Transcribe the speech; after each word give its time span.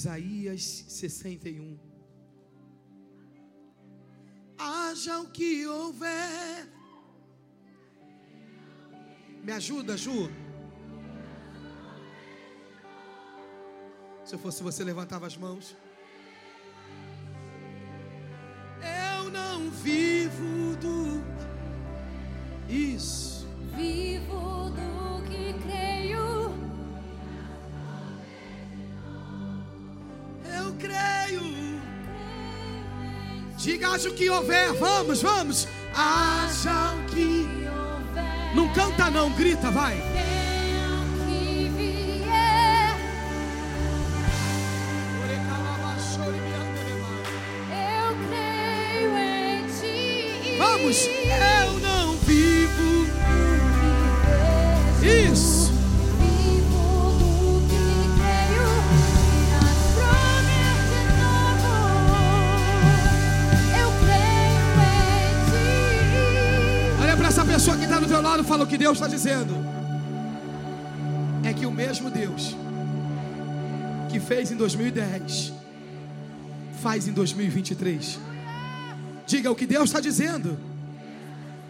Isaías 0.00 0.62
61. 0.88 1.78
Haja 4.56 5.20
o 5.20 5.26
que 5.26 5.66
houver. 5.66 6.66
Me 9.44 9.52
ajuda, 9.52 9.98
Ju. 9.98 10.30
Se 14.24 14.34
eu 14.34 14.38
fosse 14.38 14.62
você, 14.62 14.82
levantava 14.82 15.26
as 15.26 15.36
mãos. 15.36 15.76
Eu 18.80 19.30
não 19.30 19.70
vivo 19.70 20.76
do. 20.76 21.22
Isso. 22.72 23.46
Vivo 23.76 24.70
do 24.70 25.22
que 25.28 25.52
creio. 25.62 25.89
Eu 30.70 30.76
creio. 30.76 31.80
Diga, 33.56 33.88
haja 33.88 34.08
o 34.08 34.14
que 34.14 34.30
houver. 34.30 34.72
Vamos, 34.74 35.20
vamos. 35.20 35.66
Haja 35.94 36.94
o 36.94 37.04
que. 37.06 37.48
houver. 37.66 38.54
Não 38.54 38.72
canta, 38.72 39.10
não, 39.10 39.30
grita, 39.32 39.68
vai. 39.70 39.96
Eu 47.72 48.16
creio 48.28 49.18
em 49.18 49.66
ti. 49.66 50.56
Vamos. 50.56 51.06
Eu 51.06 51.59
lado 68.30 68.44
fala 68.44 68.62
o 68.62 68.66
que 68.66 68.78
Deus 68.78 68.96
está 68.96 69.08
dizendo. 69.08 69.54
É 71.44 71.52
que 71.52 71.66
o 71.66 71.72
mesmo 71.72 72.08
Deus 72.08 72.54
que 74.08 74.20
fez 74.20 74.52
em 74.52 74.56
2010 74.56 75.52
faz 76.80 77.08
em 77.08 77.12
2023. 77.12 78.20
Diga 79.26 79.50
o 79.50 79.56
que 79.56 79.66
Deus 79.66 79.86
está 79.90 79.98
dizendo. 79.98 80.56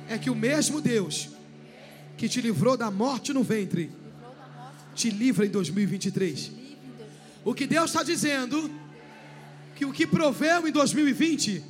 É 0.07 0.19
que 0.19 0.29
o 0.29 0.35
mesmo 0.35 0.83
Deus 0.83 1.31
que 2.19 2.29
te 2.29 2.43
livrou 2.43 2.77
da 2.77 2.91
morte 2.91 3.33
no 3.33 3.43
ventre 3.43 3.91
te 4.95 5.09
livra 5.09 5.47
em 5.47 5.51
2023. 5.51 6.53
O 7.43 7.55
que 7.55 7.67
Deus 7.67 7.87
está 7.91 8.03
dizendo 8.03 8.71
que 9.77 9.87
o 9.87 9.93
que 9.93 10.07
proveu 10.07 10.69
em 10.69 10.73
2020 10.73 11.65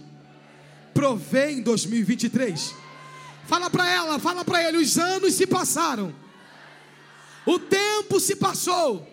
provê 0.92 1.52
em 1.52 1.62
2023. 1.62 2.74
Fala 3.50 3.68
para 3.68 3.90
ela, 3.90 4.16
fala 4.20 4.44
para 4.44 4.62
ele, 4.62 4.76
os 4.76 4.96
anos 4.96 5.34
se 5.34 5.44
passaram. 5.44 6.14
O 7.44 7.58
tempo 7.58 8.20
se 8.20 8.36
passou. 8.36 9.04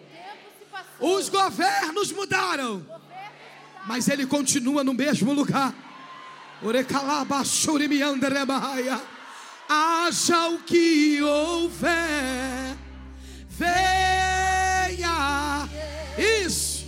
Os 1.00 1.28
governos 1.28 2.12
mudaram. 2.12 2.86
Mas 3.88 4.08
ele 4.08 4.28
continua 4.28 4.84
no 4.84 4.94
mesmo 4.94 5.34
lugar. 5.34 5.74
Haja 9.68 10.50
o 10.50 10.60
que 10.60 11.20
houver. 11.20 12.78
Venha. 13.50 15.08
Isso. 16.46 16.86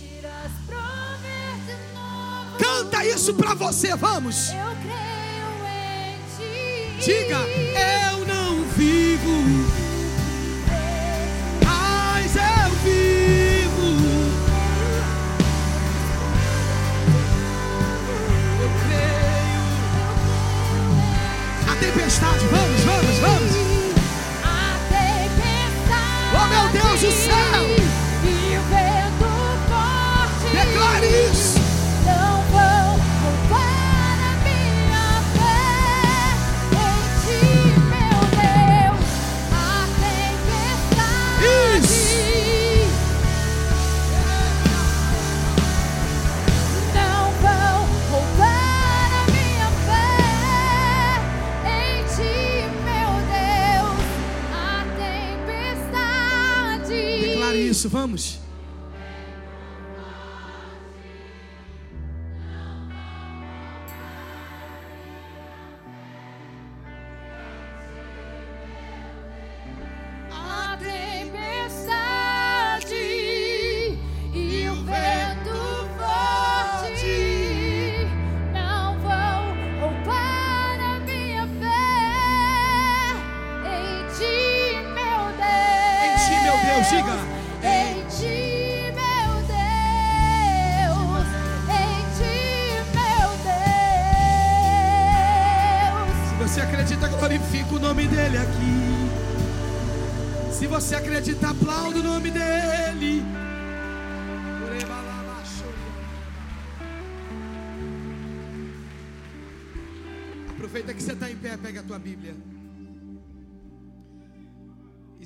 Canta 2.56 3.04
isso 3.04 3.34
para 3.34 3.54
você, 3.54 3.96
vamos. 3.96 4.50
Eu 4.50 4.76
creio. 4.84 5.09
Diga, 7.00 7.38
eu 8.12 8.26
não 8.26 8.62
vivo, 8.76 9.30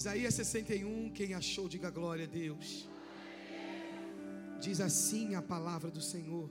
Isaías 0.05 0.35
61, 0.35 1.13
quem 1.13 1.33
achou, 1.33 1.67
diga 1.67 1.89
glória 1.89 2.27
a 2.27 2.29
Deus. 2.29 2.87
Diz 4.61 4.79
assim 4.79 5.35
a 5.35 5.41
palavra 5.41 5.91
do 5.91 6.03
Senhor: 6.03 6.51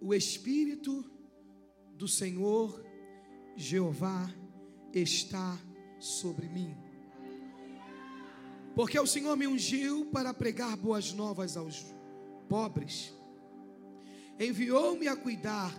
O 0.00 0.12
Espírito 0.12 1.08
do 1.94 2.08
Senhor 2.08 2.84
Jeová 3.54 4.34
está 4.92 5.56
sobre 6.00 6.48
mim. 6.48 6.76
Porque 8.74 8.98
o 8.98 9.06
Senhor 9.06 9.36
me 9.36 9.46
ungiu 9.46 10.06
para 10.06 10.34
pregar 10.34 10.76
boas 10.76 11.12
novas 11.12 11.56
aos 11.56 11.86
pobres. 12.48 13.14
Enviou-me 14.40 15.06
a 15.06 15.14
cuidar 15.14 15.72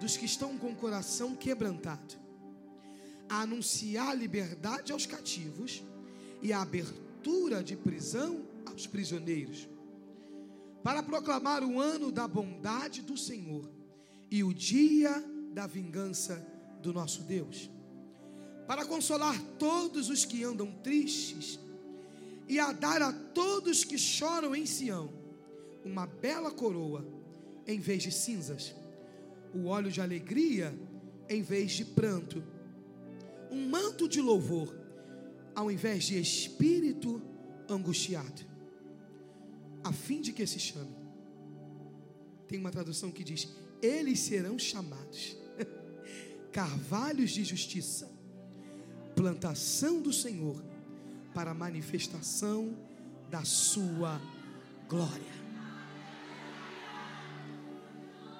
dos 0.00 0.16
que 0.16 0.24
estão 0.24 0.58
com 0.58 0.72
o 0.72 0.76
coração 0.76 1.36
quebrantado, 1.36 2.16
anunciar 3.28 4.16
liberdade 4.16 4.92
aos 4.92 5.06
cativos 5.06 5.82
e 6.42 6.52
a 6.52 6.62
abertura 6.62 7.62
de 7.62 7.76
prisão 7.76 8.46
aos 8.66 8.86
prisioneiros, 8.86 9.68
para 10.82 11.02
proclamar 11.02 11.64
o 11.64 11.80
ano 11.80 12.12
da 12.12 12.28
bondade 12.28 13.02
do 13.02 13.16
Senhor 13.16 13.68
e 14.30 14.44
o 14.44 14.54
dia 14.54 15.24
da 15.52 15.66
vingança 15.66 16.46
do 16.82 16.92
nosso 16.92 17.22
Deus, 17.22 17.70
para 18.66 18.84
consolar 18.84 19.40
todos 19.58 20.08
os 20.08 20.24
que 20.24 20.44
andam 20.44 20.70
tristes 20.82 21.58
e 22.48 22.58
a 22.58 22.72
dar 22.72 23.02
a 23.02 23.12
todos 23.12 23.84
que 23.84 23.98
choram 23.98 24.54
em 24.54 24.66
Sião 24.66 25.12
uma 25.84 26.06
bela 26.06 26.50
coroa 26.50 27.06
em 27.66 27.78
vez 27.78 28.02
de 28.02 28.12
cinzas, 28.12 28.74
o 29.54 29.66
óleo 29.66 29.90
de 29.90 30.00
alegria 30.00 30.76
em 31.28 31.42
vez 31.42 31.72
de 31.72 31.84
pranto, 31.84 32.42
um 33.50 33.68
manto 33.68 34.08
de 34.08 34.20
louvor 34.20 34.74
ao 35.54 35.70
invés 35.70 36.04
de 36.04 36.20
espírito 36.20 37.22
angustiado, 37.68 38.42
a 39.82 39.90
fim 39.92 40.20
de 40.20 40.32
que 40.32 40.46
se 40.46 40.60
chame. 40.60 40.94
Tem 42.46 42.58
uma 42.58 42.70
tradução 42.70 43.10
que 43.10 43.24
diz: 43.24 43.48
eles 43.80 44.20
serão 44.20 44.58
chamados 44.58 45.36
carvalhos 46.52 47.30
de 47.30 47.42
justiça, 47.42 48.10
plantação 49.14 50.00
do 50.00 50.12
Senhor, 50.12 50.62
para 51.34 51.52
a 51.52 51.54
manifestação 51.54 52.76
da 53.30 53.44
sua 53.44 54.20
glória. 54.88 55.36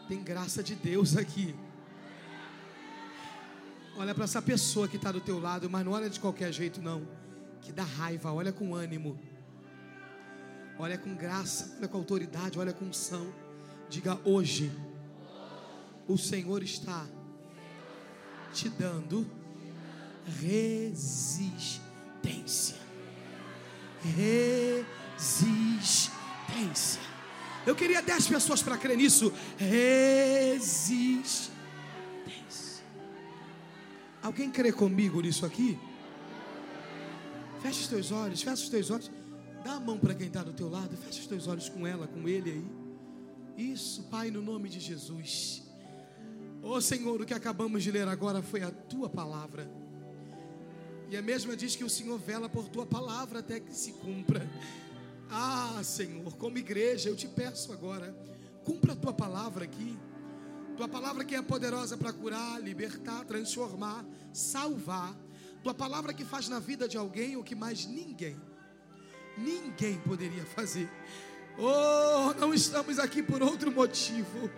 Tem 0.06 0.23
graça 0.23 0.62
de 0.62 0.75
Deus 0.75 1.17
aqui. 1.17 1.55
Olha 3.98 4.14
para 4.14 4.25
essa 4.25 4.43
pessoa 4.43 4.87
que 4.87 4.96
está 4.96 5.10
do 5.10 5.20
teu 5.20 5.38
lado, 5.38 5.70
mas 5.70 5.84
não 5.84 5.93
olha 5.93 6.10
de 6.10 6.20
qualquer 6.20 6.52
jeito, 6.52 6.82
não. 6.82 7.08
Que 7.62 7.72
dá 7.72 7.82
raiva, 7.82 8.31
olha 8.31 8.52
com 8.52 8.75
ânimo. 8.75 9.19
Olha 10.78 10.98
com 10.98 11.14
graça, 11.14 11.75
olha 11.78 11.88
com 11.88 11.96
autoridade, 11.96 12.58
olha 12.58 12.75
com 12.75 12.84
unção. 12.84 13.32
Diga 13.88 14.20
hoje, 14.25 14.70
o 16.06 16.19
Senhor 16.19 16.62
está 16.62 17.06
te 18.52 18.69
dando 18.69 19.26
resistência. 20.40 22.76
Resistência. 25.16 27.00
Eu 27.66 27.75
queria 27.75 28.02
dez 28.02 28.26
pessoas 28.26 28.62
para 28.62 28.76
crer 28.76 28.98
nisso. 28.98 29.32
Resistência. 29.56 31.56
Alguém 34.26 34.50
crê 34.50 34.73
comigo 34.73 35.20
nisso 35.20 35.46
aqui? 35.46 35.78
Fecha 37.62 37.81
os 37.82 37.87
teus 37.87 38.11
olhos, 38.11 38.43
fecha 38.43 38.61
os 38.61 38.69
teus 38.69 38.90
olhos. 38.90 39.08
Dá 39.64 39.75
a 39.75 39.81
mão 39.81 39.96
para 39.96 40.17
quem 40.17 40.26
está 40.26 40.43
do 40.43 40.52
teu 40.52 40.69
lado, 40.69 40.96
fecha 40.96 41.20
os 41.20 41.28
teus 41.28 41.46
olhos 41.46 41.69
com 41.69 41.87
ela, 41.87 42.08
com 42.08 42.28
ele 42.28 42.50
aí. 42.50 43.67
Isso, 43.73 44.02
Pai, 44.11 44.32
no 44.32 44.43
nome 44.43 44.69
de 44.69 44.81
Jesus. 44.81 45.62
Oh 46.61 46.81
Senhor, 46.81 47.20
o 47.20 47.25
que 47.25 47.34
acabamos 47.34 47.84
de 47.84 47.93
ler 47.93 48.08
agora 48.08 48.43
foi 48.43 48.64
a 48.64 48.70
tua 48.73 49.08
palavra. 49.08 49.70
E 51.08 51.17
a 51.17 51.22
mesma 51.22 51.56
diz 51.56 51.76
que 51.76 51.84
o 51.84 51.88
Senhor 51.88 52.19
vela 52.19 52.49
por 52.49 52.69
tua 52.69 52.84
palavra 52.84 53.38
até 53.38 53.61
que 53.61 53.72
se 53.72 53.93
cumpra. 53.93 54.44
Ah, 55.31 55.81
Senhor, 55.84 56.34
como 56.34 56.58
igreja, 56.58 57.08
eu 57.08 57.14
te 57.14 57.29
peço 57.29 57.72
agora, 57.72 58.12
cumpra 58.64 58.94
a 58.94 58.96
tua 58.96 59.12
palavra 59.12 59.62
aqui. 59.67 59.96
Tua 60.76 60.87
palavra 60.87 61.25
que 61.25 61.34
é 61.34 61.40
poderosa 61.40 61.96
para 61.96 62.12
curar, 62.12 62.62
libertar, 62.62 63.25
transformar, 63.25 64.05
salvar. 64.32 65.17
Tua 65.62 65.73
palavra 65.73 66.12
que 66.12 66.25
faz 66.25 66.49
na 66.49 66.58
vida 66.58 66.87
de 66.87 66.99
alguém 66.99 67.34
o 67.37 67.43
que 67.43 67.55
mais 67.55 67.87
ninguém, 67.87 68.37
ninguém 69.38 69.99
poderia 70.00 70.44
fazer. 70.44 70.90
Oh, 71.58 72.34
não 72.38 72.52
estamos 72.52 72.99
aqui 72.99 73.23
por 73.23 73.43
outro 73.43 73.73
motivo. 73.73 74.50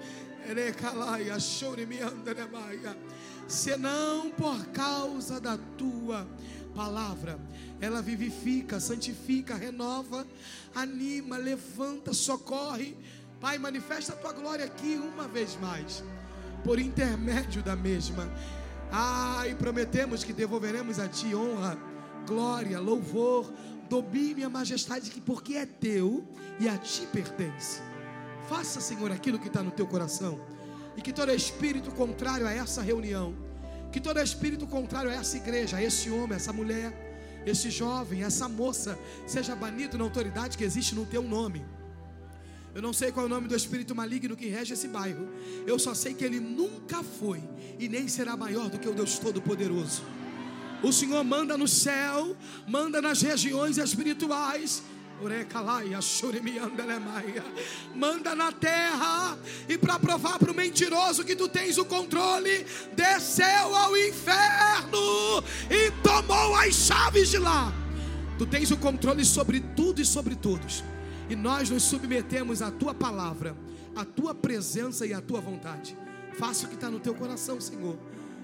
Senão 3.46 4.30
por 4.30 4.66
causa 4.66 5.40
da 5.40 5.56
tua 5.76 6.26
palavra. 6.74 7.38
Ela 7.80 8.02
vivifica, 8.02 8.80
santifica, 8.80 9.54
renova, 9.54 10.26
anima, 10.74 11.36
levanta, 11.36 12.12
socorre. 12.12 12.96
Pai, 13.40 13.56
manifesta 13.56 14.14
a 14.14 14.16
tua 14.16 14.32
glória 14.32 14.64
aqui 14.64 14.96
uma 14.96 15.28
vez 15.28 15.56
mais, 15.60 16.02
por 16.64 16.80
intermédio 16.80 17.62
da 17.62 17.76
mesma. 17.76 18.28
Ah, 18.90 19.44
e 19.48 19.54
prometemos 19.54 20.24
que 20.24 20.32
devolveremos 20.32 20.98
a 20.98 21.06
ti 21.06 21.36
honra, 21.36 21.78
glória, 22.26 22.80
louvor, 22.80 23.52
domínio 23.88 24.40
e 24.40 24.44
a 24.44 24.50
majestade, 24.50 25.08
porque 25.24 25.54
é 25.54 25.64
teu 25.66 26.26
e 26.58 26.68
a 26.68 26.76
ti 26.76 27.06
pertence. 27.12 27.80
Faça, 28.48 28.80
Senhor, 28.80 29.12
aquilo 29.12 29.38
que 29.38 29.46
está 29.46 29.62
no 29.62 29.70
teu 29.70 29.86
coração. 29.86 30.40
E 30.96 31.00
que 31.00 31.12
todo 31.12 31.30
espírito 31.30 31.92
contrário 31.92 32.44
a 32.44 32.52
essa 32.52 32.82
reunião, 32.82 33.36
que 33.92 34.00
todo 34.00 34.18
espírito 34.18 34.66
contrário 34.66 35.10
a 35.12 35.14
essa 35.14 35.36
igreja, 35.36 35.76
a 35.76 35.82
esse 35.82 36.10
homem, 36.10 36.32
a 36.32 36.36
essa 36.36 36.52
mulher, 36.52 36.92
esse 37.46 37.70
jovem, 37.70 38.24
essa 38.24 38.48
moça, 38.48 38.98
seja 39.28 39.54
banido 39.54 39.96
na 39.96 40.02
autoridade 40.02 40.58
que 40.58 40.64
existe 40.64 40.96
no 40.96 41.06
teu 41.06 41.22
nome. 41.22 41.64
Eu 42.74 42.82
não 42.82 42.92
sei 42.92 43.10
qual 43.10 43.24
é 43.24 43.26
o 43.26 43.30
nome 43.30 43.48
do 43.48 43.56
espírito 43.56 43.94
maligno 43.94 44.36
que 44.36 44.46
rege 44.46 44.74
esse 44.74 44.88
bairro. 44.88 45.28
Eu 45.66 45.78
só 45.78 45.94
sei 45.94 46.14
que 46.14 46.24
ele 46.24 46.38
nunca 46.38 47.02
foi 47.02 47.42
e 47.78 47.88
nem 47.88 48.06
será 48.08 48.36
maior 48.36 48.68
do 48.68 48.78
que 48.78 48.88
o 48.88 48.94
Deus 48.94 49.18
Todo-Poderoso. 49.18 50.02
O 50.82 50.92
Senhor 50.92 51.24
manda 51.24 51.58
no 51.58 51.66
céu, 51.66 52.36
manda 52.66 53.02
nas 53.02 53.20
regiões 53.20 53.78
espirituais. 53.78 54.82
Manda 57.94 58.36
na 58.36 58.52
terra 58.52 59.36
e 59.68 59.76
para 59.76 59.98
provar 59.98 60.38
para 60.38 60.52
o 60.52 60.54
mentiroso 60.54 61.24
que 61.24 61.34
tu 61.34 61.48
tens 61.48 61.76
o 61.76 61.84
controle, 61.84 62.64
desceu 62.94 63.74
ao 63.74 63.96
inferno 63.96 65.42
e 65.68 65.90
tomou 66.04 66.54
as 66.54 66.72
chaves 66.72 67.30
de 67.30 67.38
lá. 67.38 67.72
Tu 68.38 68.46
tens 68.46 68.70
o 68.70 68.76
controle 68.76 69.24
sobre 69.24 69.58
tudo 69.58 70.00
e 70.00 70.04
sobre 70.04 70.36
todos. 70.36 70.84
E 71.28 71.36
nós 71.36 71.70
nos 71.70 71.82
submetemos 71.82 72.62
à 72.62 72.70
tua 72.70 72.94
palavra, 72.94 73.56
à 73.94 74.04
tua 74.04 74.34
presença 74.34 75.06
e 75.06 75.12
à 75.12 75.20
tua 75.20 75.40
vontade. 75.40 75.96
Faça 76.34 76.66
o 76.66 76.68
que 76.68 76.74
está 76.74 76.90
no 76.90 77.00
teu 77.00 77.14
coração, 77.14 77.60
Senhor 77.60 77.98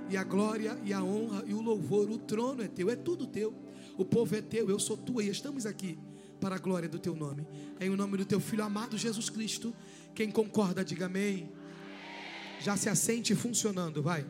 e 0.09 0.17
a 0.17 0.25
glória 0.25 0.79
e 0.85 0.93
a 0.93 1.03
honra 1.03 1.45
e 1.47 1.55
o 1.55 1.61
louvor, 1.61 2.11
o 2.11 2.19
trono 2.19 2.63
é 2.63 2.69
teu, 2.69 2.91
é 2.91 2.97
tudo 2.97 3.27
teu. 3.27 3.55
O 3.97 4.05
povo 4.05 4.35
é 4.35 4.43
teu, 4.43 4.69
eu 4.69 4.79
sou 4.79 4.97
tua 4.97 5.23
e 5.23 5.29
estamos 5.29 5.67
aqui 5.67 5.99
para 6.41 6.57
a 6.57 6.59
glória 6.59 6.89
do 6.89 6.99
teu 6.99 7.15
nome. 7.15 7.47
Em 7.81 7.89
o 7.91 7.97
nome 7.97 8.19
do 8.19 8.25
teu 8.25 8.41
filho 8.41 8.65
amado 8.65 8.99
Jesus 8.99 9.31
Cristo, 9.31 9.75
quem 10.15 10.31
concorda, 10.31 10.85
diga 10.85 11.07
amém. 11.07 11.51
Já 12.61 12.77
se 12.77 12.89
assente 12.89 13.35
funcionando, 13.35 14.03
vai. 14.03 14.27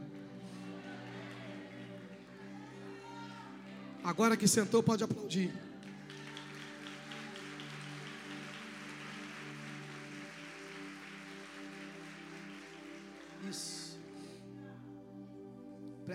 Agora 4.02 4.36
que 4.36 4.46
sentou, 4.46 4.82
pode 4.82 5.02
aplaudir. 5.02 5.52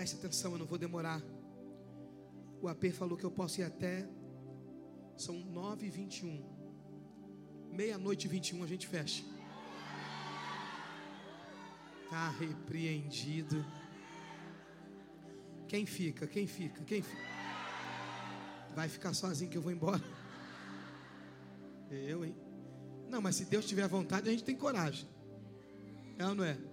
Preste 0.00 0.16
atenção, 0.16 0.52
eu 0.52 0.58
não 0.58 0.64
vou 0.64 0.78
demorar. 0.78 1.20
O 2.62 2.68
AP 2.68 2.86
falou 2.90 3.18
que 3.18 3.24
eu 3.24 3.30
posso 3.30 3.60
ir 3.60 3.64
até. 3.64 4.08
São 5.14 5.38
9 5.38 5.86
e 5.86 5.90
21 5.90 6.42
Meia-noite 7.70 8.26
e 8.26 8.30
21 8.30 8.64
a 8.64 8.66
gente 8.66 8.86
fecha. 8.86 9.22
Está 12.04 12.30
repreendido. 12.30 13.62
Quem 15.68 15.84
fica? 15.84 16.26
Quem 16.26 16.46
fica? 16.46 16.82
Quem 16.84 17.02
fica? 17.02 17.22
Vai 18.74 18.88
ficar 18.88 19.12
sozinho 19.12 19.50
que 19.50 19.58
eu 19.58 19.62
vou 19.62 19.70
embora. 19.70 20.02
Eu, 21.90 22.24
hein? 22.24 22.34
Não, 23.06 23.20
mas 23.20 23.36
se 23.36 23.44
Deus 23.44 23.66
tiver 23.66 23.86
vontade, 23.86 24.30
a 24.30 24.32
gente 24.32 24.44
tem 24.44 24.56
coragem. 24.56 25.06
É 26.16 26.26
ou 26.26 26.34
não 26.34 26.44
é? 26.44 26.69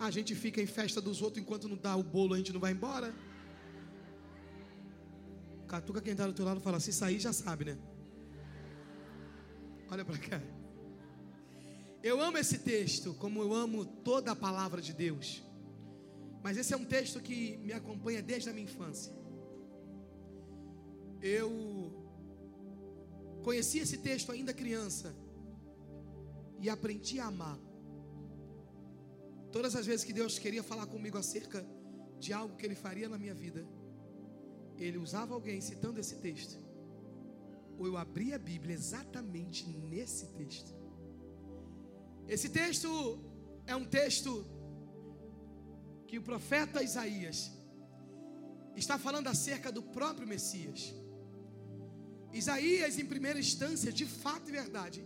A 0.00 0.10
gente 0.10 0.34
fica 0.34 0.62
em 0.62 0.66
festa 0.66 0.98
dos 0.98 1.20
outros 1.20 1.42
enquanto 1.42 1.68
não 1.68 1.76
dá 1.76 1.94
o 1.94 2.02
bolo, 2.02 2.32
a 2.32 2.38
gente 2.38 2.54
não 2.54 2.58
vai 2.58 2.72
embora. 2.72 3.14
Catuca 5.68 6.00
quem 6.00 6.12
está 6.12 6.26
do 6.26 6.32
teu 6.32 6.46
lado 6.46 6.58
fala, 6.58 6.80
se 6.80 6.90
sair 6.90 7.20
já 7.20 7.34
sabe, 7.34 7.66
né? 7.66 7.78
Olha 9.90 10.02
para 10.02 10.18
cá. 10.18 10.40
Eu 12.02 12.18
amo 12.18 12.38
esse 12.38 12.60
texto, 12.60 13.12
como 13.14 13.42
eu 13.42 13.52
amo 13.52 13.84
toda 13.84 14.32
a 14.32 14.36
palavra 14.36 14.80
de 14.80 14.94
Deus. 14.94 15.42
Mas 16.42 16.56
esse 16.56 16.72
é 16.72 16.76
um 16.78 16.84
texto 16.84 17.20
que 17.20 17.58
me 17.58 17.74
acompanha 17.74 18.22
desde 18.22 18.48
a 18.48 18.54
minha 18.54 18.64
infância. 18.64 19.12
Eu 21.20 21.92
conheci 23.42 23.80
esse 23.80 23.98
texto 23.98 24.32
ainda 24.32 24.54
criança 24.54 25.14
e 26.58 26.70
aprendi 26.70 27.20
a 27.20 27.26
amar. 27.26 27.58
Todas 29.52 29.74
as 29.74 29.86
vezes 29.86 30.04
que 30.04 30.12
Deus 30.12 30.38
queria 30.38 30.62
falar 30.62 30.86
comigo 30.86 31.18
acerca 31.18 31.66
de 32.18 32.32
algo 32.32 32.56
que 32.56 32.64
Ele 32.66 32.74
faria 32.74 33.08
na 33.08 33.18
minha 33.18 33.34
vida, 33.34 33.66
Ele 34.76 34.98
usava 34.98 35.34
alguém 35.34 35.60
citando 35.60 35.98
esse 35.98 36.16
texto, 36.16 36.56
ou 37.78 37.86
eu 37.86 37.96
abria 37.96 38.36
a 38.36 38.38
Bíblia 38.38 38.74
exatamente 38.74 39.66
nesse 39.68 40.26
texto. 40.38 40.72
Esse 42.28 42.48
texto 42.48 42.88
é 43.66 43.74
um 43.74 43.84
texto 43.84 44.46
que 46.06 46.18
o 46.18 46.22
profeta 46.22 46.82
Isaías 46.82 47.50
está 48.76 48.98
falando 48.98 49.28
acerca 49.28 49.70
do 49.72 49.82
próprio 49.82 50.26
Messias. 50.26 50.94
Isaías, 52.32 52.98
em 52.98 53.06
primeira 53.06 53.38
instância, 53.38 53.92
de 53.92 54.06
fato 54.06 54.48
e 54.48 54.52
verdade, 54.52 55.04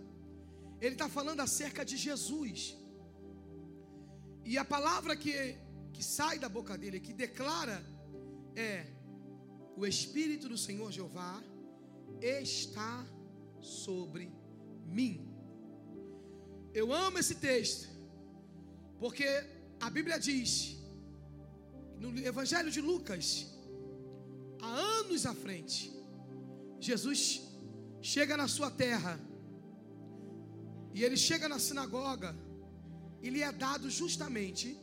ele 0.80 0.94
está 0.94 1.08
falando 1.08 1.40
acerca 1.40 1.84
de 1.84 1.96
Jesus. 1.96 2.76
E 4.44 4.58
a 4.58 4.64
palavra 4.64 5.16
que, 5.16 5.56
que 5.92 6.02
sai 6.02 6.38
da 6.38 6.48
boca 6.48 6.76
dele, 6.76 7.00
que 7.00 7.12
declara, 7.12 7.84
é: 8.54 8.86
O 9.76 9.86
Espírito 9.86 10.48
do 10.48 10.58
Senhor 10.58 10.90
Jeová 10.92 11.42
está 12.20 13.06
sobre 13.60 14.30
mim. 14.86 15.14
Eu 16.72 16.92
amo 16.92 17.18
esse 17.18 17.36
texto, 17.36 17.88
porque 18.98 19.26
a 19.80 19.88
Bíblia 19.88 20.18
diz, 20.18 20.76
no 21.98 22.16
Evangelho 22.18 22.70
de 22.70 22.80
Lucas, 22.80 23.46
há 24.60 24.66
anos 24.66 25.24
à 25.24 25.34
frente, 25.34 25.92
Jesus 26.80 27.42
chega 28.00 28.36
na 28.36 28.48
sua 28.48 28.70
terra, 28.70 29.18
e 30.92 31.02
ele 31.02 31.16
chega 31.16 31.48
na 31.48 31.58
sinagoga, 31.58 32.36
e 33.24 33.30
lhe 33.30 33.42
é 33.42 33.50
dado 33.50 33.88
justamente 33.88 34.78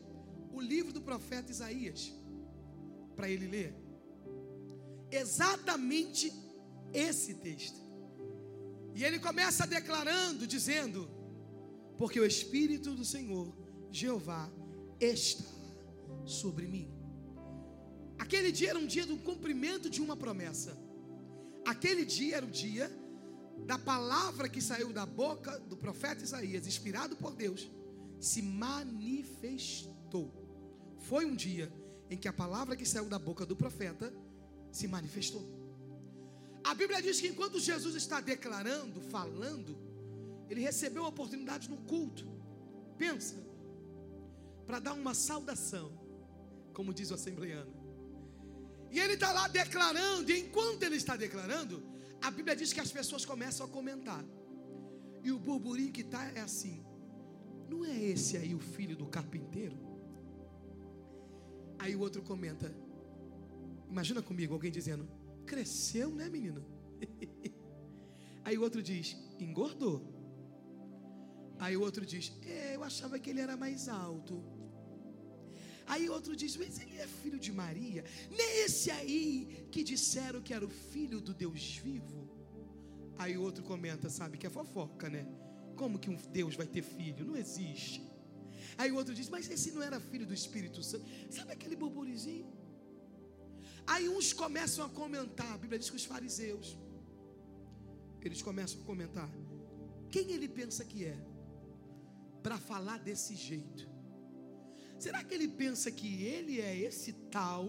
o 0.52 0.60
livro 0.60 0.92
do 0.92 1.00
profeta 1.00 1.52
Isaías, 1.52 2.12
para 3.16 3.30
ele 3.30 3.48
ler. 3.48 3.76
Exatamente 5.12 6.34
esse 6.92 7.36
texto. 7.36 7.80
E 8.96 9.04
ele 9.04 9.20
começa 9.20 9.68
declarando, 9.68 10.48
dizendo: 10.48 11.08
Porque 12.00 12.20
o 12.20 12.26
Espírito 12.26 12.96
do 12.96 13.06
Senhor, 13.06 13.56
Jeová, 13.92 14.52
está 15.00 15.46
sobre 16.26 16.66
mim. 16.68 16.90
Aquele 18.18 18.52
dia 18.52 18.72
era 18.72 18.80
um 18.80 18.88
dia 18.88 19.06
do 19.06 19.18
cumprimento 19.18 19.88
de 19.88 20.02
uma 20.02 20.18
promessa. 20.18 20.76
Aquele 21.64 22.06
dia 22.06 22.38
era 22.38 22.46
o 22.46 22.50
dia 22.50 22.92
da 23.68 23.78
palavra 23.78 24.50
que 24.50 24.62
saiu 24.62 24.92
da 24.92 25.06
boca 25.06 25.60
do 25.60 25.78
profeta 25.78 26.24
Isaías, 26.24 26.66
inspirado 26.66 27.16
por 27.16 27.36
Deus, 27.36 27.70
se 28.22 28.42
manifestou. 28.42 30.32
Foi 31.00 31.26
um 31.26 31.36
dia 31.36 31.74
em 32.10 32.18
que 32.18 32.28
a 32.28 32.34
palavra 32.34 32.76
que 32.76 32.86
saiu 32.86 33.10
da 33.10 33.18
boca 33.18 33.46
do 33.46 33.56
profeta 33.56 34.14
se 34.72 34.88
manifestou. 34.88 35.44
A 36.64 36.76
Bíblia 36.76 37.02
diz 37.02 37.20
que 37.20 37.28
enquanto 37.28 37.60
Jesus 37.60 37.96
está 37.96 38.22
declarando, 38.22 39.02
falando, 39.02 39.76
ele 40.50 40.62
recebeu 40.62 41.04
oportunidade 41.06 41.70
no 41.70 41.78
culto. 41.78 42.26
Pensa, 42.98 43.36
para 44.68 44.80
dar 44.80 44.94
uma 44.94 45.16
saudação, 45.16 45.92
como 46.74 46.94
diz 46.94 47.10
o 47.10 47.16
assembleano. 47.16 47.74
E 48.92 49.00
ele 49.00 49.14
está 49.14 49.32
lá 49.32 49.48
declarando, 49.48 50.32
e 50.32 50.40
enquanto 50.42 50.84
ele 50.84 50.98
está 50.98 51.16
declarando, 51.16 51.82
a 52.22 52.30
Bíblia 52.30 52.56
diz 52.56 52.72
que 52.72 52.80
as 52.80 52.92
pessoas 52.92 53.26
começam 53.26 53.66
a 53.66 53.70
comentar. 53.70 54.24
E 55.24 55.32
o 55.32 55.40
burburinho 55.40 55.92
que 55.92 56.02
está 56.02 56.26
é 56.36 56.42
assim: 56.42 56.86
não 57.72 57.86
é 57.86 57.98
esse 58.14 58.36
aí 58.38 58.54
o 58.54 58.60
filho 58.60 58.96
do 59.02 59.08
carpinteiro? 59.08 59.78
Aí 61.80 61.96
o 61.96 62.02
outro 62.02 62.22
comenta: 62.22 62.68
imagina 63.90 64.22
comigo 64.22 64.54
alguém 64.54 64.72
dizendo, 64.72 65.08
cresceu, 65.46 66.10
né, 66.12 66.30
menino? 66.30 66.64
Aí 68.44 68.58
o 68.58 68.64
outro 68.64 68.82
diz, 68.82 69.16
engordou. 69.40 69.98
Aí 71.60 71.78
o 71.78 71.82
outro 71.82 72.04
diz, 72.04 72.34
é, 72.44 72.76
eu 72.76 72.84
achava 72.84 73.20
que 73.20 73.30
ele 73.30 73.40
era 73.40 73.56
mais 73.56 73.88
alto. 73.88 74.44
Aí 75.86 76.10
outro 76.10 76.36
diz, 76.36 76.58
mas 76.58 76.80
ele 76.80 76.98
é 76.98 77.06
filho 77.06 77.40
de 77.40 77.52
Maria. 77.52 78.04
Nesse 78.32 78.90
aí 78.90 79.68
que 79.72 79.84
disseram 79.84 80.42
que 80.42 80.56
era 80.56 80.66
o 80.66 80.70
filho 80.70 81.22
do 81.22 81.36
Deus 81.36 81.78
vivo. 81.78 82.28
Aí 83.18 83.38
outro 83.38 83.64
comenta, 83.64 84.10
sabe, 84.10 84.40
que 84.40 84.48
é 84.48 84.50
fofoca, 84.50 85.08
né? 85.08 85.28
Como 85.82 85.98
que 86.04 86.12
um 86.14 86.18
Deus 86.40 86.54
vai 86.62 86.68
ter 86.76 86.84
filho? 86.84 87.26
Não 87.30 87.36
existe. 87.44 88.00
Aí 88.78 88.90
o 88.92 88.96
outro 89.02 89.14
diz, 89.20 89.28
mas 89.36 89.50
esse 89.56 89.70
não 89.76 89.82
era 89.88 90.00
filho 90.00 90.28
do 90.32 90.36
Espírito 90.42 90.80
Santo. 90.90 91.06
Sabe 91.38 91.52
aquele 91.54 91.76
burburizinho? 91.76 92.48
Aí 93.94 94.08
uns 94.08 94.32
começam 94.32 94.86
a 94.86 94.90
comentar, 94.90 95.52
a 95.54 95.58
Bíblia 95.58 95.80
diz 95.80 95.90
que 95.90 95.96
os 96.02 96.06
fariseus, 96.06 96.78
eles 98.26 98.44
começam 98.50 98.80
a 98.82 98.86
comentar, 98.86 99.30
quem 100.12 100.32
ele 100.36 100.48
pensa 100.48 100.86
que 100.86 101.00
é, 101.04 101.18
para 102.44 102.60
falar 102.60 103.00
desse 103.00 103.36
jeito? 103.36 103.90
Será 105.00 105.24
que 105.24 105.34
ele 105.34 105.48
pensa 105.48 105.90
que 106.00 106.12
ele 106.36 106.62
é 106.62 106.74
esse 106.78 107.12
tal 107.38 107.66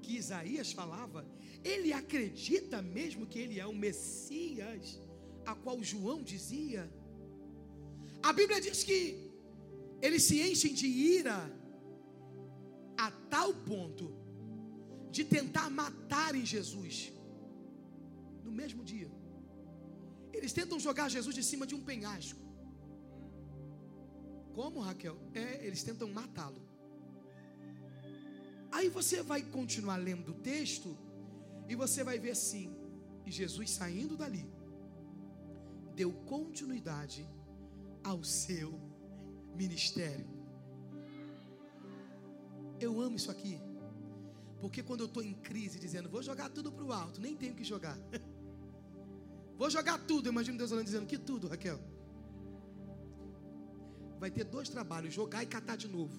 que 0.00 0.16
Isaías 0.16 0.72
falava? 0.72 1.26
Ele 1.62 1.92
acredita 1.92 2.80
mesmo 2.80 3.26
que 3.26 3.38
ele 3.38 3.60
é 3.60 3.66
o 3.66 3.74
Messias, 3.74 4.98
a 5.46 5.54
qual 5.54 5.82
João 5.82 6.22
dizia? 6.22 6.82
A 8.22 8.32
Bíblia 8.32 8.60
diz 8.60 8.82
que 8.82 8.98
eles 10.00 10.22
se 10.22 10.36
enchem 10.48 10.72
de 10.74 10.86
ira 10.86 11.38
a 12.96 13.10
tal 13.34 13.52
ponto 13.70 14.06
de 15.10 15.24
tentar 15.24 15.68
matarem 15.70 16.44
Jesus 16.44 17.12
no 18.42 18.52
mesmo 18.60 18.82
dia. 18.84 19.10
Eles 20.32 20.52
tentam 20.52 20.78
jogar 20.80 21.08
Jesus 21.08 21.34
de 21.34 21.42
cima 21.42 21.66
de 21.66 21.74
um 21.74 21.82
penhasco. 21.90 22.40
Como, 24.54 24.80
Raquel? 24.80 25.16
É, 25.32 25.66
eles 25.66 25.82
tentam 25.82 26.08
matá-lo. 26.08 26.62
Aí 28.70 28.88
você 28.88 29.22
vai 29.22 29.40
continuar 29.42 29.96
lendo 29.96 30.30
o 30.32 30.40
texto 30.52 30.96
e 31.68 31.74
você 31.74 32.02
vai 32.02 32.18
ver 32.18 32.32
assim: 32.32 32.66
e 33.26 33.30
Jesus 33.30 33.70
saindo 33.70 34.16
dali, 34.16 34.44
deu 35.94 36.12
continuidade 36.12 37.28
ao 38.02 38.22
seu 38.22 38.78
ministério. 39.54 40.26
Eu 42.80 43.00
amo 43.00 43.16
isso 43.16 43.30
aqui, 43.30 43.60
porque 44.60 44.82
quando 44.82 45.00
eu 45.00 45.06
estou 45.06 45.22
em 45.22 45.34
crise, 45.34 45.78
dizendo, 45.78 46.08
vou 46.08 46.22
jogar 46.22 46.50
tudo 46.50 46.72
para 46.72 46.84
o 46.84 46.92
alto, 46.92 47.20
nem 47.20 47.36
tenho 47.36 47.54
que 47.54 47.64
jogar. 47.64 47.96
Vou 49.56 49.70
jogar 49.70 49.98
tudo. 50.04 50.26
Eu 50.26 50.32
imagino 50.32 50.58
Deus 50.58 50.70
falando, 50.70 50.84
dizendo, 50.84 51.06
que 51.06 51.16
tudo, 51.16 51.46
Raquel? 51.46 51.78
vai 54.24 54.30
ter 54.30 54.44
dois 54.44 54.68
trabalhos: 54.68 55.12
jogar 55.12 55.42
e 55.42 55.46
catar 55.46 55.76
de 55.76 55.88
novo. 55.88 56.16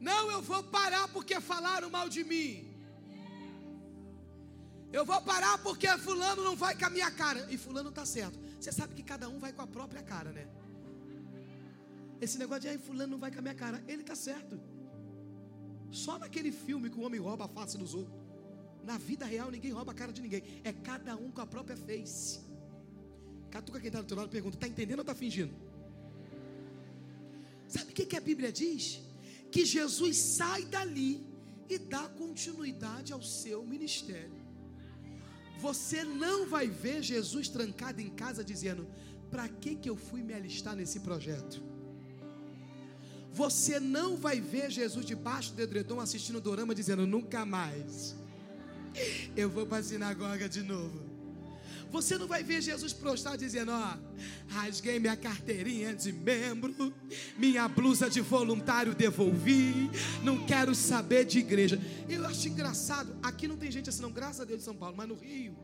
Não, 0.00 0.30
eu 0.30 0.42
vou 0.42 0.62
parar 0.64 1.06
porque 1.08 1.40
falaram 1.40 1.88
mal 1.88 2.08
de 2.08 2.24
mim. 2.24 2.73
Eu 4.96 5.04
vou 5.04 5.20
parar 5.20 5.58
porque 5.58 5.88
fulano 6.06 6.44
não 6.48 6.54
vai 6.54 6.72
com 6.78 6.86
a 6.88 6.90
minha 6.96 7.10
cara. 7.10 7.40
E 7.52 7.56
fulano 7.58 7.88
está 7.88 8.04
certo. 8.06 8.38
Você 8.60 8.70
sabe 8.70 8.94
que 8.94 9.02
cada 9.02 9.28
um 9.28 9.40
vai 9.44 9.52
com 9.52 9.62
a 9.62 9.66
própria 9.76 10.02
cara, 10.10 10.30
né? 10.30 10.46
Esse 12.20 12.38
negócio 12.38 12.62
de 12.62 12.68
aí 12.68 12.78
fulano 12.78 13.10
não 13.14 13.18
vai 13.24 13.32
com 13.32 13.40
a 13.40 13.42
minha 13.42 13.56
cara. 13.56 13.82
Ele 13.88 14.02
está 14.02 14.14
certo. 14.14 14.60
Só 15.90 16.16
naquele 16.16 16.52
filme 16.52 16.88
que 16.90 16.96
o 17.00 17.02
homem 17.02 17.20
rouba 17.20 17.46
a 17.46 17.48
face 17.48 17.76
dos 17.76 17.92
outros. 17.92 18.14
Na 18.84 18.96
vida 18.96 19.26
real 19.26 19.50
ninguém 19.50 19.72
rouba 19.72 19.90
a 19.90 19.94
cara 19.96 20.12
de 20.12 20.22
ninguém. 20.22 20.44
É 20.62 20.72
cada 20.72 21.16
um 21.16 21.28
com 21.32 21.40
a 21.40 21.46
própria 21.46 21.76
face. 21.76 22.38
Catuca 23.50 23.80
quem 23.80 23.88
está 23.88 24.00
do 24.00 24.06
teu 24.06 24.16
lado 24.16 24.28
pergunta: 24.28 24.56
está 24.56 24.68
entendendo 24.68 25.00
ou 25.00 25.06
está 25.08 25.14
fingindo? 25.24 25.52
Sabe 27.66 27.90
o 27.90 27.94
que, 27.94 28.06
que 28.06 28.16
a 28.16 28.20
Bíblia 28.20 28.52
diz? 28.52 29.00
Que 29.50 29.64
Jesus 29.64 30.16
sai 30.18 30.64
dali 30.66 31.26
e 31.68 31.78
dá 31.78 32.08
continuidade 32.10 33.12
ao 33.12 33.22
seu 33.22 33.64
ministério. 33.64 34.43
Você 35.58 36.04
não 36.04 36.46
vai 36.46 36.66
ver 36.68 37.02
Jesus 37.02 37.48
trancado 37.48 38.00
em 38.00 38.10
casa 38.10 38.44
dizendo: 38.44 38.86
para 39.30 39.48
que, 39.48 39.74
que 39.76 39.88
eu 39.88 39.96
fui 39.96 40.22
me 40.22 40.34
alistar 40.34 40.76
nesse 40.76 41.00
projeto? 41.00 41.62
Você 43.32 43.80
não 43.80 44.16
vai 44.16 44.40
ver 44.40 44.70
Jesus 44.70 45.04
debaixo 45.04 45.52
do 45.54 45.60
edredom 45.60 46.00
assistindo 46.00 46.36
o 46.36 46.40
dorama 46.40 46.74
dizendo: 46.74 47.06
nunca 47.06 47.44
mais. 47.44 48.14
Eu 49.36 49.50
vou 49.50 49.66
para 49.66 49.78
a 49.78 49.82
sinagoga 49.82 50.48
de 50.48 50.62
novo. 50.62 51.13
Você 51.94 52.18
não 52.18 52.26
vai 52.26 52.42
ver 52.42 52.60
Jesus 52.60 52.92
prostrado 52.92 53.38
dizendo: 53.38 53.70
Ó, 53.70 53.96
rasguei 54.48 54.98
minha 54.98 55.16
carteirinha 55.16 55.94
de 55.94 56.12
membro, 56.12 56.92
minha 57.38 57.68
blusa 57.68 58.10
de 58.10 58.20
voluntário 58.20 58.96
devolvi, 58.96 59.88
não 60.24 60.44
quero 60.44 60.74
saber 60.74 61.24
de 61.24 61.38
igreja. 61.38 61.80
Eu 62.08 62.26
acho 62.26 62.48
engraçado, 62.48 63.16
aqui 63.22 63.46
não 63.46 63.56
tem 63.56 63.70
gente 63.70 63.88
assim, 63.88 64.02
não, 64.02 64.10
graças 64.10 64.40
a 64.40 64.44
Deus 64.44 64.58
de 64.58 64.64
São 64.64 64.74
Paulo, 64.74 64.96
mas 64.96 65.08
no 65.08 65.14
Rio. 65.14 65.56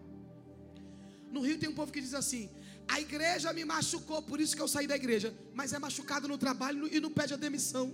No 1.32 1.40
Rio 1.40 1.58
tem 1.58 1.68
um 1.68 1.74
povo 1.74 1.90
que 1.90 2.00
diz 2.00 2.14
assim: 2.14 2.48
a 2.86 3.00
igreja 3.00 3.52
me 3.52 3.64
machucou, 3.64 4.22
por 4.22 4.40
isso 4.40 4.54
que 4.54 4.62
eu 4.62 4.68
saí 4.68 4.86
da 4.86 4.94
igreja, 4.94 5.34
mas 5.52 5.72
é 5.72 5.80
machucado 5.80 6.28
no 6.28 6.38
trabalho 6.38 6.88
e 6.94 7.00
não 7.00 7.10
pede 7.10 7.34
a 7.34 7.36
demissão. 7.36 7.92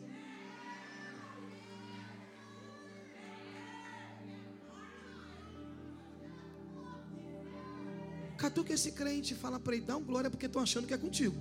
Catuca 8.37 8.73
esse 8.73 8.93
crente 8.93 9.33
e 9.35 9.37
fala 9.37 9.59
para 9.59 9.75
ele, 9.75 9.85
dá 9.85 9.97
um 9.97 10.05
glória 10.05 10.31
porque 10.31 10.47
estão 10.47 10.63
achando 10.63 10.87
que 10.87 10.95
é 10.95 10.99
contigo. 10.99 11.37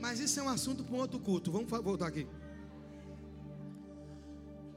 Mas 0.00 0.20
isso 0.20 0.38
é 0.38 0.42
um 0.42 0.48
assunto 0.48 0.84
para 0.84 0.94
um 0.94 0.98
outro 0.98 1.18
culto. 1.18 1.50
Vamos 1.50 1.68
voltar 1.68 2.06
aqui. 2.06 2.28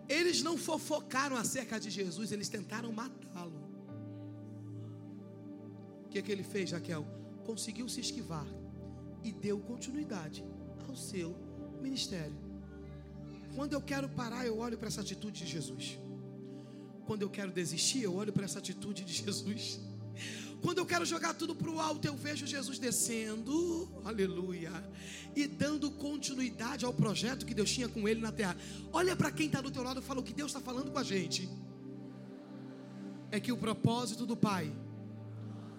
Eles 0.08 0.42
não 0.42 0.58
fofocaram 0.58 1.38
acerca 1.38 1.80
de 1.80 1.92
Jesus, 1.92 2.32
eles 2.32 2.50
tentaram 2.50 2.92
matá-lo. 2.92 3.62
O 6.06 6.10
que, 6.10 6.18
é 6.18 6.22
que 6.24 6.32
ele 6.32 6.42
fez, 6.42 6.72
Jaquel? 6.72 7.06
Conseguiu 7.46 7.88
se 7.88 8.00
esquivar 8.02 8.48
e 9.24 9.32
deu 9.32 9.60
continuidade 9.60 10.44
ao 10.88 10.96
seu 10.96 11.36
ministério. 11.82 12.36
Quando 13.56 13.74
eu 13.74 13.82
quero 13.82 14.08
parar, 14.10 14.46
eu 14.46 14.58
olho 14.58 14.78
para 14.78 14.88
essa 14.88 15.02
atitude 15.02 15.44
de 15.44 15.52
Jesus. 15.52 16.00
Quando 17.06 17.24
eu 17.24 17.30
quero 17.30 17.52
desistir, 17.52 18.04
eu 18.04 18.14
olho 18.14 18.32
para 18.32 18.46
essa 18.46 18.60
atitude 18.60 19.04
de 19.04 19.14
Jesus. 19.24 19.80
Quando 20.62 20.80
eu 20.80 20.86
quero 20.86 21.06
jogar 21.06 21.34
tudo 21.34 21.56
para 21.56 21.70
o 21.72 21.80
alto, 21.80 22.06
eu 22.06 22.16
vejo 22.16 22.46
Jesus 22.46 22.78
descendo, 22.78 23.88
aleluia, 24.04 24.72
e 25.36 25.48
dando 25.48 25.90
continuidade 25.90 26.84
ao 26.84 26.94
projeto 26.94 27.46
que 27.46 27.54
Deus 27.54 27.72
tinha 27.72 27.88
com 27.88 28.08
ele 28.08 28.20
na 28.20 28.32
terra. 28.32 28.58
Olha 28.92 29.16
para 29.16 29.32
quem 29.32 29.48
está 29.48 29.62
do 29.62 29.72
teu 29.72 29.84
lado 29.84 30.02
e 30.02 30.04
fala 30.04 30.20
o 30.20 30.24
que 30.24 30.34
Deus 30.34 30.52
está 30.52 30.60
falando 30.60 30.92
com 30.92 31.00
a 31.00 31.04
gente. 31.04 31.50
É 33.32 33.40
que 33.40 33.52
o 33.52 33.58
propósito 33.58 34.26
do 34.26 34.36
Pai 34.36 34.74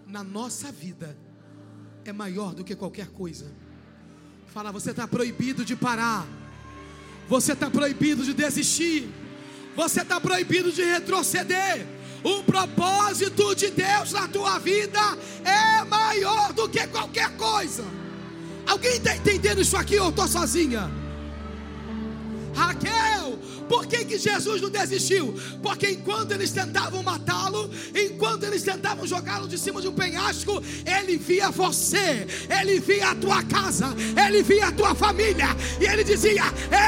na 0.07 0.25
nossa 0.25 0.73
vida 0.73 1.17
é 2.05 2.13
maior 2.13 2.55
do 2.55 2.65
que 2.65 2.75
qualquer 2.75 3.09
coisa. 3.09 3.53
Fala, 4.53 4.73
você 4.73 4.91
está 4.91 5.07
proibido 5.07 5.65
de 5.65 5.77
parar, 5.77 6.27
você 7.29 7.53
está 7.53 7.71
proibido 7.71 8.25
de 8.25 8.35
desistir, 8.35 9.09
você 9.77 10.03
está 10.03 10.21
proibido 10.21 10.73
de 10.73 10.83
retroceder. 10.83 11.87
O 12.25 12.43
propósito 12.43 13.55
de 13.55 13.71
Deus 13.71 14.13
na 14.13 14.27
tua 14.27 14.59
vida 14.59 14.99
é 15.45 15.85
maior 15.85 16.53
do 16.53 16.69
que 16.69 16.85
qualquer 16.89 17.31
coisa. 17.37 17.85
Alguém 18.67 18.97
está 18.97 19.17
entendendo 19.17 19.61
isso 19.61 19.77
aqui 19.77 19.99
ou 19.99 20.11
estou 20.11 20.27
sozinha? 20.27 20.91
Raquel, 22.53 22.91
por 23.71 23.87
que, 23.87 24.05
que 24.05 24.19
Jesus 24.19 24.61
não 24.61 24.69
desistiu? 24.69 25.33
Porque 25.63 25.91
enquanto 25.91 26.33
eles 26.33 26.51
tentavam 26.51 27.05
matá-lo, 27.05 27.71
enquanto 27.95 28.43
eles 28.43 28.65
tentavam 28.65 29.07
jogá-lo 29.07 29.47
de 29.47 29.57
cima 29.57 29.81
de 29.81 29.87
um 29.87 29.93
penhasco, 29.93 30.61
ele 30.85 31.17
via 31.17 31.51
você, 31.51 32.27
ele 32.61 32.81
via 32.81 33.11
a 33.11 33.15
tua 33.15 33.45
casa, 33.45 33.95
ele 34.27 34.43
via 34.43 34.67
a 34.67 34.73
tua 34.73 34.93
família, 34.93 35.47
e 35.81 35.85
ele 35.85 36.03
dizia: 36.03 36.43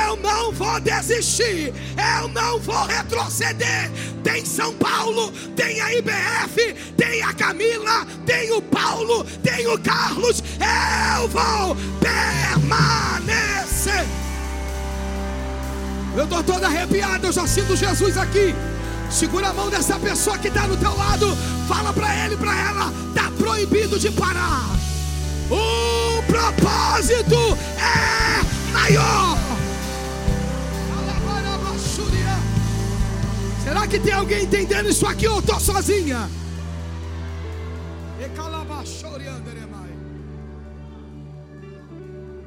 Eu 0.09 0.17
não 0.17 0.51
vou 0.51 0.81
desistir, 0.81 1.73
eu 2.21 2.27
não 2.27 2.59
vou 2.59 2.85
retroceder. 2.85 3.89
Tem 4.25 4.45
São 4.45 4.75
Paulo, 4.75 5.31
tem 5.55 5.81
a 5.81 5.95
IBF, 5.95 6.75
tem 6.97 7.23
a 7.23 7.33
Camila, 7.33 8.05
tem 8.27 8.51
o 8.51 8.61
Paulo, 8.61 9.25
tem 9.41 9.69
o 9.69 9.79
Carlos, 9.79 10.43
eu 10.59 11.29
vou 11.29 11.77
permanecer. 12.01 13.43
Eu 16.17 16.25
estou 16.25 16.43
todo 16.43 16.65
arrepiado, 16.65 17.27
eu 17.27 17.33
já 17.33 17.47
sinto 17.47 17.75
Jesus 17.75 18.17
aqui. 18.17 18.55
Segura 19.11 19.49
a 19.49 19.53
mão 19.53 19.71
dessa 19.71 19.99
pessoa 19.99 20.39
que 20.39 20.49
está 20.49 20.67
no 20.67 20.77
teu 20.77 20.95
lado. 20.97 21.27
Fala 21.67 21.93
para 21.93 22.25
ele, 22.25 22.37
para 22.37 22.55
ela. 22.69 22.93
Está 23.09 23.31
proibido 23.33 23.99
de 23.99 24.11
parar. 24.11 24.71
O 25.51 26.23
propósito 26.23 27.37
é 27.79 28.73
maior. 28.73 29.39
Será 33.63 33.87
que 33.87 33.99
tem 33.99 34.13
alguém 34.13 34.45
entendendo 34.45 34.89
isso 34.91 35.07
aqui 35.07 35.27
ou 35.27 35.39
estou 35.39 35.59
sozinha? 35.59 36.29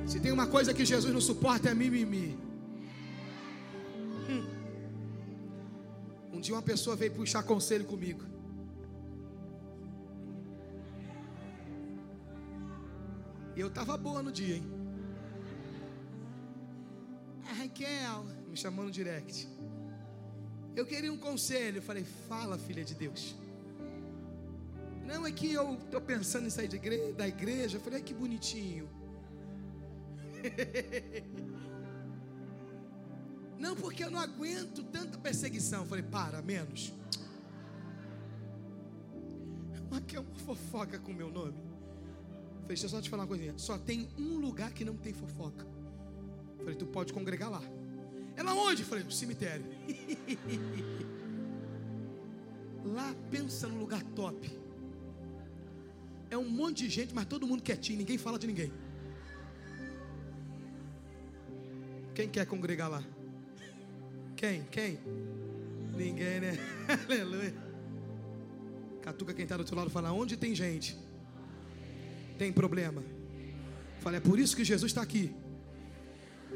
Se 0.06 0.20
tem 0.20 0.32
uma 0.32 0.48
coisa 0.48 0.74
que 0.74 0.86
Jesus 0.86 1.14
não 1.14 1.22
suporta 1.22 1.70
é 1.70 1.74
mimimi. 1.74 2.45
Dia 6.46 6.54
uma 6.54 6.62
pessoa 6.62 6.96
veio 6.96 7.12
puxar 7.12 7.42
conselho 7.42 7.86
comigo. 7.86 8.24
Eu 13.58 13.68
estava 13.68 13.98
boa 13.98 14.22
no 14.22 14.32
dia, 14.32 14.58
hein? 14.58 14.66
A 17.50 17.54
Raquel 17.54 18.26
me 18.48 18.56
chamou 18.56 18.86
no 18.86 18.92
direct. 18.92 19.48
Eu 20.76 20.86
queria 20.86 21.12
um 21.12 21.18
conselho. 21.18 21.78
Eu 21.78 21.82
falei, 21.82 22.04
fala, 22.30 22.60
filha 22.60 22.84
de 22.84 22.94
Deus. 22.94 23.36
Não, 25.04 25.26
é 25.26 25.32
que 25.32 25.52
eu 25.52 25.76
estou 25.76 26.02
pensando 26.02 26.46
em 26.46 26.50
sair 26.52 26.68
igreja, 26.76 27.14
da 27.14 27.28
igreja. 27.28 27.78
Eu 27.78 27.82
falei, 27.82 28.02
que 28.04 28.14
bonitinho. 28.14 28.88
Não, 33.66 33.76
porque 33.76 34.04
eu 34.04 34.12
não 34.12 34.20
aguento 34.20 34.84
tanta 34.84 35.18
perseguição. 35.18 35.82
Eu 35.82 35.88
falei, 35.88 36.04
para, 36.04 36.40
menos. 36.40 36.94
Mas 39.90 40.02
que 40.02 40.16
é 40.16 40.20
uma 40.20 40.36
fofoca 40.36 41.00
com 41.00 41.12
o 41.12 41.16
meu 41.16 41.32
nome. 41.32 41.58
Eu 41.58 42.62
falei, 42.62 42.68
deixa 42.68 42.86
eu 42.86 42.90
só 42.90 43.02
te 43.02 43.10
falar 43.10 43.24
uma 43.24 43.28
coisinha. 43.28 43.56
Só 43.58 43.76
tem 43.80 44.08
um 44.20 44.38
lugar 44.38 44.72
que 44.72 44.86
não 44.86 44.96
tem 44.96 45.14
fofoca. 45.14 45.66
Eu 46.60 46.60
falei, 46.60 46.76
tu 46.76 46.86
pode 46.86 47.12
congregar 47.12 47.50
lá. 47.50 47.64
Ela 48.36 48.54
onde? 48.54 48.84
Eu 48.84 48.88
falei, 48.88 49.04
no 49.04 49.12
cemitério. 49.12 49.66
lá 52.86 53.16
pensa 53.32 53.68
no 53.68 53.80
lugar 53.80 54.04
top. 54.14 54.48
É 56.30 56.38
um 56.38 56.48
monte 56.48 56.84
de 56.84 56.90
gente, 56.92 57.16
mas 57.16 57.26
todo 57.26 57.48
mundo 57.48 57.64
quietinho, 57.64 57.98
ninguém 57.98 58.20
fala 58.20 58.38
de 58.38 58.46
ninguém. 58.46 58.72
Quem 62.14 62.30
quer 62.30 62.46
congregar 62.46 62.92
lá? 62.92 63.04
Quem? 64.36 64.64
Quem? 64.66 65.00
Ninguém, 65.96 66.42
né? 66.42 66.58
Aleluia. 67.08 67.54
Catuca 69.02 69.34
quem 69.34 69.44
está 69.44 69.56
do 69.56 69.62
outro 69.62 69.76
lado 69.76 69.90
fala: 69.90 70.12
onde 70.12 70.36
tem 70.36 70.54
gente? 70.54 70.98
Tem 72.38 72.52
problema. 72.52 73.04
Fala, 74.02 74.18
é 74.18 74.20
por 74.20 74.38
isso 74.40 74.56
que 74.56 74.64
Jesus 74.64 74.92
está 74.92 75.02
aqui. 75.02 75.34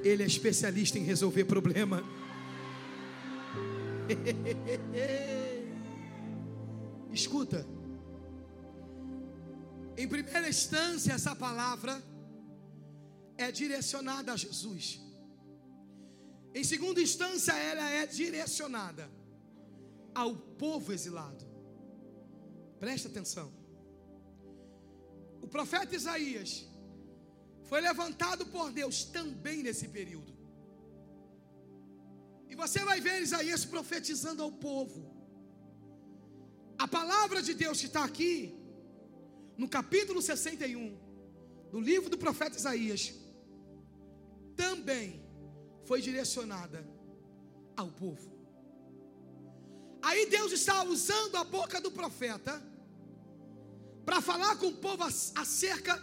Ele 0.04 0.24
é 0.24 0.26
especialista 0.26 1.00
em 1.00 1.04
resolver 1.04 1.46
problema. 1.46 2.04
Escuta. 7.12 7.66
Em 9.98 10.08
primeira 10.08 10.48
instância, 10.48 11.14
essa 11.14 11.36
palavra 11.36 12.02
é 13.38 13.52
direcionada 13.52 14.34
a 14.34 14.36
Jesus. 14.36 15.09
Em 16.54 16.64
segunda 16.64 17.02
instância, 17.02 17.52
ela 17.52 17.90
é 17.90 18.06
direcionada 18.08 19.10
ao 20.14 20.36
povo 20.36 20.92
exilado. 20.92 21.46
Presta 22.80 23.08
atenção. 23.08 23.52
O 25.42 25.48
profeta 25.48 25.96
Isaías 25.96 26.68
foi 27.64 27.82
levantado 27.82 28.46
por 28.48 28.72
Deus 28.72 29.04
também 29.04 29.62
nesse 29.62 29.88
período. 29.88 30.34
E 32.50 32.56
você 32.56 32.80
vai 32.80 33.00
ver 33.00 33.22
Isaías 33.22 33.64
profetizando 33.64 34.42
ao 34.42 34.52
povo. 34.52 35.16
A 36.78 36.88
palavra 36.88 37.42
de 37.42 37.54
Deus 37.54 37.80
que 37.80 37.86
está 37.86 38.04
aqui, 38.04 38.58
no 39.56 39.70
capítulo 39.70 40.22
61, 40.22 40.98
do 41.72 41.80
livro 41.80 42.10
do 42.10 42.18
profeta 42.18 42.58
Isaías, 42.58 43.14
também 44.56 45.29
foi 45.90 46.04
direcionada 46.04 46.88
ao 47.76 47.90
povo. 47.90 48.32
Aí 50.04 50.28
Deus 50.28 50.52
está 50.52 50.84
usando 50.84 51.36
a 51.36 51.44
boca 51.44 51.82
do 51.82 51.90
profeta 51.90 52.62
para 54.06 54.22
falar 54.22 54.56
com 54.58 54.68
o 54.68 54.78
povo 54.78 55.04
acerca 55.04 56.00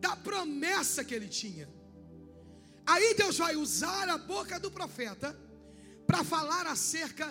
da 0.00 0.16
promessa 0.16 1.04
que 1.04 1.14
ele 1.14 1.28
tinha. 1.28 1.68
Aí 2.84 3.14
Deus 3.14 3.38
vai 3.38 3.54
usar 3.54 4.08
a 4.08 4.18
boca 4.18 4.58
do 4.58 4.68
profeta 4.68 5.28
para 6.08 6.24
falar 6.24 6.66
acerca 6.66 7.26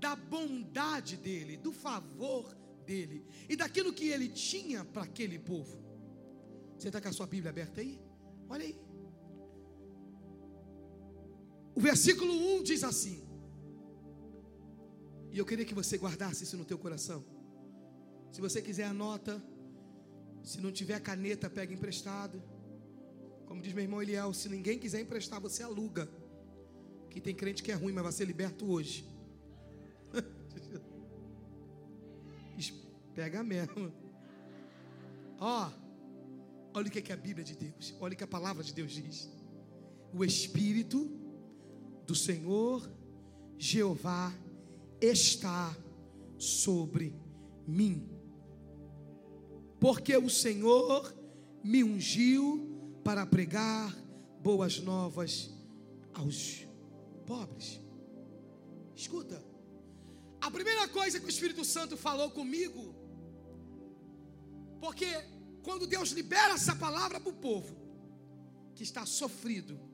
da 0.00 0.16
bondade 0.16 1.16
dele, 1.16 1.56
do 1.56 1.72
favor 1.72 2.52
dele 2.84 3.24
e 3.48 3.54
daquilo 3.54 3.92
que 3.92 4.08
ele 4.08 4.28
tinha 4.28 4.84
para 4.84 5.04
aquele 5.04 5.38
povo. 5.38 5.78
Você 6.76 6.88
está 6.88 7.00
com 7.00 7.08
a 7.08 7.12
sua 7.12 7.28
Bíblia 7.28 7.50
aberta 7.50 7.80
aí? 7.80 8.02
Olha 8.48 8.64
aí. 8.64 8.89
O 11.80 11.82
versículo 11.82 12.32
1 12.56 12.62
diz 12.62 12.84
assim. 12.84 13.26
E 15.32 15.38
eu 15.38 15.46
queria 15.46 15.64
que 15.64 15.72
você 15.72 15.96
guardasse 15.96 16.44
isso 16.44 16.58
no 16.58 16.64
teu 16.70 16.76
coração. 16.76 17.24
Se 18.30 18.38
você 18.38 18.60
quiser 18.60 18.84
anota. 18.84 19.42
Se 20.42 20.60
não 20.60 20.70
tiver 20.70 21.00
caneta, 21.00 21.48
pega 21.48 21.72
emprestado. 21.72 22.42
Como 23.46 23.62
diz 23.62 23.72
meu 23.72 23.82
irmão 23.82 24.02
Eliel, 24.02 24.34
se 24.34 24.50
ninguém 24.50 24.78
quiser 24.78 25.00
emprestar, 25.00 25.40
você 25.40 25.62
aluga. 25.62 26.06
Que 27.08 27.18
tem 27.18 27.34
crente 27.34 27.62
que 27.62 27.72
é 27.72 27.74
ruim, 27.74 27.94
mas 27.94 28.02
vai 28.02 28.12
ser 28.12 28.26
liberto 28.26 28.70
hoje. 28.70 29.08
Pega 33.14 33.42
mesmo. 33.42 33.90
Ó, 35.38 35.70
olha 36.74 36.88
o 36.88 36.90
que 36.90 37.10
é 37.10 37.14
a 37.14 37.16
Bíblia 37.16 37.44
de 37.44 37.56
Deus. 37.56 37.94
Olha 37.98 38.12
o 38.12 38.16
que 38.18 38.24
a 38.24 38.34
palavra 38.36 38.62
de 38.62 38.74
Deus 38.74 38.92
diz. 38.92 39.30
O 40.12 40.22
Espírito 40.22 41.19
do 42.10 42.16
Senhor 42.16 42.90
Jeová 43.56 44.34
está 45.00 45.76
sobre 46.36 47.14
mim, 47.68 48.04
porque 49.78 50.16
o 50.16 50.28
Senhor 50.28 51.14
me 51.62 51.84
ungiu 51.84 53.00
para 53.04 53.24
pregar 53.24 53.96
boas 54.42 54.80
novas 54.80 55.50
aos 56.12 56.66
pobres. 57.24 57.80
Escuta, 58.96 59.40
a 60.40 60.50
primeira 60.50 60.88
coisa 60.88 61.20
que 61.20 61.26
o 61.26 61.28
Espírito 61.28 61.64
Santo 61.64 61.96
falou 61.96 62.32
comigo, 62.32 62.92
porque 64.80 65.06
quando 65.62 65.86
Deus 65.86 66.10
libera 66.10 66.54
essa 66.54 66.74
palavra 66.74 67.20
para 67.20 67.30
o 67.30 67.34
povo 67.34 67.76
que 68.74 68.82
está 68.82 69.06
sofrido, 69.06 69.89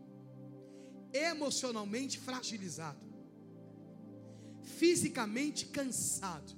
emocionalmente 1.12 2.19
fragilizado, 2.19 3.05
fisicamente 4.62 5.66
cansado, 5.66 6.53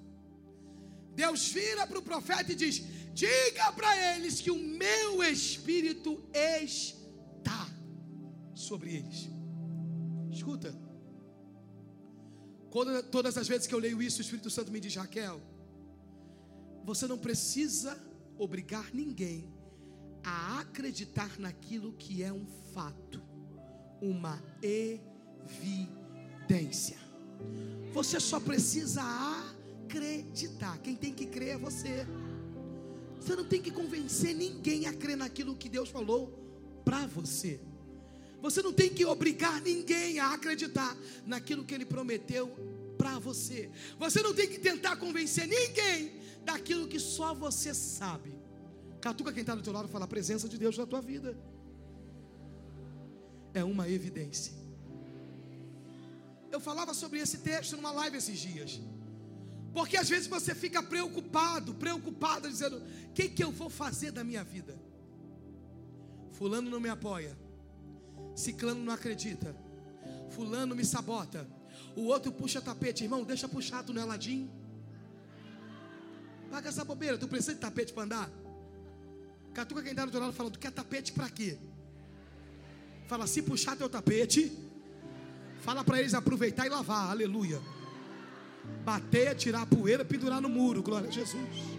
Deus 1.15 1.49
vira 1.49 1.87
para 1.87 1.99
o 1.99 2.03
profeta 2.03 2.53
e 2.53 2.55
diz: 2.55 2.83
Diga 3.13 3.73
para 3.73 4.15
eles 4.15 4.41
que 4.41 4.53
o 4.53 4.59
meu 4.59 5.23
espírito 5.25 6.23
está 6.33 7.69
sobre 8.55 8.95
eles. 8.95 9.29
Escuta, 10.31 10.73
quando, 12.71 13.03
todas 13.05 13.37
as 13.37 13.49
vezes 13.49 13.67
que 13.67 13.75
eu 13.75 13.79
leio 13.81 14.01
isso, 14.01 14.19
o 14.19 14.21
Espírito 14.21 14.49
Santo 14.49 14.71
me 14.71 14.79
diz: 14.79 14.95
Raquel, 14.95 15.41
você 16.85 17.07
não 17.09 17.19
precisa 17.19 18.01
obrigar 18.39 18.95
ninguém 18.95 19.53
a 20.23 20.61
acreditar 20.61 21.39
naquilo 21.39 21.95
que 21.95 22.23
é 22.23 22.33
um 22.33 22.47
fato, 22.73 23.21
uma 24.01 24.43
evidência. 24.63 25.89
Você 27.93 28.21
só 28.21 28.39
precisa 28.41 29.03
acreditar. 29.85 30.79
Quem 30.79 30.95
tem 30.95 31.13
que 31.13 31.27
crer 31.27 31.51
é 31.51 31.59
você. 31.59 32.07
Você 33.21 33.35
não 33.35 33.45
tem 33.45 33.61
que 33.61 33.71
convencer 33.71 34.35
ninguém 34.35 34.87
a 34.87 34.93
crer 34.93 35.17
naquilo 35.17 35.57
que 35.57 35.69
Deus 35.69 35.89
falou 35.89 36.33
para 36.85 37.07
você. 37.07 37.61
Você 38.41 38.63
não 38.63 38.73
tem 38.73 38.89
que 38.89 39.05
obrigar 39.05 39.61
ninguém 39.61 40.21
a 40.21 40.33
acreditar 40.33 40.97
naquilo 41.27 41.65
que 41.65 41.75
Ele 41.75 41.85
prometeu 41.85 42.49
para 42.97 43.19
você. 43.19 43.71
Você 43.99 44.23
não 44.23 44.33
tem 44.33 44.49
que 44.49 44.59
tentar 44.59 44.97
convencer 44.97 45.47
ninguém 45.47 46.13
daquilo 46.45 46.87
que 46.87 47.01
só 47.01 47.35
você 47.35 47.75
sabe. 47.75 48.39
Catuca 49.01 49.33
quem 49.33 49.41
está 49.41 49.55
do 49.55 49.63
teu 49.63 49.73
lado 49.73 49.89
fala 49.89 50.05
a 50.05 50.09
presença 50.09 50.49
de 50.49 50.59
Deus 50.59 50.77
na 50.79 50.87
tua 50.87 51.01
vida. 51.01 51.37
É 53.59 53.65
uma 53.65 53.89
evidência. 53.89 54.53
Eu 56.55 56.61
falava 56.61 56.95
sobre 56.95 57.19
esse 57.19 57.39
texto 57.39 57.77
numa 57.77 57.91
live 57.91 58.17
esses 58.17 58.39
dias. 58.39 58.81
Porque 59.73 59.97
às 59.97 60.09
vezes 60.09 60.29
você 60.29 60.55
fica 60.55 60.81
preocupado, 60.81 61.75
preocupado, 61.75 62.49
dizendo: 62.49 62.77
o 62.79 63.13
que, 63.13 63.29
que 63.29 63.43
eu 63.43 63.51
vou 63.51 63.69
fazer 63.69 64.13
da 64.13 64.23
minha 64.23 64.45
vida? 64.45 64.79
Fulano 66.33 66.71
não 66.71 66.79
me 66.79 66.89
apoia, 66.89 67.37
Ciclano 68.37 68.81
não 68.85 68.93
acredita, 68.93 69.57
Fulano 70.31 70.77
me 70.77 70.85
sabota, 70.85 71.49
o 71.97 72.03
outro 72.03 72.31
puxa 72.31 72.61
tapete, 72.61 73.03
irmão, 73.03 73.25
deixa 73.25 73.49
puxar 73.49 73.83
tuneladinho. 73.83 74.49
Paga 76.49 76.69
essa 76.69 76.85
bobeira, 76.85 77.19
tu 77.19 77.27
precisa 77.27 77.55
de 77.55 77.61
tapete 77.61 77.93
para 77.93 78.05
andar? 78.05 78.31
Catuca 79.53 79.83
quem 79.83 79.95
do 79.95 80.11
teu 80.11 80.21
lado 80.21 80.33
falando, 80.33 80.53
tu 80.53 80.59
quer 80.61 80.71
tapete 80.71 81.13
para 81.13 81.29
quê? 81.29 81.59
Fala, 83.09 83.27
se 83.27 83.41
puxar 83.41 83.75
teu 83.75 83.89
tapete, 83.89 84.53
fala 85.63 85.83
para 85.83 85.99
eles 85.99 86.13
aproveitar 86.13 86.67
e 86.67 86.69
lavar, 86.69 87.11
aleluia. 87.11 87.59
Bater, 88.85 89.35
tirar 89.35 89.63
a 89.63 89.67
poeira, 89.67 90.05
pendurar 90.05 90.43
no 90.43 90.49
muro, 90.51 90.83
glória 90.83 91.09
a 91.09 91.11
Jesus. 91.11 91.79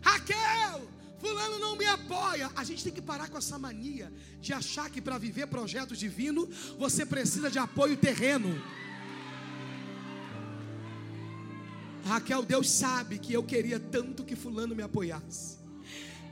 Raquel, 0.00 0.88
fulano 1.18 1.58
não 1.58 1.74
me 1.74 1.84
apoia. 1.84 2.48
A 2.54 2.62
gente 2.62 2.84
tem 2.84 2.92
que 2.92 3.02
parar 3.02 3.28
com 3.28 3.36
essa 3.36 3.58
mania 3.58 4.12
de 4.40 4.52
achar 4.52 4.88
que 4.88 5.00
para 5.00 5.18
viver 5.18 5.48
projeto 5.48 5.96
divino 5.96 6.48
você 6.78 7.04
precisa 7.04 7.50
de 7.50 7.58
apoio 7.58 7.96
terreno. 7.96 8.62
Raquel, 12.04 12.44
Deus 12.44 12.70
sabe 12.70 13.18
que 13.18 13.32
eu 13.32 13.42
queria 13.42 13.80
tanto 13.80 14.24
que 14.24 14.36
fulano 14.36 14.76
me 14.76 14.82
apoiasse. 14.82 15.61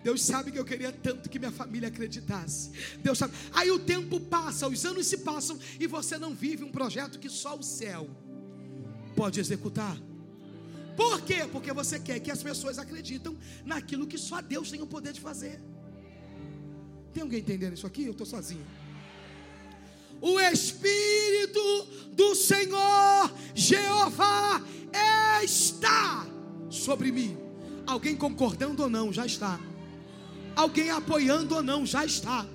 Deus 0.02 0.22
sabe 0.22 0.50
que 0.50 0.58
eu 0.58 0.64
queria 0.64 0.92
tanto 0.92 1.28
que 1.28 1.38
minha 1.38 1.50
família 1.50 1.88
acreditasse. 1.88 2.70
Deus 3.02 3.18
sabe. 3.18 3.34
Aí 3.52 3.70
o 3.70 3.78
tempo 3.78 4.18
passa, 4.18 4.66
os 4.66 4.84
anos 4.84 5.06
se 5.06 5.18
passam 5.18 5.58
e 5.78 5.86
você 5.86 6.16
não 6.16 6.34
vive 6.34 6.64
um 6.64 6.70
projeto 6.70 7.18
que 7.18 7.28
só 7.28 7.56
o 7.56 7.62
céu 7.62 8.08
pode 9.14 9.38
executar. 9.38 9.98
Por 10.96 11.20
quê? 11.22 11.46
Porque 11.50 11.72
você 11.72 11.98
quer 11.98 12.18
que 12.20 12.30
as 12.30 12.42
pessoas 12.42 12.78
acreditam 12.78 13.36
naquilo 13.64 14.06
que 14.06 14.18
só 14.18 14.40
Deus 14.40 14.70
tem 14.70 14.80
o 14.80 14.86
poder 14.86 15.12
de 15.12 15.20
fazer. 15.20 15.60
Tem 17.12 17.22
alguém 17.22 17.40
entendendo 17.40 17.74
isso 17.74 17.86
aqui? 17.86 18.04
Eu 18.04 18.12
estou 18.12 18.26
sozinho. 18.26 18.66
O 20.20 20.38
Espírito 20.40 21.60
do 22.12 22.34
Senhor 22.34 23.32
Jeová 23.54 24.62
está 25.42 26.26
sobre 26.68 27.10
mim. 27.10 27.36
Alguém 27.86 28.14
concordando 28.16 28.82
ou 28.82 28.90
não, 28.90 29.12
já 29.12 29.26
está. 29.26 29.58
Alguém 30.54 30.90
apoiando 30.90 31.54
ou 31.54 31.62
não, 31.62 31.86
já 31.86 32.04
está. 32.04 32.46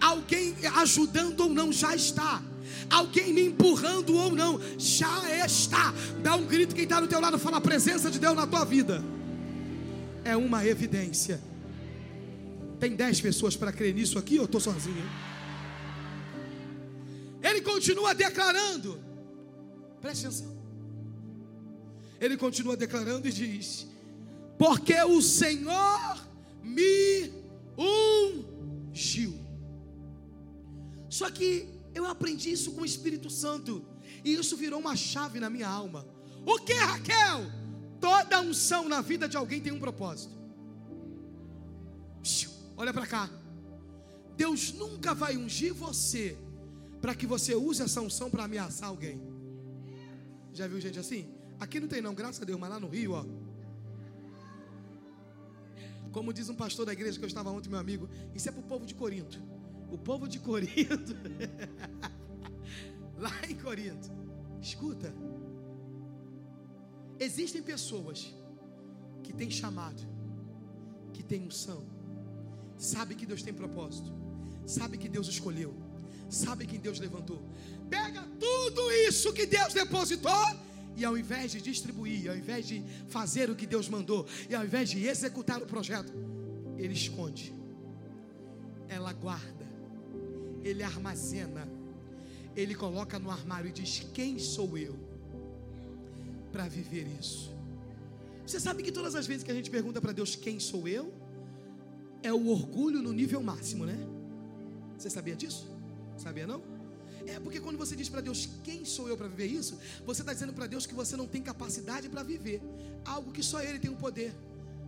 Alguém 0.00 0.54
ajudando 0.76 1.40
ou 1.40 1.48
não, 1.48 1.72
já 1.72 1.94
está. 1.94 2.42
Alguém 2.88 3.32
me 3.32 3.46
empurrando 3.46 4.16
ou 4.16 4.34
não, 4.34 4.60
já 4.78 5.44
está. 5.44 5.92
Dá 6.22 6.34
um 6.36 6.44
grito 6.44 6.74
quem 6.74 6.84
está 6.84 7.00
do 7.00 7.06
teu 7.06 7.20
lado, 7.20 7.38
fala 7.38 7.58
a 7.58 7.60
presença 7.60 8.10
de 8.10 8.18
Deus 8.18 8.34
na 8.34 8.46
tua 8.46 8.64
vida. 8.64 9.02
É 10.24 10.36
uma 10.36 10.66
evidência. 10.66 11.40
Tem 12.78 12.96
dez 12.96 13.20
pessoas 13.20 13.56
para 13.56 13.72
crer 13.72 13.94
nisso 13.94 14.18
aqui 14.18 14.38
ou 14.38 14.46
estou 14.46 14.60
sozinho? 14.60 15.08
Ele 17.42 17.60
continua 17.60 18.14
declarando. 18.14 18.98
Preste 20.00 20.26
atenção. 20.26 20.58
Ele 22.20 22.36
continua 22.36 22.76
declarando 22.76 23.28
e 23.28 23.32
diz: 23.32 23.86
Porque 24.58 25.00
o 25.02 25.22
Senhor 25.22 26.18
me 26.62 27.32
ungiu. 27.76 29.34
Só 31.08 31.30
que 31.30 31.68
eu 31.94 32.06
aprendi 32.06 32.52
isso 32.52 32.72
com 32.72 32.82
o 32.82 32.84
Espírito 32.84 33.28
Santo. 33.28 33.84
E 34.24 34.34
isso 34.34 34.56
virou 34.56 34.80
uma 34.80 34.96
chave 34.96 35.40
na 35.40 35.50
minha 35.50 35.68
alma. 35.68 36.06
O 36.46 36.58
que, 36.58 36.74
Raquel? 36.74 37.40
Toda 38.00 38.40
unção 38.40 38.88
na 38.88 39.00
vida 39.00 39.28
de 39.28 39.36
alguém 39.36 39.60
tem 39.60 39.72
um 39.72 39.78
propósito. 39.78 40.34
Olha 42.76 42.92
para 42.92 43.06
cá. 43.06 43.30
Deus 44.36 44.72
nunca 44.72 45.14
vai 45.14 45.36
ungir 45.36 45.74
você 45.74 46.36
para 47.00 47.14
que 47.14 47.26
você 47.26 47.54
use 47.54 47.82
essa 47.82 48.00
unção 48.00 48.30
para 48.30 48.44
ameaçar 48.44 48.88
alguém. 48.88 49.20
Já 50.52 50.66
viu 50.66 50.80
gente 50.80 50.98
assim? 50.98 51.28
Aqui 51.58 51.78
não 51.78 51.88
tem 51.88 52.00
não, 52.00 52.14
graças 52.14 52.40
a 52.40 52.44
Deus, 52.44 52.58
mas 52.58 52.70
lá 52.70 52.80
no 52.80 52.88
Rio, 52.88 53.12
ó. 53.12 53.24
Como 56.12 56.32
diz 56.32 56.48
um 56.48 56.54
pastor 56.54 56.86
da 56.86 56.92
igreja 56.92 57.18
que 57.18 57.24
eu 57.24 57.28
estava 57.28 57.50
ontem, 57.50 57.68
meu 57.68 57.78
amigo, 57.78 58.08
isso 58.34 58.48
é 58.48 58.52
para 58.52 58.60
o 58.60 58.64
povo 58.64 58.84
de 58.84 58.94
Corinto. 58.94 59.40
O 59.90 59.98
povo 59.98 60.28
de 60.28 60.38
Corinto, 60.38 61.16
lá 63.16 63.32
em 63.48 63.54
Corinto, 63.54 64.10
escuta. 64.60 65.12
Existem 67.18 67.62
pessoas 67.62 68.34
que 69.22 69.32
têm 69.32 69.50
chamado, 69.50 70.02
que 71.12 71.22
têm 71.22 71.46
unção, 71.46 71.84
sabe 72.76 73.14
que 73.14 73.26
Deus 73.26 73.42
tem 73.42 73.52
propósito, 73.52 74.12
sabe 74.66 74.96
que 74.96 75.08
Deus 75.08 75.28
escolheu, 75.28 75.74
sabe 76.28 76.66
que 76.66 76.78
Deus 76.78 76.98
levantou. 76.98 77.42
Pega 77.88 78.22
tudo 78.38 78.90
isso 78.92 79.32
que 79.32 79.46
Deus 79.46 79.74
depositou 79.74 80.32
e 81.00 81.04
ao 81.04 81.16
invés 81.16 81.52
de 81.52 81.62
distribuir, 81.62 82.30
ao 82.30 82.36
invés 82.36 82.66
de 82.66 82.84
fazer 83.08 83.48
o 83.48 83.56
que 83.56 83.66
Deus 83.66 83.88
mandou, 83.88 84.26
e 84.50 84.54
ao 84.54 84.62
invés 84.62 84.90
de 84.90 85.06
executar 85.06 85.62
o 85.62 85.66
projeto, 85.66 86.12
ele 86.76 86.92
esconde, 86.92 87.54
ela 88.86 89.10
guarda, 89.14 89.66
ele 90.62 90.82
armazena, 90.82 91.66
ele 92.54 92.74
coloca 92.74 93.18
no 93.18 93.30
armário 93.30 93.70
e 93.70 93.72
diz: 93.72 94.06
Quem 94.12 94.38
sou 94.38 94.76
eu 94.76 94.94
para 96.52 96.68
viver 96.68 97.06
isso? 97.18 97.50
Você 98.46 98.60
sabe 98.60 98.82
que 98.82 98.92
todas 98.92 99.14
as 99.14 99.26
vezes 99.26 99.42
que 99.42 99.50
a 99.50 99.54
gente 99.54 99.70
pergunta 99.70 100.02
para 100.02 100.12
Deus 100.12 100.36
quem 100.36 100.60
sou 100.60 100.86
eu, 100.86 101.14
é 102.22 102.30
o 102.30 102.48
orgulho 102.48 103.00
no 103.00 103.12
nível 103.12 103.42
máximo, 103.42 103.86
né? 103.86 103.96
Você 104.98 105.08
sabia 105.08 105.34
disso? 105.34 105.66
Sabia 106.18 106.46
não? 106.46 106.79
É 107.26 107.38
porque 107.38 107.60
quando 107.60 107.76
você 107.76 107.94
diz 107.94 108.08
para 108.08 108.20
Deus 108.20 108.48
quem 108.64 108.84
sou 108.84 109.08
eu 109.08 109.16
para 109.16 109.28
viver 109.28 109.46
isso, 109.46 109.78
você 110.04 110.22
está 110.22 110.32
dizendo 110.32 110.52
para 110.52 110.66
Deus 110.66 110.86
que 110.86 110.94
você 110.94 111.16
não 111.16 111.26
tem 111.26 111.42
capacidade 111.42 112.08
para 112.08 112.22
viver 112.22 112.60
algo 113.04 113.32
que 113.32 113.42
só 113.42 113.62
Ele 113.62 113.78
tem 113.78 113.90
o 113.90 113.96
poder 113.96 114.34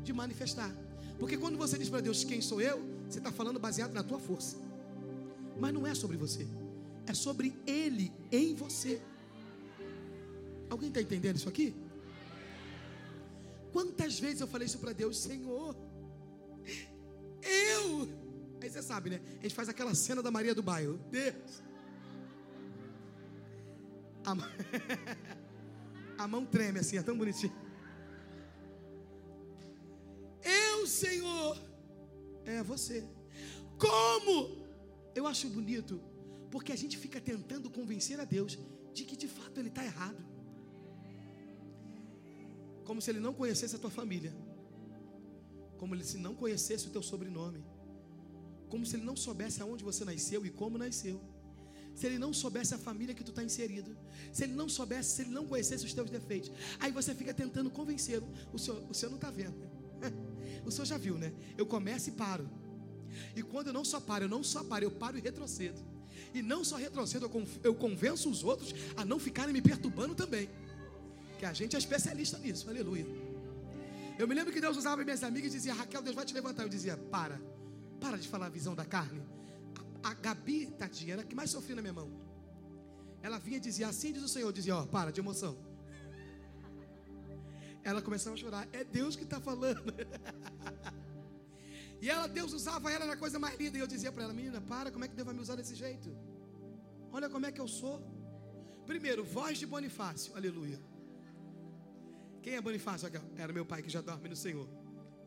de 0.02 0.12
manifestar. 0.12 0.74
Porque 1.18 1.36
quando 1.36 1.56
você 1.56 1.78
diz 1.78 1.88
para 1.88 2.00
Deus 2.00 2.24
quem 2.24 2.40
sou 2.40 2.60
eu, 2.60 2.82
você 3.08 3.18
está 3.18 3.30
falando 3.30 3.58
baseado 3.58 3.92
na 3.92 4.02
tua 4.02 4.18
força. 4.18 4.56
Mas 5.58 5.72
não 5.72 5.86
é 5.86 5.94
sobre 5.94 6.16
você, 6.16 6.46
é 7.06 7.14
sobre 7.14 7.54
Ele 7.66 8.12
em 8.30 8.54
você. 8.54 9.00
Alguém 10.70 10.88
está 10.88 11.00
entendendo 11.00 11.36
isso 11.36 11.48
aqui? 11.48 11.74
Quantas 13.72 14.18
vezes 14.18 14.40
eu 14.40 14.46
falei 14.46 14.66
isso 14.66 14.78
para 14.78 14.92
Deus, 14.92 15.18
Senhor, 15.18 15.76
eu. 17.42 18.08
Aí 18.60 18.70
você 18.70 18.82
sabe, 18.82 19.10
né? 19.10 19.20
A 19.40 19.42
gente 19.42 19.54
faz 19.54 19.68
aquela 19.68 19.94
cena 19.94 20.22
da 20.22 20.30
Maria 20.30 20.54
do 20.54 20.62
bairro. 20.62 20.98
Deus. 21.10 21.62
A, 24.24 24.36
a 26.24 26.28
mão 26.28 26.44
treme 26.44 26.78
assim, 26.78 26.96
é 26.96 27.02
tão 27.02 27.16
bonitinho. 27.16 27.52
Eu, 30.44 30.86
Senhor, 30.86 31.58
é 32.44 32.62
você. 32.62 33.04
Como? 33.78 34.62
Eu 35.14 35.26
acho 35.26 35.48
bonito, 35.48 36.00
porque 36.50 36.72
a 36.72 36.76
gente 36.76 36.96
fica 36.96 37.20
tentando 37.20 37.70
convencer 37.70 38.18
a 38.20 38.24
Deus 38.24 38.58
de 38.92 39.04
que 39.04 39.16
de 39.16 39.28
fato 39.28 39.58
Ele 39.58 39.68
está 39.68 39.84
errado. 39.84 40.24
Como 42.84 43.00
se 43.00 43.10
Ele 43.10 43.20
não 43.20 43.32
conhecesse 43.32 43.76
a 43.76 43.78
tua 43.78 43.90
família, 43.90 44.34
como 45.78 45.98
se 46.02 46.18
não 46.18 46.34
conhecesse 46.34 46.86
o 46.88 46.90
teu 46.90 47.02
sobrenome, 47.02 47.64
como 48.68 48.84
se 48.84 48.96
Ele 48.96 49.04
não 49.04 49.16
soubesse 49.16 49.62
aonde 49.62 49.84
você 49.84 50.04
nasceu 50.04 50.44
e 50.44 50.50
como 50.50 50.78
nasceu. 50.78 51.20
Se 51.94 52.06
ele 52.06 52.18
não 52.18 52.32
soubesse 52.32 52.74
a 52.74 52.78
família 52.78 53.14
que 53.14 53.22
tu 53.22 53.30
está 53.30 53.44
inserido, 53.44 53.96
se 54.32 54.44
ele 54.44 54.54
não 54.54 54.68
soubesse, 54.68 55.10
se 55.16 55.22
ele 55.22 55.30
não 55.30 55.46
conhecesse 55.46 55.84
os 55.84 55.92
teus 55.92 56.08
defeitos, 56.10 56.50
aí 56.80 56.90
você 56.90 57.14
fica 57.14 57.32
tentando 57.34 57.70
convencê-lo. 57.70 58.26
O 58.52 58.58
senhor, 58.58 58.82
o 58.88 58.94
senhor 58.94 59.10
não 59.10 59.16
está 59.18 59.30
vendo. 59.30 59.54
O 60.64 60.70
senhor 60.70 60.84
já 60.84 60.96
viu, 60.96 61.18
né? 61.18 61.32
Eu 61.58 61.66
começo 61.66 62.08
e 62.08 62.12
paro. 62.12 62.48
E 63.34 63.42
quando 63.42 63.68
eu 63.68 63.72
não 63.72 63.84
só 63.84 63.98
paro, 64.00 64.24
eu 64.26 64.28
não 64.28 64.44
só 64.44 64.62
paro, 64.62 64.84
eu 64.84 64.90
paro 64.92 65.18
e 65.18 65.20
retrocedo. 65.20 65.80
E 66.32 66.40
não 66.40 66.62
só 66.62 66.76
retrocedo, 66.76 67.24
eu 67.24 67.30
con- 67.30 67.46
eu 67.64 67.74
convenço 67.74 68.30
os 68.30 68.44
outros 68.44 68.72
a 68.96 69.04
não 69.04 69.18
ficarem 69.18 69.52
me 69.52 69.60
perturbando 69.60 70.14
também. 70.14 70.48
Que 71.38 71.44
a 71.44 71.52
gente 71.52 71.74
é 71.74 71.78
especialista 71.80 72.38
nisso, 72.38 72.68
aleluia. 72.68 73.04
Eu 74.18 74.28
me 74.28 74.34
lembro 74.34 74.52
que 74.52 74.60
Deus 74.60 74.76
usava 74.76 75.02
minhas 75.02 75.24
amigas 75.24 75.52
e 75.52 75.56
dizia, 75.56 75.74
Raquel, 75.74 76.00
Deus 76.00 76.14
vai 76.14 76.24
te 76.24 76.32
levantar. 76.32 76.62
Eu 76.62 76.68
dizia, 76.68 76.96
para, 76.96 77.40
para 78.00 78.16
de 78.16 78.28
falar 78.28 78.46
a 78.46 78.50
visão 78.50 78.74
da 78.74 78.84
carne. 78.84 79.20
A, 80.02 80.14
Gabi, 80.14 80.66
tadinha, 80.66 81.14
era 81.14 81.22
a 81.22 81.24
que 81.24 81.34
mais 81.34 81.50
sofria 81.50 81.76
na 81.76 81.82
minha 81.82 81.94
mão. 81.94 82.10
Ela 83.22 83.38
vinha 83.38 83.56
e 83.58 83.60
dizia, 83.60 83.88
assim 83.88 84.12
diz 84.12 84.22
o 84.22 84.28
Senhor, 84.28 84.52
dizia, 84.52 84.76
ó, 84.76 84.84
para 84.84 85.12
de 85.12 85.20
emoção. 85.20 85.56
Ela 87.84 88.00
começava 88.02 88.34
a 88.34 88.38
chorar, 88.38 88.68
é 88.72 88.84
Deus 88.84 89.16
que 89.16 89.24
está 89.24 89.40
falando. 89.40 89.82
E 92.02 92.10
ela, 92.10 92.26
Deus 92.26 92.52
usava 92.52 92.90
ela 92.90 93.06
na 93.06 93.16
coisa 93.16 93.38
mais 93.38 93.56
linda. 93.56 93.78
E 93.78 93.80
eu 93.80 93.86
dizia 93.86 94.10
para 94.10 94.24
ela, 94.24 94.32
menina, 94.32 94.60
para, 94.60 94.90
como 94.90 95.04
é 95.04 95.08
que 95.08 95.14
Deus 95.14 95.24
vai 95.24 95.32
me 95.36 95.40
usar 95.40 95.54
desse 95.54 95.76
jeito? 95.76 96.10
Olha 97.12 97.30
como 97.30 97.46
é 97.46 97.52
que 97.52 97.60
eu 97.60 97.68
sou. 97.68 98.02
Primeiro, 98.84 99.22
voz 99.22 99.56
de 99.56 99.66
Bonifácio, 99.66 100.34
aleluia. 100.34 100.80
Quem 102.42 102.56
é 102.56 102.60
Bonifácio? 102.60 103.08
Era 103.36 103.52
meu 103.52 103.64
pai 103.64 103.82
que 103.82 103.88
já 103.88 104.00
dorme 104.00 104.28
no 104.28 104.34
Senhor. 104.34 104.68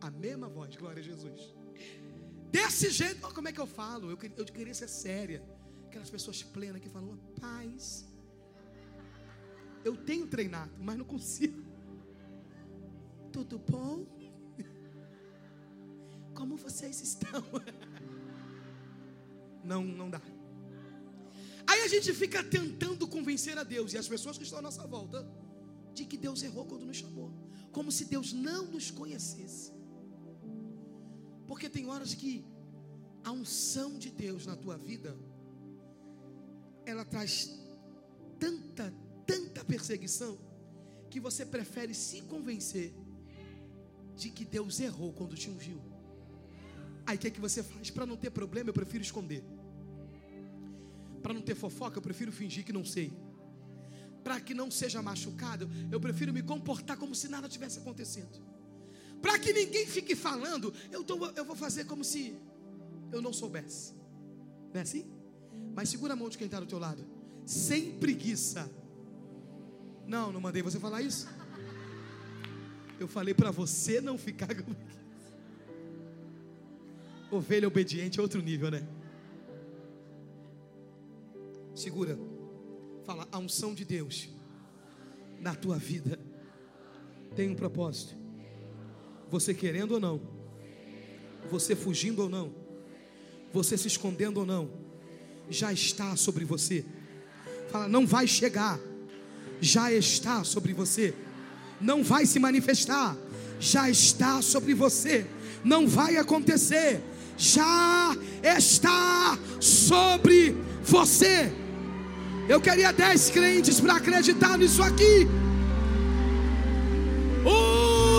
A 0.02 0.12
mesma 0.12 0.50
voz, 0.50 0.76
glória 0.76 1.00
a 1.00 1.04
Jesus. 1.04 1.56
Desse 2.56 2.90
jeito, 2.90 3.26
olha 3.26 3.34
como 3.34 3.50
é 3.50 3.52
que 3.52 3.60
eu 3.60 3.68
falo. 3.68 4.10
Eu, 4.10 4.18
eu 4.38 4.46
queria 4.46 4.74
ser 4.74 4.88
séria. 4.88 5.44
Aquelas 5.88 6.10
pessoas 6.10 6.42
plenas 6.42 6.82
que 6.82 6.88
falam, 6.88 7.18
paz. 7.42 8.06
Eu 9.84 9.98
tenho 10.10 10.26
treinado, 10.26 10.72
mas 10.80 10.98
não 10.98 11.04
consigo. 11.04 11.62
Tudo 13.36 13.60
bom? 13.60 14.06
Como 16.34 16.56
vocês 16.56 17.02
estão? 17.02 17.44
Não, 19.72 19.84
não 19.84 20.10
dá. 20.10 20.22
Aí 21.66 21.82
a 21.82 21.88
gente 21.88 22.14
fica 22.14 22.44
tentando 22.44 23.08
convencer 23.08 23.58
a 23.58 23.64
Deus 23.64 23.94
e 23.94 23.98
as 23.98 24.08
pessoas 24.08 24.38
que 24.38 24.44
estão 24.44 24.60
à 24.60 24.62
nossa 24.62 24.86
volta 24.86 25.28
de 25.92 26.06
que 26.06 26.18
Deus 26.26 26.44
errou 26.44 26.66
quando 26.66 26.86
nos 26.86 26.98
chamou, 26.98 27.32
como 27.72 27.92
se 27.92 28.06
Deus 28.06 28.32
não 28.32 28.68
nos 28.68 28.92
conhecesse. 28.92 29.75
Porque 31.56 31.70
tem 31.70 31.88
horas 31.88 32.14
que 32.14 32.44
a 33.24 33.32
unção 33.32 33.98
de 33.98 34.12
Deus 34.12 34.46
na 34.46 34.58
tua 34.58 34.78
vida 34.78 35.18
ela 36.86 37.06
traz 37.06 37.58
tanta, 38.38 38.94
tanta 39.26 39.64
perseguição 39.64 40.38
que 41.10 41.18
você 41.18 41.46
prefere 41.46 41.94
se 41.94 42.24
convencer 42.24 42.94
de 44.18 44.30
que 44.32 44.44
Deus 44.44 44.82
errou 44.82 45.14
quando 45.14 45.38
te 45.38 45.50
ungiu. 45.50 45.82
Aí 47.06 47.16
o 47.16 47.20
que 47.20 47.28
é 47.28 47.32
que 47.32 47.40
você 47.40 47.64
faz? 47.64 47.90
Para 47.90 48.06
não 48.06 48.18
ter 48.18 48.32
problema, 48.32 48.72
eu 48.72 48.74
prefiro 48.74 49.02
esconder. 49.02 49.42
Para 51.24 51.34
não 51.34 51.42
ter 51.42 51.56
fofoca, 51.56 52.00
eu 52.00 52.02
prefiro 52.02 52.34
fingir 52.34 52.66
que 52.66 52.74
não 52.74 52.84
sei. 52.84 53.14
Para 54.26 54.42
que 54.42 54.54
não 54.54 54.70
seja 54.70 55.02
machucado, 55.02 55.70
eu 55.90 56.02
prefiro 56.02 56.34
me 56.34 56.44
comportar 56.44 56.98
como 56.98 57.16
se 57.16 57.30
nada 57.30 57.48
tivesse 57.48 57.80
acontecendo. 57.80 58.55
Para 59.26 59.40
que 59.40 59.52
ninguém 59.52 59.88
fique 59.88 60.16
falando, 60.16 60.72
eu, 60.92 61.04
tô- 61.04 61.26
eu 61.32 61.44
vou 61.44 61.56
fazer 61.56 61.86
como 61.86 62.04
se 62.04 62.36
eu 63.12 63.24
não 63.24 63.34
soubesse. 63.34 63.94
Não 64.72 64.80
é 64.80 64.84
assim? 64.84 65.04
Mas 65.74 65.90
segura 65.90 66.14
a 66.14 66.16
mão 66.16 66.30
de 66.30 66.38
quem 66.38 66.46
está 66.46 66.60
do 66.60 66.68
teu 66.68 66.78
lado. 66.78 67.04
Sem 67.44 67.98
preguiça. 67.98 68.70
Não, 70.06 70.32
não 70.32 70.40
mandei 70.40 70.62
você 70.62 70.80
falar 70.80 71.02
isso. 71.02 71.28
Eu 73.00 73.08
falei 73.08 73.34
para 73.34 73.50
você 73.50 74.00
não 74.00 74.16
ficar 74.16 74.54
com 74.54 74.72
preguiça. 74.76 75.00
Ovelha 77.32 77.68
obediente 77.68 78.20
é 78.20 78.22
outro 78.22 78.44
nível, 78.44 78.70
né? 78.70 78.88
Segura. 81.74 82.16
Fala, 83.08 83.28
a 83.32 83.40
unção 83.40 83.74
de 83.74 83.84
Deus 83.84 84.30
na 85.40 85.56
tua 85.56 85.78
vida 85.80 86.20
tem 87.36 87.50
um 87.50 87.56
propósito. 87.56 88.25
Você 89.30 89.54
querendo 89.54 89.94
ou 89.94 90.00
não, 90.00 90.22
você 91.50 91.76
fugindo 91.76 92.24
ou 92.24 92.30
não, 92.30 92.54
você 93.52 93.78
se 93.78 93.88
escondendo 93.88 94.40
ou 94.40 94.46
não, 94.46 94.70
já 95.50 95.72
está 95.72 96.16
sobre 96.16 96.46
você. 96.46 96.86
Fala, 97.72 97.88
não 97.88 98.06
vai 98.06 98.28
chegar, 98.28 98.80
já 99.60 99.92
está 99.92 100.44
sobre 100.44 100.74
você. 100.74 101.14
Não 101.82 102.04
vai 102.04 102.26
se 102.26 102.40
manifestar, 102.40 103.18
já 103.60 103.90
está 103.90 104.42
sobre 104.42 104.74
você. 104.74 105.26
Não 105.64 105.88
vai 105.88 106.18
acontecer, 106.18 107.02
já 107.38 108.16
está 108.44 109.38
sobre 109.60 110.56
você. 110.84 111.52
Eu 112.48 112.62
queria 112.62 112.92
dez 112.92 113.30
crentes 113.30 113.80
para 113.80 113.96
acreditar 113.96 114.58
nisso 114.58 114.84
aqui. 114.84 115.28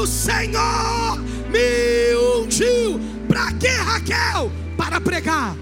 O 0.07 0.09
Senhor 0.09 1.19
me 1.51 2.15
ungiu. 2.15 3.01
Para 3.27 3.53
quê, 3.55 3.67
Raquel? 3.67 4.53
Para 4.77 5.01
pregar. 5.01 5.57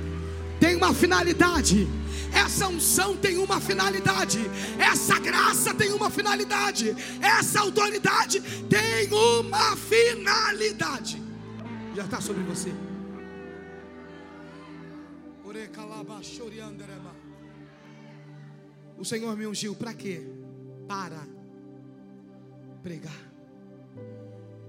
Tem 0.60 0.76
uma 0.76 0.92
finalidade. 0.92 1.88
Essa 2.30 2.68
unção 2.68 3.16
tem 3.16 3.38
uma 3.38 3.58
finalidade. 3.58 4.40
Essa 4.78 5.18
graça 5.18 5.72
tem 5.72 5.92
uma 5.92 6.10
finalidade. 6.10 6.94
Essa 7.22 7.60
autoridade 7.60 8.42
tem 8.68 9.10
uma 9.10 9.74
finalidade. 9.78 11.22
Já 11.96 12.04
está 12.04 12.20
sobre 12.20 12.42
você. 12.42 12.70
O 18.98 19.04
Senhor 19.06 19.34
me 19.38 19.46
ungiu 19.46 19.74
para 19.74 19.94
quê? 19.94 20.20
Para 20.86 21.26
pregar. 22.82 23.33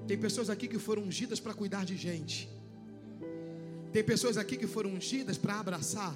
Tem 0.08 0.18
pessoas 0.18 0.50
aqui 0.50 0.68
que 0.68 0.80
foram 0.80 1.04
ungidas 1.04 1.40
para 1.40 1.54
cuidar 1.54 1.86
de 1.86 1.96
gente. 1.98 2.50
Tem 3.92 4.04
pessoas 4.04 4.38
aqui 4.38 4.58
que 4.58 4.68
foram 4.68 4.92
ungidas 4.92 5.38
para 5.38 5.60
abraçar. 5.60 6.16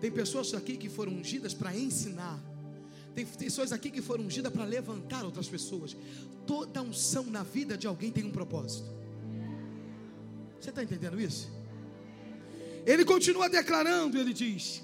Tem 0.00 0.10
pessoas 0.10 0.54
aqui 0.54 0.76
que 0.76 0.88
foram 0.88 1.12
ungidas 1.12 1.52
para 1.52 1.76
ensinar. 1.76 2.40
Tem 3.14 3.24
pessoas 3.24 3.72
aqui 3.72 3.90
que 3.90 4.02
foram 4.02 4.24
ungidas 4.24 4.52
para 4.52 4.64
levantar 4.64 5.24
outras 5.24 5.48
pessoas. 5.48 5.96
Toda 6.46 6.82
unção 6.82 7.24
na 7.24 7.42
vida 7.42 7.76
de 7.76 7.86
alguém 7.86 8.10
tem 8.10 8.24
um 8.24 8.30
propósito. 8.30 8.88
Você 10.60 10.70
está 10.70 10.82
entendendo 10.82 11.20
isso? 11.20 11.50
Ele 12.86 13.04
continua 13.04 13.48
declarando, 13.48 14.18
ele 14.18 14.32
diz: 14.32 14.82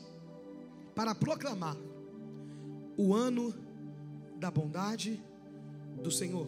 para 0.94 1.14
proclamar 1.14 1.76
o 2.96 3.14
ano 3.14 3.54
da 4.36 4.50
bondade 4.50 5.22
do 6.02 6.10
Senhor. 6.10 6.46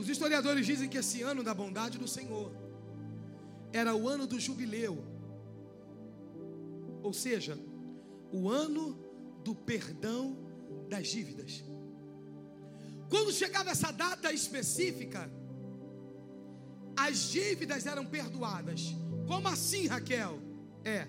Os 0.00 0.08
historiadores 0.08 0.64
dizem 0.64 0.88
que 0.88 0.96
esse 0.96 1.20
ano 1.20 1.42
da 1.42 1.52
bondade 1.52 1.98
do 1.98 2.08
Senhor 2.08 2.50
era 3.70 3.94
o 3.94 4.08
ano 4.08 4.26
do 4.26 4.40
jubileu, 4.40 5.04
ou 7.02 7.12
seja, 7.12 7.58
o 8.32 8.48
ano 8.48 8.98
do 9.44 9.54
perdão 9.54 10.38
das 10.88 11.08
dívidas. 11.08 11.62
Quando 13.10 13.30
chegava 13.30 13.68
essa 13.68 13.90
data 13.90 14.32
específica, 14.32 15.30
as 16.96 17.28
dívidas 17.28 17.84
eram 17.84 18.06
perdoadas. 18.06 18.96
Como 19.26 19.48
assim, 19.48 19.86
Raquel? 19.86 20.40
É. 20.82 21.06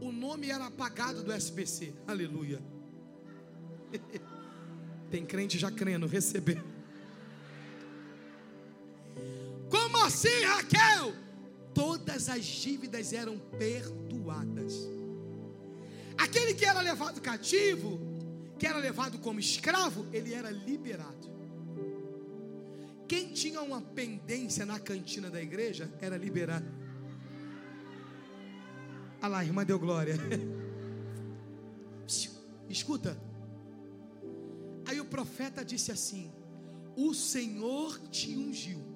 O 0.00 0.12
nome 0.12 0.48
era 0.48 0.66
apagado 0.66 1.24
do 1.24 1.32
SPC. 1.32 1.92
Aleluia. 2.06 2.62
Tem 5.10 5.26
crente 5.26 5.58
já 5.58 5.72
crendo, 5.72 6.06
receber. 6.06 6.77
Como 9.70 10.04
assim, 10.04 10.44
Raquel? 10.44 11.28
todas 11.78 12.28
as 12.28 12.44
dívidas 12.44 13.12
eram 13.12 13.38
perdoadas. 13.38 14.74
Aquele 16.16 16.52
que 16.52 16.64
era 16.64 16.80
levado 16.80 17.20
cativo, 17.20 18.00
que 18.58 18.66
era 18.66 18.78
levado 18.78 19.20
como 19.20 19.38
escravo, 19.38 20.04
ele 20.12 20.34
era 20.34 20.50
liberado. 20.50 21.28
Quem 23.06 23.32
tinha 23.32 23.62
uma 23.62 23.80
pendência 23.80 24.66
na 24.66 24.80
cantina 24.80 25.30
da 25.30 25.40
igreja 25.40 25.88
era 26.00 26.16
liberado. 26.16 26.66
Olha 29.22 29.28
lá, 29.28 29.38
a 29.38 29.44
irmã 29.44 29.64
deu 29.64 29.78
glória. 29.78 30.16
Escuta. 32.68 33.16
Aí 34.84 35.00
o 35.00 35.04
profeta 35.04 35.64
disse 35.64 35.92
assim: 35.92 36.32
O 36.96 37.14
Senhor 37.14 38.00
te 38.10 38.36
ungiu 38.36 38.87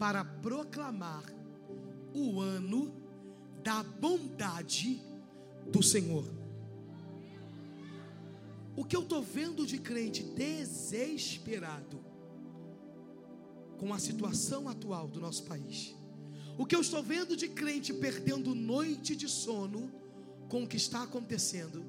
para 0.00 0.24
proclamar 0.24 1.22
o 2.14 2.40
ano 2.40 2.90
da 3.62 3.82
bondade 3.82 4.98
do 5.70 5.82
Senhor. 5.82 6.24
O 8.74 8.82
que 8.82 8.96
eu 8.96 9.02
estou 9.02 9.22
vendo 9.22 9.66
de 9.66 9.76
crente 9.76 10.22
desesperado 10.22 12.02
com 13.76 13.92
a 13.92 13.98
situação 13.98 14.70
atual 14.70 15.06
do 15.06 15.20
nosso 15.20 15.42
país, 15.44 15.94
o 16.56 16.64
que 16.64 16.74
eu 16.74 16.80
estou 16.80 17.02
vendo 17.02 17.36
de 17.36 17.48
crente 17.48 17.92
perdendo 17.92 18.54
noite 18.54 19.14
de 19.14 19.28
sono 19.28 19.92
com 20.48 20.64
o 20.64 20.66
que 20.66 20.78
está 20.78 21.02
acontecendo, 21.02 21.84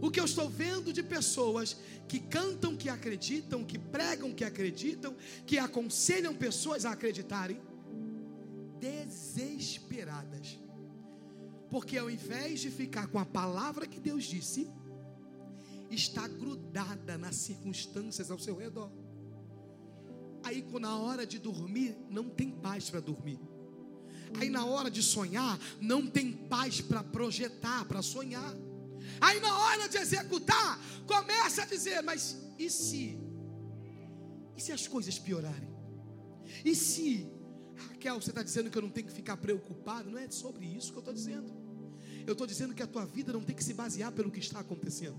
o 0.00 0.10
que 0.10 0.20
eu 0.20 0.24
estou 0.24 0.48
vendo 0.48 0.92
de 0.92 1.02
pessoas 1.02 1.76
que 2.08 2.20
cantam 2.20 2.76
que 2.76 2.88
acreditam, 2.88 3.64
que 3.64 3.78
pregam 3.78 4.32
que 4.32 4.44
acreditam, 4.44 5.14
que 5.46 5.58
aconselham 5.58 6.34
pessoas 6.34 6.84
a 6.84 6.92
acreditarem, 6.92 7.60
desesperadas. 8.80 10.58
Porque 11.70 11.98
ao 11.98 12.10
invés 12.10 12.60
de 12.60 12.70
ficar 12.70 13.08
com 13.08 13.18
a 13.18 13.26
palavra 13.26 13.86
que 13.86 14.00
Deus 14.00 14.24
disse, 14.24 14.70
está 15.90 16.26
grudada 16.26 17.18
nas 17.18 17.36
circunstâncias 17.36 18.30
ao 18.30 18.38
seu 18.38 18.56
redor. 18.56 18.90
Aí, 20.42 20.64
na 20.80 20.96
hora 20.98 21.26
de 21.26 21.38
dormir, 21.38 21.96
não 22.08 22.28
tem 22.28 22.50
paz 22.50 22.88
para 22.88 23.00
dormir. 23.00 23.38
Aí, 24.34 24.48
na 24.48 24.64
hora 24.64 24.90
de 24.90 25.02
sonhar, 25.02 25.58
não 25.80 26.06
tem 26.06 26.32
paz 26.32 26.80
para 26.80 27.02
projetar, 27.02 27.84
para 27.86 28.02
sonhar. 28.02 28.54
Aí, 29.20 29.40
na 29.40 29.58
hora 29.58 29.88
de 29.88 29.96
executar, 29.98 30.78
começa 31.06 31.62
a 31.62 31.66
dizer: 31.66 32.02
Mas 32.02 32.36
e 32.58 32.70
se? 32.70 33.18
E 34.56 34.60
se 34.60 34.72
as 34.72 34.86
coisas 34.86 35.18
piorarem? 35.18 35.76
E 36.64 36.74
se 36.74 37.30
Raquel, 37.78 38.20
você 38.20 38.30
está 38.30 38.42
dizendo 38.42 38.70
que 38.70 38.76
eu 38.76 38.82
não 38.82 38.90
tenho 38.90 39.06
que 39.06 39.12
ficar 39.12 39.36
preocupado? 39.36 40.10
Não 40.10 40.18
é 40.18 40.28
sobre 40.30 40.66
isso 40.66 40.90
que 40.92 40.98
eu 40.98 41.00
estou 41.00 41.14
dizendo. 41.14 41.52
Eu 42.26 42.32
estou 42.32 42.46
dizendo 42.46 42.74
que 42.74 42.82
a 42.82 42.86
tua 42.86 43.06
vida 43.06 43.32
não 43.32 43.40
tem 43.40 43.54
que 43.54 43.64
se 43.64 43.72
basear 43.72 44.12
pelo 44.12 44.30
que 44.30 44.40
está 44.40 44.60
acontecendo. 44.60 45.16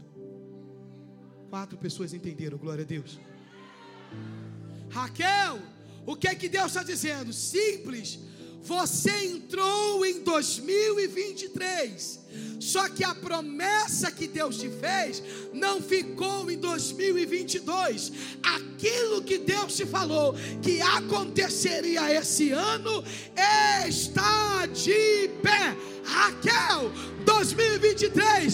Quatro 1.49 1.77
pessoas 1.77 2.13
entenderam, 2.13 2.57
glória 2.57 2.83
a 2.83 2.87
Deus. 2.87 3.19
Raquel, 4.89 5.59
o 6.05 6.15
que 6.15 6.27
é 6.27 6.35
que 6.35 6.49
Deus 6.49 6.67
está 6.67 6.83
dizendo? 6.83 7.31
Simples. 7.33 8.19
Você 8.63 9.09
entrou 9.25 10.05
em 10.05 10.21
2023, 10.21 12.19
só 12.59 12.87
que 12.89 13.03
a 13.03 13.15
promessa 13.15 14.11
que 14.11 14.27
Deus 14.27 14.57
te 14.57 14.69
fez 14.69 15.23
não 15.53 15.81
ficou 15.81 16.51
em 16.51 16.57
2022. 16.57 18.11
Aquilo 18.43 19.21
que 19.23 19.37
Deus 19.37 19.75
te 19.75 19.85
falou 19.85 20.35
que 20.61 20.81
aconteceria 20.81 22.13
esse 22.13 22.51
ano 22.51 23.03
está 23.87 24.65
de 24.67 25.29
pé. 25.41 25.75
Raquel, 26.03 26.91
2023 27.23 28.48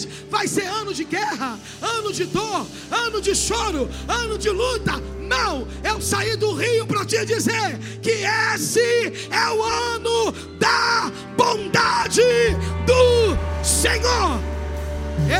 guerra, 1.16 1.58
ano 1.80 2.12
de 2.12 2.24
dor, 2.26 2.66
ano 2.90 3.20
de 3.22 3.34
choro, 3.34 3.88
ano 4.06 4.36
de 4.36 4.50
luta, 4.50 5.02
não, 5.20 5.66
eu 5.82 6.00
saí 6.00 6.36
do 6.36 6.52
rio 6.52 6.86
para 6.86 7.04
te 7.06 7.24
dizer 7.24 7.78
que 8.02 8.10
esse 8.54 9.28
é 9.30 9.50
o 9.50 9.62
ano 9.62 10.32
da 10.58 11.10
bondade 11.36 12.20
do 12.86 13.64
Senhor. 13.64 14.38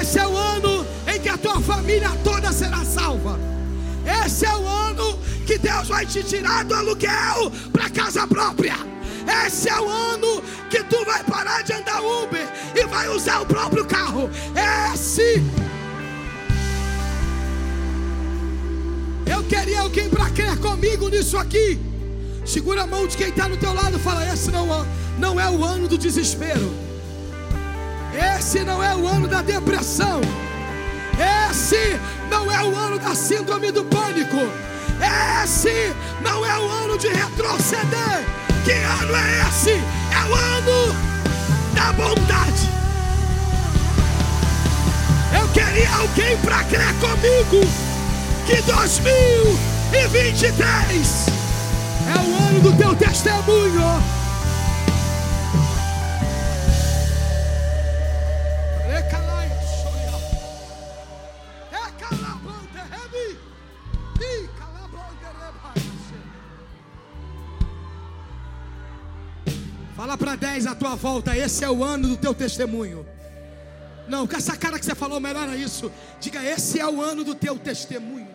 Esse 0.00 0.18
é 0.18 0.26
o 0.26 0.36
ano 0.36 0.86
em 1.06 1.20
que 1.20 1.28
a 1.28 1.36
tua 1.36 1.60
família 1.60 2.10
toda 2.24 2.50
será 2.52 2.84
salva. 2.84 3.38
Esse 4.24 4.46
é 4.46 4.56
o 4.56 4.66
ano 4.66 5.18
que 5.46 5.58
Deus 5.58 5.88
vai 5.88 6.06
te 6.06 6.22
tirar 6.22 6.64
do 6.64 6.74
aluguel 6.74 7.52
para 7.72 7.90
casa 7.90 8.26
própria. 8.26 8.76
Esse 9.46 9.68
é 9.68 9.78
o 9.78 9.88
ano 9.88 10.42
que 10.70 10.82
tu 10.84 11.04
vai 11.04 11.22
parar 11.24 11.62
de 11.62 11.72
andar 11.72 12.00
Uber 12.00 12.46
e 12.74 12.84
vai 12.86 13.08
usar 13.08 13.40
o 13.42 13.46
próprio 13.46 13.84
carro. 13.84 14.30
Esse 14.94 15.42
queria 19.46 19.80
alguém 19.80 20.08
para 20.08 20.28
crer 20.30 20.56
comigo 20.58 21.08
nisso 21.08 21.38
aqui. 21.38 21.78
Segura 22.44 22.82
a 22.82 22.86
mão 22.86 23.06
de 23.06 23.16
quem 23.16 23.28
está 23.28 23.48
no 23.48 23.56
teu 23.56 23.72
lado 23.72 23.96
e 23.96 24.00
fala: 24.00 24.24
Esse 24.32 24.50
não, 24.50 24.86
não 25.18 25.40
é 25.40 25.48
o 25.50 25.64
ano 25.64 25.88
do 25.88 25.96
desespero. 25.96 26.72
Esse 28.36 28.60
não 28.60 28.82
é 28.82 28.94
o 28.94 29.06
ano 29.06 29.26
da 29.26 29.42
depressão. 29.42 30.20
Esse 31.50 31.98
não 32.30 32.50
é 32.50 32.62
o 32.62 32.74
ano 32.74 32.98
da 32.98 33.14
síndrome 33.14 33.70
do 33.72 33.84
pânico. 33.84 34.36
Esse 35.42 35.94
não 36.22 36.44
é 36.44 36.58
o 36.58 36.68
ano 36.68 36.98
de 36.98 37.08
retroceder. 37.08 38.24
Que 38.64 38.72
ano 38.72 39.14
é 39.14 39.48
esse? 39.48 39.70
É 39.70 40.30
o 40.30 40.34
ano 40.34 40.96
da 41.74 41.92
bondade. 41.92 42.70
Eu 45.38 45.48
queria 45.48 45.90
alguém 45.96 46.36
para 46.38 46.64
crer 46.64 46.94
comigo 46.94 47.95
que 48.46 48.62
2023 48.62 51.26
é 52.06 52.14
o 52.20 52.34
ano 52.48 52.60
do 52.60 52.72
teu 52.76 52.94
testemunho. 52.94 53.82
Fala 69.96 70.16
para 70.16 70.36
10 70.36 70.66
à 70.66 70.74
tua 70.74 70.94
volta, 70.94 71.36
esse 71.36 71.64
é 71.64 71.70
o 71.70 71.82
ano 71.82 72.06
do 72.08 72.16
teu 72.16 72.32
testemunho. 72.32 73.04
Não, 74.08 74.26
com 74.26 74.36
essa 74.36 74.56
cara 74.56 74.78
que 74.78 74.84
você 74.84 74.94
falou, 74.94 75.18
melhor 75.18 75.48
é 75.48 75.56
isso. 75.56 75.90
Diga, 76.20 76.44
esse 76.44 76.78
é 76.78 76.86
o 76.86 77.02
ano 77.02 77.24
do 77.24 77.34
teu 77.34 77.58
testemunho. 77.58 78.25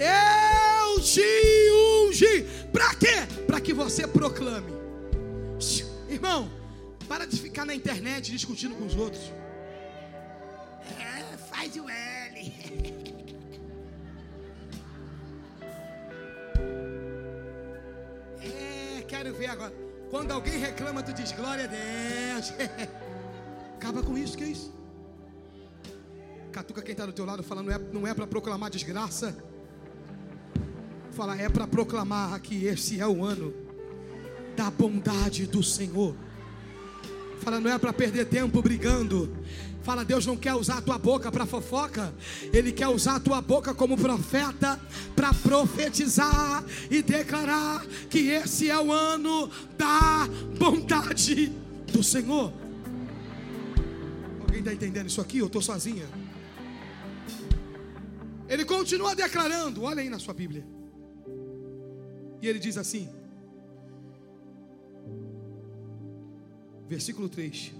Eu 0.00 1.00
te 1.00 1.20
ungi. 2.08 2.42
Para 2.72 2.94
quê? 2.94 3.26
Para 3.46 3.60
que 3.60 3.72
você 3.72 4.06
proclame. 4.06 4.77
Irmão, 6.18 6.50
para 7.06 7.28
de 7.28 7.40
ficar 7.40 7.64
na 7.64 7.72
internet 7.72 8.32
discutindo 8.32 8.74
com 8.74 8.84
os 8.84 8.96
outros. 8.96 9.22
É, 10.98 11.36
faz 11.36 11.76
o 11.76 11.88
L. 11.88 12.52
É, 18.40 19.02
quero 19.02 19.32
ver 19.34 19.46
agora. 19.46 19.72
Quando 20.10 20.32
alguém 20.32 20.58
reclama, 20.58 21.02
tu 21.02 21.12
diz 21.12 21.32
glória 21.32 21.64
a 21.64 21.68
Deus. 21.68 22.52
Acaba 23.76 24.02
com 24.02 24.16
isso, 24.16 24.36
que 24.36 24.44
é 24.44 24.48
isso? 24.48 24.72
Catuca 26.50 26.82
quem 26.82 26.92
está 26.92 27.06
do 27.06 27.12
teu 27.12 27.24
lado 27.24 27.42
falando, 27.42 27.66
não 27.66 27.74
é, 27.74 27.78
não 27.92 28.06
é 28.06 28.14
para 28.14 28.26
proclamar 28.26 28.70
desgraça. 28.70 29.36
Fala, 31.12 31.36
é 31.36 31.48
para 31.48 31.66
proclamar 31.66 32.40
que 32.40 32.64
esse 32.64 33.00
é 33.00 33.06
o 33.06 33.24
ano 33.24 33.67
da 34.58 34.68
bondade 34.72 35.46
do 35.46 35.62
Senhor. 35.62 36.16
Fala, 37.38 37.60
não 37.60 37.70
é 37.70 37.78
para 37.78 37.92
perder 37.92 38.26
tempo 38.26 38.60
brigando. 38.60 39.32
Fala, 39.84 40.04
Deus 40.04 40.26
não 40.26 40.36
quer 40.36 40.52
usar 40.54 40.78
a 40.78 40.82
tua 40.82 40.98
boca 40.98 41.30
para 41.30 41.46
fofoca, 41.46 42.12
Ele 42.52 42.72
quer 42.72 42.88
usar 42.88 43.14
a 43.14 43.20
tua 43.20 43.40
boca 43.40 43.72
como 43.72 43.96
profeta 43.96 44.78
para 45.14 45.32
profetizar 45.32 46.64
e 46.90 47.00
declarar 47.00 47.86
que 48.10 48.30
esse 48.30 48.68
é 48.68 48.76
o 48.76 48.92
ano 48.92 49.48
da 49.78 50.28
bondade 50.58 51.52
do 51.92 52.02
Senhor. 52.02 52.52
Alguém 54.40 54.58
está 54.58 54.74
entendendo 54.74 55.06
isso 55.06 55.20
aqui? 55.20 55.38
Eu 55.38 55.46
estou 55.46 55.62
sozinha. 55.62 56.06
Ele 58.48 58.64
continua 58.64 59.14
declarando, 59.14 59.84
olha 59.84 60.02
aí 60.02 60.10
na 60.10 60.18
sua 60.18 60.34
Bíblia. 60.34 60.66
E 62.42 62.48
ele 62.48 62.58
diz 62.58 62.76
assim, 62.76 63.08
versículo 66.88 67.28
3: 67.28 67.72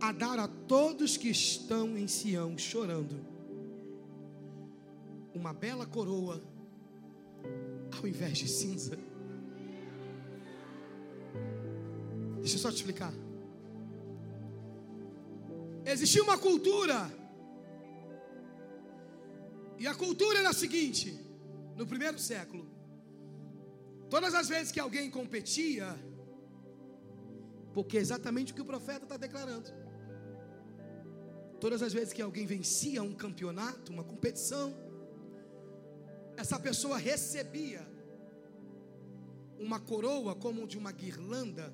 A 0.00 0.12
dar 0.12 0.38
a 0.38 0.46
todos 0.46 1.16
que 1.16 1.28
estão 1.28 1.98
em 1.98 2.06
Sião 2.06 2.56
chorando, 2.56 3.16
uma 5.34 5.52
bela 5.52 5.84
coroa, 5.84 6.40
ao 7.98 8.06
invés 8.06 8.38
de 8.38 8.48
cinza. 8.48 8.96
Deixa 12.38 12.54
eu 12.54 12.60
só 12.60 12.70
te 12.70 12.76
explicar. 12.76 13.12
Existia 15.84 16.22
uma 16.22 16.38
cultura, 16.38 17.10
e 19.78 19.86
a 19.86 19.94
cultura 19.94 20.38
era 20.38 20.50
a 20.50 20.54
seguinte: 20.54 21.18
no 21.76 21.86
primeiro 21.86 22.18
século, 22.20 22.64
todas 24.08 24.32
as 24.32 24.48
vezes 24.48 24.70
que 24.70 24.78
alguém 24.78 25.10
competia, 25.10 25.96
porque 27.76 27.98
é 27.98 28.00
exatamente 28.00 28.52
o 28.52 28.54
que 28.56 28.62
o 28.62 28.70
profeta 28.72 29.04
está 29.04 29.18
declarando. 29.18 29.70
Todas 31.60 31.82
as 31.82 31.92
vezes 31.92 32.14
que 32.14 32.22
alguém 32.22 32.46
vencia 32.46 33.02
um 33.02 33.14
campeonato, 33.14 33.92
uma 33.92 34.02
competição, 34.02 34.74
essa 36.38 36.58
pessoa 36.58 36.96
recebia 36.96 37.86
uma 39.58 39.78
coroa 39.78 40.34
como 40.34 40.66
de 40.66 40.78
uma 40.78 40.90
guirlanda 40.90 41.70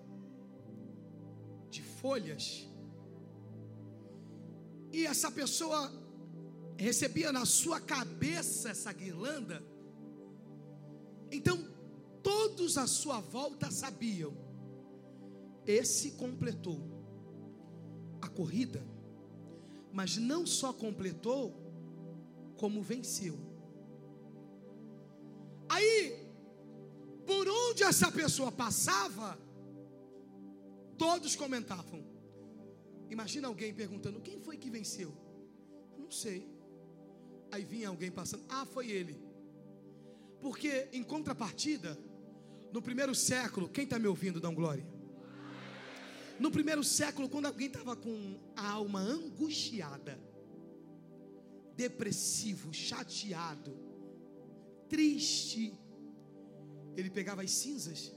de 1.70 1.82
folhas. 1.82 2.68
E 4.92 5.06
essa 5.06 5.30
pessoa 5.30 5.80
recebia 6.76 7.30
na 7.30 7.46
sua 7.46 7.78
cabeça 7.78 8.70
essa 8.70 8.92
guirlanda. 8.92 9.62
Então, 11.30 11.56
todos 12.24 12.76
à 12.76 12.88
sua 12.88 13.20
volta 13.20 13.70
sabiam: 13.70 14.41
esse 15.66 16.12
completou 16.12 16.80
a 18.20 18.28
corrida, 18.28 18.82
mas 19.92 20.16
não 20.16 20.46
só 20.46 20.72
completou, 20.72 21.54
como 22.56 22.82
venceu. 22.82 23.36
Aí, 25.68 26.26
por 27.26 27.48
onde 27.48 27.82
essa 27.82 28.10
pessoa 28.12 28.52
passava, 28.52 29.38
todos 30.96 31.34
comentavam. 31.34 32.04
Imagina 33.10 33.48
alguém 33.48 33.74
perguntando: 33.74 34.20
quem 34.20 34.38
foi 34.38 34.56
que 34.56 34.70
venceu? 34.70 35.12
Não 35.98 36.10
sei. 36.10 36.48
Aí 37.50 37.64
vinha 37.64 37.88
alguém 37.88 38.10
passando: 38.10 38.44
ah, 38.48 38.64
foi 38.64 38.90
ele. 38.90 39.20
Porque, 40.40 40.88
em 40.92 41.02
contrapartida, 41.02 41.98
no 42.72 42.82
primeiro 42.82 43.14
século, 43.14 43.68
quem 43.68 43.84
está 43.84 43.98
me 43.98 44.08
ouvindo, 44.08 44.46
um 44.48 44.54
glória. 44.54 44.86
No 46.42 46.50
primeiro 46.50 46.82
século, 46.82 47.28
quando 47.28 47.46
alguém 47.46 47.68
estava 47.68 47.94
com 47.94 48.14
a 48.56 48.68
alma 48.68 48.98
angustiada, 48.98 50.14
depressivo, 51.76 52.74
chateado, 52.74 53.72
triste, 54.88 55.72
ele 56.96 57.10
pegava 57.18 57.42
as 57.42 57.52
cinzas 57.52 58.12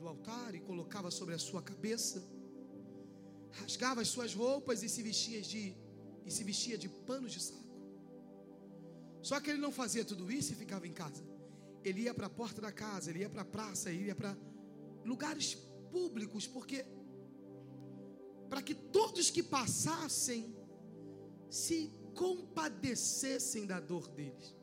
do 0.00 0.08
altar 0.08 0.52
e 0.56 0.60
colocava 0.70 1.12
sobre 1.12 1.32
a 1.36 1.38
sua 1.38 1.62
cabeça, 1.62 2.18
rasgava 3.52 4.00
as 4.00 4.08
suas 4.08 4.34
roupas 4.34 4.82
e 4.82 4.88
se 4.88 5.00
vestia 5.00 5.40
de 5.42 5.76
e 6.26 6.30
se 6.36 6.42
vestia 6.42 6.76
de 6.76 6.88
panos 6.88 7.32
de 7.36 7.40
saco. 7.40 7.70
Só 9.22 9.38
que 9.38 9.48
ele 9.50 9.60
não 9.60 9.70
fazia 9.70 10.04
tudo 10.04 10.24
isso 10.38 10.52
e 10.52 10.56
ficava 10.56 10.88
em 10.88 10.92
casa. 10.92 11.22
Ele 11.84 12.00
ia 12.02 12.14
para 12.18 12.26
a 12.26 12.36
porta 12.40 12.60
da 12.60 12.72
casa, 12.72 13.10
ele 13.10 13.20
ia 13.20 13.30
para 13.30 13.42
a 13.42 13.52
praça, 13.56 13.90
ele 13.90 14.06
ia 14.06 14.16
para 14.16 14.36
lugares 15.04 15.69
públicos, 15.90 16.46
porque 16.46 16.84
para 18.48 18.62
que 18.62 18.74
todos 18.74 19.30
que 19.30 19.42
passassem 19.42 20.54
se 21.48 21.92
compadecessem 22.14 23.66
da 23.66 23.80
dor 23.80 24.08
deles. 24.08 24.54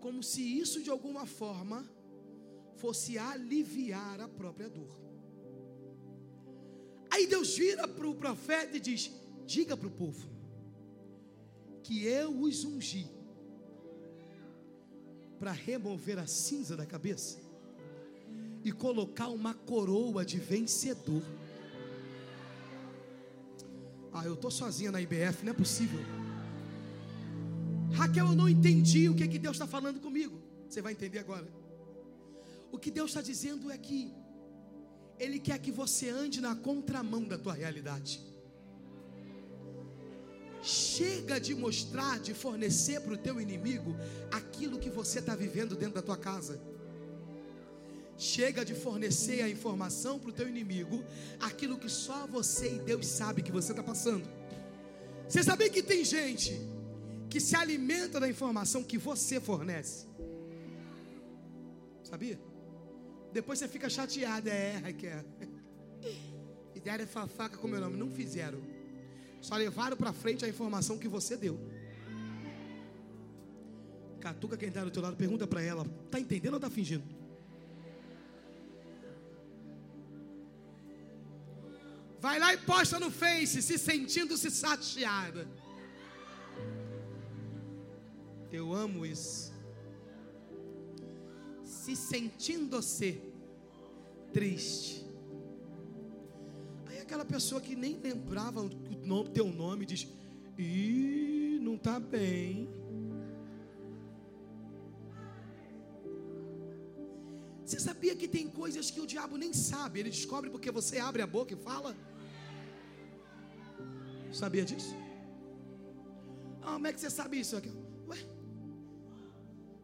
Como 0.00 0.22
se 0.22 0.42
isso 0.42 0.82
de 0.82 0.90
alguma 0.90 1.26
forma 1.26 1.88
fosse 2.76 3.16
aliviar 3.16 4.20
a 4.20 4.28
própria 4.28 4.68
dor. 4.68 4.94
Aí 7.10 7.26
Deus 7.26 7.56
vira 7.56 7.86
para 7.86 8.08
o 8.08 8.14
profeta 8.14 8.76
e 8.76 8.80
diz: 8.80 9.10
Diga 9.46 9.76
para 9.76 9.88
o 9.88 9.90
povo 9.90 10.28
que 11.82 12.04
eu 12.04 12.30
os 12.40 12.64
ungi 12.64 13.06
para 15.38 15.52
remover 15.52 16.18
a 16.18 16.26
cinza 16.26 16.76
da 16.76 16.86
cabeça 16.86 17.43
e 18.64 18.72
colocar 18.72 19.28
uma 19.28 19.52
coroa 19.52 20.24
de 20.24 20.38
vencedor. 20.38 21.22
Ah, 24.10 24.24
eu 24.24 24.34
tô 24.34 24.50
sozinha 24.50 24.90
na 24.90 25.00
IBF, 25.02 25.44
não 25.44 25.52
é 25.52 25.54
possível. 25.54 26.00
Raquel, 27.92 28.26
eu 28.26 28.34
não 28.34 28.48
entendi 28.48 29.08
o 29.08 29.14
que, 29.14 29.28
que 29.28 29.38
Deus 29.38 29.56
está 29.56 29.66
falando 29.66 30.00
comigo. 30.00 30.40
Você 30.68 30.80
vai 30.80 30.92
entender 30.92 31.18
agora. 31.18 31.46
O 32.72 32.78
que 32.78 32.90
Deus 32.90 33.10
está 33.10 33.20
dizendo 33.20 33.70
é 33.70 33.76
que 33.76 34.12
Ele 35.18 35.38
quer 35.38 35.58
que 35.58 35.70
você 35.70 36.08
ande 36.08 36.40
na 36.40 36.56
contramão 36.56 37.22
da 37.22 37.36
tua 37.36 37.52
realidade. 37.52 38.20
Chega 40.62 41.38
de 41.38 41.54
mostrar, 41.54 42.18
de 42.18 42.32
fornecer 42.32 43.00
para 43.00 43.12
o 43.12 43.18
teu 43.18 43.38
inimigo 43.38 43.94
aquilo 44.32 44.78
que 44.78 44.88
você 44.88 45.18
está 45.18 45.36
vivendo 45.36 45.76
dentro 45.76 45.96
da 45.96 46.02
tua 46.02 46.16
casa. 46.16 46.58
Chega 48.16 48.64
de 48.64 48.74
fornecer 48.74 49.42
a 49.42 49.48
informação 49.48 50.18
para 50.18 50.30
o 50.30 50.32
teu 50.32 50.48
inimigo 50.48 51.04
aquilo 51.40 51.78
que 51.78 51.88
só 51.88 52.26
você 52.26 52.76
e 52.76 52.78
Deus 52.78 53.06
sabe 53.06 53.42
que 53.42 53.50
você 53.50 53.72
está 53.72 53.82
passando. 53.82 54.28
Você 55.28 55.42
sabia 55.42 55.68
que 55.68 55.82
tem 55.82 56.04
gente 56.04 56.60
que 57.28 57.40
se 57.40 57.56
alimenta 57.56 58.20
da 58.20 58.28
informação 58.28 58.82
que 58.84 58.96
você 58.96 59.40
fornece? 59.40 60.06
Sabia? 62.04 62.38
Depois 63.32 63.58
você 63.58 63.66
fica 63.66 63.88
chateado, 63.88 64.48
é, 64.48 64.76
Raquel. 64.76 65.24
Fizeram 66.72 67.06
fafaca 67.06 67.56
com 67.56 67.66
meu 67.66 67.80
nome, 67.80 67.96
não 67.96 68.10
fizeram. 68.10 68.60
Só 69.40 69.56
levaram 69.56 69.96
para 69.96 70.12
frente 70.12 70.44
a 70.44 70.48
informação 70.48 70.98
que 70.98 71.08
você 71.08 71.36
deu. 71.36 71.58
Catuca 74.20 74.56
quem 74.56 74.68
está 74.68 74.84
do 74.84 74.90
teu 74.90 75.02
lado, 75.02 75.16
pergunta 75.16 75.46
para 75.46 75.62
ela: 75.62 75.86
tá 76.10 76.20
entendendo 76.20 76.54
ou 76.54 76.60
tá 76.60 76.68
fingindo? 76.68 77.04
Vai 82.24 82.38
lá 82.38 82.54
e 82.54 82.56
posta 82.56 82.98
no 82.98 83.10
Face, 83.10 83.60
se 83.60 83.76
sentindo-se 83.76 84.50
chateada. 84.50 85.46
Eu 88.50 88.72
amo 88.72 89.04
isso. 89.04 89.52
Se 91.62 91.94
sentindo-se 91.94 93.20
triste. 94.32 95.04
Aí 96.86 96.98
aquela 96.98 97.26
pessoa 97.26 97.60
que 97.60 97.76
nem 97.76 98.00
lembrava 98.00 98.62
o 98.62 98.70
nome, 99.12 99.28
teu 99.28 99.48
nome 99.62 99.84
diz: 99.84 100.08
Ih, 100.56 101.58
não 101.60 101.74
está 101.74 102.00
bem. 102.00 102.70
Você 107.66 107.78
sabia 107.78 108.16
que 108.16 108.26
tem 108.26 108.48
coisas 108.48 108.90
que 108.90 109.02
o 109.02 109.06
diabo 109.06 109.36
nem 109.36 109.52
sabe? 109.52 110.00
Ele 110.00 110.08
descobre 110.08 110.48
porque 110.48 110.70
você 110.70 110.98
abre 110.98 111.20
a 111.20 111.26
boca 111.26 111.52
e 111.52 111.56
fala? 111.70 111.94
Sabia 114.34 114.64
disso? 114.64 114.94
Ah, 116.60 116.72
como 116.72 116.86
é 116.88 116.92
que 116.92 117.00
você 117.00 117.08
sabe 117.08 117.38
isso? 117.38 117.56
Aqui? 117.56 117.72
Ué? 118.08 118.18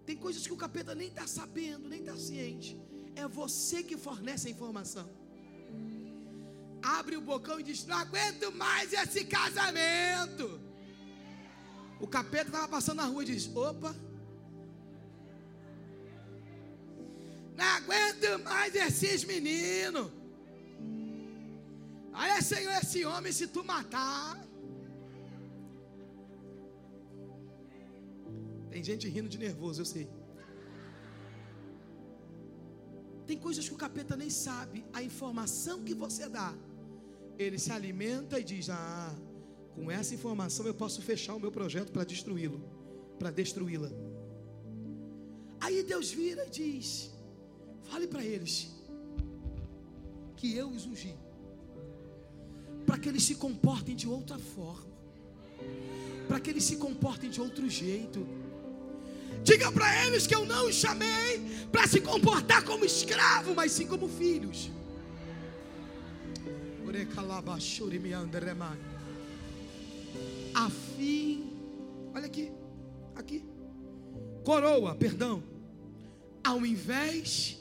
Tem 0.05 0.17
coisas 0.17 0.45
que 0.45 0.53
o 0.53 0.57
capeta 0.57 0.93
nem 0.93 1.09
está 1.09 1.27
sabendo, 1.27 1.89
nem 1.89 2.01
está 2.01 2.17
ciente. 2.17 2.77
É 3.15 3.29
você 3.29 3.83
que 3.83 3.97
fornece 3.97 4.49
a 4.49 4.51
informação. 4.51 5.09
Abre 6.83 7.17
o 7.17 7.21
bocão 7.21 7.61
e 7.61 7.63
diz: 7.63 7.87
Não 7.87 7.97
aguento 7.97 8.51
mais 8.53 8.93
esse 8.93 9.25
casamento. 9.25 10.61
O 12.01 12.07
capeta 12.09 12.47
estava 12.47 12.67
passando 12.67 12.97
na 12.97 13.05
rua 13.05 13.23
e 13.23 13.27
diz: 13.27 13.55
Opa. 13.55 13.95
Não 17.57 17.65
aguento 17.65 18.43
mais 18.43 18.75
esses 18.75 19.23
meninos. 19.23 20.20
Olha, 22.13 22.43
Senhor, 22.43 22.73
esse 22.83 23.05
homem, 23.05 23.33
se 23.33 23.47
tu 23.47 23.63
matar. 23.65 24.39
Tem 28.71 28.83
gente 28.83 29.09
rindo 29.09 29.29
de 29.29 29.39
nervoso, 29.39 29.81
eu 29.81 29.85
sei. 29.85 30.09
Tem 33.27 33.39
coisas 33.39 33.69
que 33.69 33.75
o 33.75 33.77
capeta 33.77 34.17
nem 34.17 34.31
sabe. 34.31 34.85
A 34.93 35.03
informação 35.03 35.83
que 35.83 35.95
você 35.95 36.29
dá, 36.29 36.53
ele 37.39 37.59
se 37.59 37.73
alimenta 37.73 38.39
e 38.41 38.45
diz: 38.45 38.69
Ah, 38.71 39.15
Com 39.75 39.91
essa 39.91 40.15
informação 40.15 40.67
eu 40.67 40.75
posso 40.75 41.01
fechar 41.01 41.35
o 41.35 41.41
meu 41.41 41.53
projeto 41.53 41.93
para 41.93 42.05
destruí-lo, 42.05 42.61
para 43.19 43.31
destruí-la. 43.31 43.91
Aí 45.61 45.83
Deus 45.83 46.11
vira 46.11 46.47
e 46.47 46.51
diz: 46.51 47.11
Fale 47.85 48.07
para 48.07 48.25
eles 48.25 48.71
que 50.37 50.57
eu 50.57 50.69
os 50.71 50.87
ungi, 50.87 51.15
que 53.01 53.09
eles 53.09 53.25
se 53.25 53.35
comportem 53.35 53.97
de 53.97 54.07
outra 54.07 54.39
forma, 54.39 54.91
para 56.29 56.39
que 56.39 56.51
eles 56.51 56.65
se 56.65 56.77
comportem 56.77 57.31
de 57.31 57.41
outro 57.41 57.69
jeito. 57.69 58.27
Diga 59.43 59.73
para 59.73 60.07
eles 60.07 60.27
que 60.27 60.35
eu 60.35 60.45
não 60.45 60.69
os 60.69 60.75
chamei 60.75 61.41
para 61.73 61.87
se 61.87 62.01
comportar 62.01 62.63
como 62.65 62.85
escravo, 62.85 63.55
mas 63.55 63.73
sim 63.73 63.87
como 63.87 64.09
filhos. 64.09 64.71
A 70.55 70.69
fim, 70.69 71.49
olha 72.15 72.27
aqui, 72.27 72.51
aqui, 73.15 73.45
coroa, 74.45 74.95
perdão, 74.95 75.43
ao 76.43 76.67
invés 76.67 77.59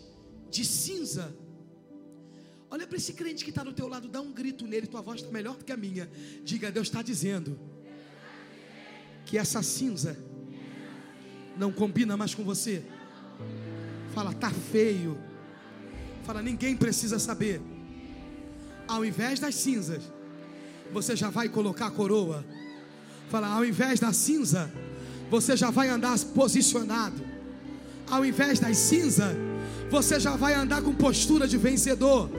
de 0.49 0.65
cinza. 0.65 1.33
Olha 2.71 2.85
para 2.85 2.97
esse 2.97 3.13
crente 3.13 3.43
que 3.43 3.49
está 3.49 3.63
do 3.63 3.73
teu 3.73 3.87
lado, 3.87 4.07
dá 4.07 4.21
um 4.21 4.31
grito 4.31 4.67
nele, 4.67 4.85
tua 4.85 5.01
voz 5.01 5.21
está 5.21 5.31
melhor 5.31 5.57
do 5.57 5.65
que 5.65 5.71
a 5.71 5.77
minha. 5.77 6.09
Diga, 6.43 6.71
Deus 6.71 6.87
está 6.87 7.01
dizendo 7.01 7.59
que 9.25 9.37
essa 9.37 9.63
cinza 9.63 10.17
não 11.57 11.71
combina 11.71 12.15
mais 12.15 12.35
com 12.35 12.43
você. 12.43 12.83
Fala, 14.13 14.33
tá 14.33 14.51
feio. 14.51 15.17
Fala, 16.23 16.41
ninguém 16.41 16.75
precisa 16.75 17.17
saber. 17.17 17.59
Ao 18.87 19.03
invés 19.03 19.39
das 19.39 19.55
cinzas, 19.55 20.03
você 20.91 21.15
já 21.15 21.29
vai 21.29 21.49
colocar 21.49 21.87
a 21.87 21.91
coroa. 21.91 22.45
Fala, 23.29 23.47
ao 23.47 23.65
invés 23.65 23.99
da 23.99 24.13
cinza, 24.13 24.71
você 25.29 25.57
já 25.57 25.71
vai 25.71 25.89
andar 25.89 26.17
posicionado. 26.35 27.23
Ao 28.09 28.25
invés 28.25 28.59
das 28.59 28.77
cinzas, 28.77 29.35
você 29.89 30.19
já 30.19 30.35
vai 30.35 30.53
andar 30.53 30.81
com 30.81 30.93
postura 30.93 31.47
de 31.47 31.57
vencedor. 31.57 32.29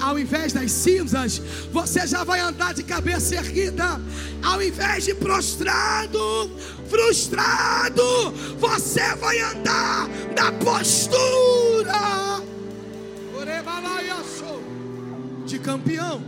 Ao 0.00 0.18
invés 0.18 0.52
das 0.52 0.70
cinzas, 0.70 1.38
você 1.72 2.06
já 2.06 2.24
vai 2.24 2.40
andar 2.40 2.74
de 2.74 2.82
cabeça 2.82 3.36
erguida. 3.36 4.00
Ao 4.42 4.62
invés 4.62 5.04
de 5.04 5.14
prostrado, 5.14 6.50
frustrado, 6.88 8.30
você 8.58 9.14
vai 9.16 9.40
andar 9.40 10.08
na 10.36 10.52
postura 10.52 12.42
de 15.46 15.58
campeão. 15.58 16.22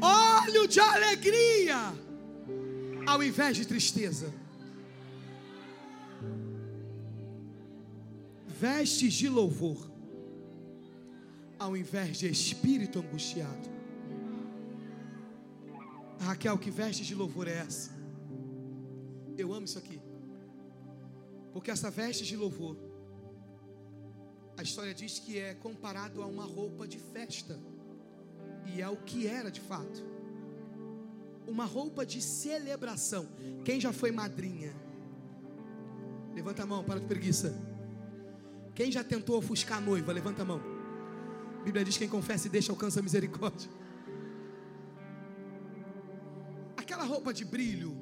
Olho 0.00 0.66
de 0.66 0.80
alegria, 0.80 1.92
ao 3.06 3.22
invés 3.22 3.56
de 3.56 3.66
tristeza. 3.66 4.32
Vestes 8.58 9.12
de 9.12 9.28
louvor 9.28 9.95
ao 11.58 11.76
invés 11.76 12.18
de 12.18 12.28
espírito 12.28 12.98
angustiado. 12.98 13.76
Raquel, 16.20 16.58
que 16.58 16.70
veste 16.70 17.04
de 17.04 17.14
louvor 17.14 17.46
é 17.48 17.58
essa? 17.58 17.90
Eu 19.36 19.52
amo 19.52 19.64
isso 19.64 19.78
aqui. 19.78 20.00
Porque 21.52 21.70
essa 21.70 21.90
veste 21.90 22.24
de 22.24 22.36
louvor, 22.36 22.76
a 24.56 24.62
história 24.62 24.94
diz 24.94 25.18
que 25.18 25.38
é 25.38 25.54
comparado 25.54 26.22
a 26.22 26.26
uma 26.26 26.44
roupa 26.44 26.86
de 26.86 26.98
festa. 26.98 27.58
E 28.66 28.80
é 28.80 28.88
o 28.88 28.96
que 28.96 29.26
era 29.26 29.50
de 29.50 29.60
fato. 29.60 30.04
Uma 31.46 31.64
roupa 31.64 32.04
de 32.04 32.20
celebração. 32.20 33.28
Quem 33.64 33.80
já 33.80 33.92
foi 33.92 34.10
madrinha? 34.10 34.74
Levanta 36.34 36.64
a 36.64 36.66
mão, 36.66 36.82
para 36.82 37.00
de 37.00 37.06
preguiça. 37.06 37.54
Quem 38.74 38.90
já 38.90 39.04
tentou 39.04 39.38
ofuscar 39.38 39.78
a 39.78 39.80
noiva? 39.80 40.12
Levanta 40.12 40.42
a 40.42 40.44
mão. 40.44 40.75
Bíblia 41.66 41.84
diz: 41.84 41.96
quem 41.98 42.08
confessa 42.08 42.46
e 42.46 42.50
deixa 42.50 42.70
alcança 42.70 43.00
a 43.00 43.02
misericórdia. 43.02 43.68
Aquela 46.76 47.04
roupa 47.04 47.34
de 47.34 47.44
brilho. 47.44 47.92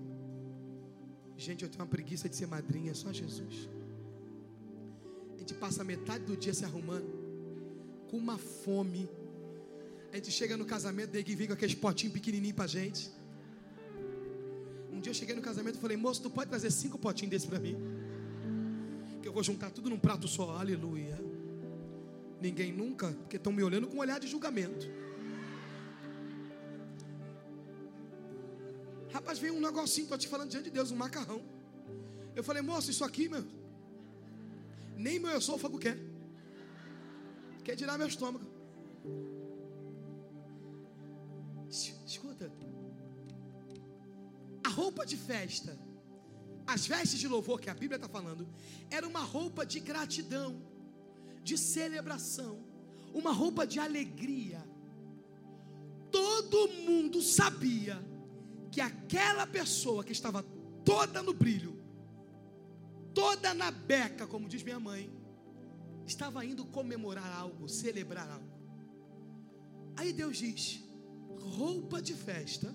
Gente, 1.37 1.65
eu 1.65 1.71
tenho 1.71 1.83
uma 1.83 1.89
preguiça 1.97 2.29
de 2.29 2.37
ser 2.37 2.47
madrinha, 2.47 2.91
é 2.91 2.95
só 2.95 3.11
Jesus. 3.11 3.69
A 5.35 5.39
gente 5.39 5.55
passa 5.55 5.83
metade 5.83 6.25
do 6.25 6.37
dia 6.37 6.53
se 6.53 6.65
arrumando, 6.65 7.11
com 8.11 8.19
uma 8.19 8.37
fome. 8.37 9.09
A 10.13 10.17
gente 10.17 10.31
chega 10.31 10.57
no 10.59 10.67
casamento, 10.67 11.13
daí 11.13 11.25
que 11.25 11.35
vem 11.35 11.47
com 11.47 11.55
aqueles 11.55 11.75
potinhos 11.75 12.13
pequenininhos 12.13 12.55
pra 12.55 12.67
gente. 12.67 13.11
Um 14.93 15.01
dia 15.01 15.11
eu 15.11 15.15
cheguei 15.15 15.35
no 15.35 15.43
casamento 15.43 15.77
e 15.77 15.81
falei, 15.81 15.97
moço, 15.97 16.23
tu 16.23 16.31
pode 16.31 16.51
trazer 16.51 16.71
cinco 16.71 16.99
potinhos 16.99 17.31
desse 17.31 17.49
para 17.49 17.59
mim? 17.59 17.77
Que 19.23 19.27
eu 19.27 19.33
vou 19.33 19.43
juntar 19.43 19.71
tudo 19.71 19.91
num 19.91 19.99
prato 19.99 20.29
só, 20.29 20.59
aleluia. 20.59 21.19
Ninguém 22.45 22.71
nunca, 22.81 23.07
porque 23.21 23.37
estão 23.39 23.51
me 23.51 23.63
olhando 23.63 23.87
com 23.89 23.97
um 23.97 24.01
olhar 24.01 24.21
de 24.21 24.29
julgamento. 24.33 24.87
Rapaz, 29.11 29.39
veio 29.39 29.55
um 29.55 29.61
negocinho, 29.61 30.05
estou 30.05 30.19
te 30.19 30.29
falando 30.29 30.51
diante 30.51 30.65
de 30.65 30.75
Deus, 30.79 30.91
um 30.91 30.97
macarrão. 31.05 31.41
Eu 32.37 32.45
falei, 32.45 32.61
moço, 32.61 32.91
isso 32.91 33.03
aqui, 33.03 33.31
meu, 33.31 33.45
nem 34.95 35.19
meu 35.19 35.39
esôfago 35.39 35.79
quer. 35.79 35.97
Quer 37.65 37.77
tirar 37.77 37.97
meu 37.97 38.09
estômago. 38.09 38.45
Escuta. 42.07 42.53
A 44.63 44.69
roupa 44.69 45.07
de 45.07 45.17
festa, 45.17 45.79
as 46.67 46.87
vestes 46.87 47.19
de 47.19 47.27
louvor 47.27 47.59
que 47.59 47.71
a 47.71 47.75
Bíblia 47.83 47.97
está 47.97 48.09
falando, 48.19 48.47
era 48.91 49.09
uma 49.09 49.25
roupa 49.35 49.65
de 49.65 49.81
gratidão 49.81 50.74
de 51.45 51.59
celebração, 51.59 52.59
uma 53.13 53.31
roupa 53.31 53.67
de 53.67 53.79
alegria. 53.79 54.67
Todo 56.11 56.69
mundo 56.87 57.21
sabia 57.21 58.03
que 58.73 58.81
aquela 58.81 59.47
pessoa 59.47 60.03
que 60.03 60.13
estava 60.13 60.43
toda 60.85 61.23
no 61.23 61.35
brilho, 61.35 61.79
toda 63.13 63.53
na 63.53 63.71
beca, 63.71 64.27
como 64.27 64.49
diz 64.49 64.63
minha 64.63 64.81
mãe, 64.81 65.13
estava 66.07 66.45
indo 66.45 66.65
comemorar 66.65 67.31
algo, 67.43 67.69
celebrar 67.69 68.29
algo. 68.31 68.55
Aí 69.97 70.13
Deus 70.13 70.39
diz: 70.39 70.83
roupa 71.39 72.01
de 72.01 72.15
festa, 72.15 72.75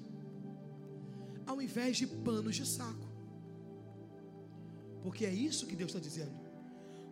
ao 1.45 1.61
invés 1.61 1.97
de 1.97 2.05
panos 2.07 2.55
de 2.55 2.65
saco. 2.65 3.09
Porque 5.01 5.26
é 5.26 5.34
isso 5.34 5.65
que 5.65 5.76
Deus 5.76 5.89
está 5.89 5.99
dizendo 5.99 6.38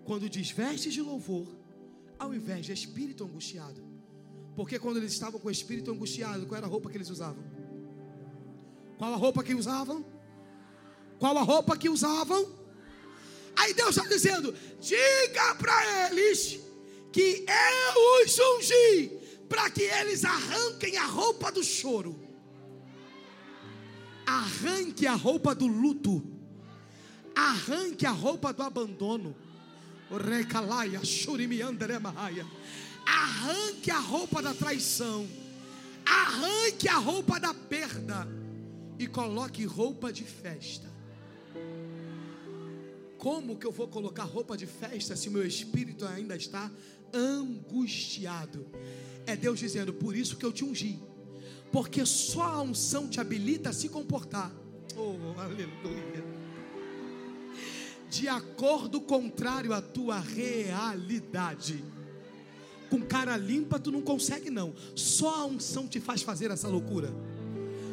quando 0.08 0.30
diz 0.30 0.50
vestes 0.52 0.94
de 0.94 1.02
louvor, 1.02 1.46
ao 2.18 2.34
invés 2.34 2.66
de 2.66 2.72
espírito 2.72 3.26
angustiado. 3.26 3.84
Porque 4.56 4.80
quando 4.80 4.98
eles 4.98 5.12
estavam 5.12 5.38
com 5.38 5.50
o 5.50 5.52
espírito 5.52 5.92
angustiado, 5.92 6.46
qual 6.46 6.58
era 6.58 6.66
a 6.66 6.70
roupa 6.70 6.90
que 6.90 6.96
eles 6.96 7.10
usavam? 7.10 7.44
Qual 8.98 9.14
a 9.14 9.18
roupa 9.18 9.44
que 9.44 9.54
usavam? 9.54 10.06
Qual 11.20 11.38
a 11.38 11.42
roupa 11.42 11.76
que 11.76 11.90
usavam? 11.90 12.48
Aí 13.58 13.74
Deus 13.74 13.98
está 13.98 14.08
dizendo: 14.08 14.56
diga 14.80 15.56
para 15.56 16.10
eles 16.10 16.58
que 17.12 17.46
eu 17.46 18.24
os 18.24 18.40
ungi, 18.40 19.12
para 19.50 19.70
que 19.70 19.84
eles 19.84 20.24
arranquem 20.24 20.96
a 20.96 21.06
roupa 21.06 21.52
do 21.52 21.62
choro, 21.62 22.18
arranque 24.26 25.06
a 25.06 25.16
roupa 25.16 25.54
do 25.54 25.68
luto, 25.68 26.24
arranque 27.36 28.06
a 28.06 28.12
roupa 28.12 28.54
do 28.54 28.64
abandono 28.64 29.36
Arranque 33.06 33.92
a 33.92 34.00
roupa 34.00 34.42
da 34.42 34.54
traição. 34.54 35.28
Arranque 36.06 36.88
a 36.88 36.98
roupa 36.98 37.40
da 37.40 37.54
perda. 37.54 38.28
E 38.98 39.06
coloque 39.06 39.66
roupa 39.66 40.12
de 40.12 40.24
festa. 40.24 40.88
Como 43.18 43.58
que 43.58 43.66
eu 43.66 43.72
vou 43.72 43.88
colocar 43.88 44.24
roupa 44.24 44.56
de 44.56 44.66
festa 44.66 45.16
se 45.16 45.30
meu 45.30 45.46
espírito 45.46 46.06
ainda 46.06 46.36
está 46.36 46.72
angustiado? 47.14 48.66
É 49.26 49.36
Deus 49.36 49.60
dizendo: 49.60 49.94
Por 49.94 50.16
isso 50.16 50.38
que 50.38 50.46
eu 50.46 50.52
te 50.52 50.64
ungi. 50.64 51.00
Porque 51.72 52.06
só 52.06 52.44
a 52.44 52.62
unção 52.62 53.10
te 53.10 53.20
habilita 53.20 53.70
a 53.70 53.74
se 53.74 53.90
comportar. 53.90 54.52
Oh, 54.96 55.40
aleluia 55.40 56.47
de 58.10 58.28
acordo 58.28 59.02
contrário 59.02 59.74
à 59.74 59.82
tua 59.82 60.20
realidade. 60.20 61.84
Com 62.90 63.02
cara 63.02 63.36
limpa 63.36 63.80
tu 63.80 63.92
não 63.92 64.02
consegue 64.02 64.50
não. 64.50 64.74
Só 64.96 65.42
a 65.42 65.46
unção 65.46 65.88
te 65.88 66.00
faz 66.00 66.22
fazer 66.22 66.52
essa 66.52 66.68
loucura. 66.68 67.14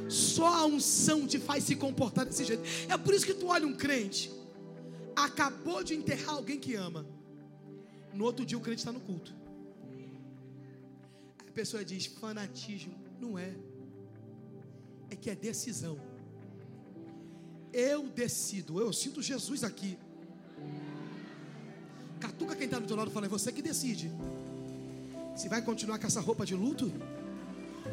Só 0.09 0.47
a 0.47 0.65
unção 0.67 1.27
te 1.27 1.39
faz 1.39 1.65
se 1.65 1.77
comportar 1.77 2.25
desse 2.27 2.45
jeito. 2.45 2.63
É 2.89 2.97
por 2.97 3.15
isso 3.15 3.27
que 3.27 3.35
tu 3.35 3.47
olha 3.47 3.67
um 3.67 3.75
crente, 3.75 4.31
acabou 5.17 5.83
de 5.83 5.95
enterrar 5.95 6.35
alguém 6.35 6.59
que 6.59 6.75
ama. 6.75 7.07
No 8.13 8.25
outro 8.25 8.45
dia 8.45 8.57
o 8.57 8.61
crente 8.61 8.79
está 8.79 8.93
no 8.93 9.01
culto. 9.01 9.35
A 11.49 11.51
pessoa 11.53 11.85
diz 11.85 12.07
fanatismo, 12.07 12.95
não 13.21 13.39
é. 13.39 13.55
é 15.11 15.17
que 15.17 15.31
é 15.31 15.35
decisão. 15.35 15.99
Eu 17.73 18.07
decido, 18.09 18.81
eu 18.81 18.93
sinto 18.93 19.21
Jesus 19.21 19.65
aqui. 19.65 19.99
Catuca 22.25 22.57
quem 22.57 22.65
está 22.65 22.79
do 22.79 22.87
teu 22.87 22.97
lado 22.97 23.11
e 23.11 23.13
fala, 23.13 23.27
é 23.27 23.29
você 23.29 23.53
que 23.53 23.61
decide. 23.61 24.11
Se 25.37 25.47
vai 25.47 25.61
continuar 25.61 25.99
com 25.99 26.07
essa 26.07 26.23
roupa 26.23 26.47
de 26.47 26.55
luto? 26.55 26.91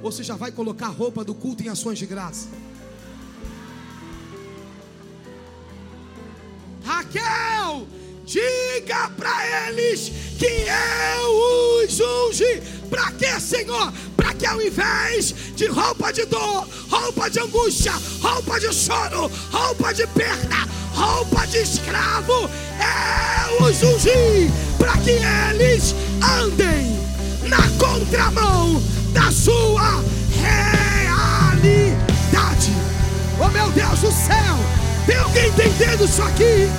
Ou 0.01 0.09
se 0.09 0.23
já 0.23 0.37
vai 0.37 0.53
colocar 0.53 0.85
a 0.85 0.89
roupa 0.89 1.21
do 1.21 1.35
culto 1.35 1.61
em 1.63 1.67
ações 1.67 1.99
de 1.99 2.05
graça? 2.05 2.47
Raquel, 6.81 7.85
diga 8.23 9.09
para 9.17 9.67
eles 9.67 10.13
que 10.39 10.45
eu 10.45 11.83
os 11.83 11.99
ungi. 11.99 12.61
Para 12.89 13.11
quê, 13.11 13.37
Senhor? 13.37 13.91
Para 14.15 14.33
que 14.33 14.45
ao 14.45 14.61
invés 14.61 15.35
de 15.57 15.65
roupa 15.65 16.13
de 16.13 16.23
dor, 16.23 16.65
roupa 16.89 17.29
de 17.29 17.41
angústia, 17.41 17.91
roupa 18.21 18.57
de 18.61 18.71
choro, 18.73 19.29
roupa 19.51 19.93
de 19.93 20.07
perda, 20.07 20.55
roupa 20.93 21.45
de 21.47 21.57
escravo, 21.57 22.31
eu 22.33 23.10
os 23.63 23.83
ungi 23.83 24.51
para 24.77 24.97
que 24.97 25.11
eles 25.11 25.95
andem 26.41 26.99
na 27.47 27.61
contramão 27.77 28.81
da 29.13 29.31
sua 29.31 30.03
realidade. 30.35 32.01
Oh 33.39 33.49
meu 33.49 33.69
Deus 33.71 33.99
do 33.99 34.11
céu, 34.11 34.57
tem 35.05 35.17
alguém 35.17 35.47
entendendo 35.49 36.05
isso 36.05 36.21
aqui? 36.23 36.69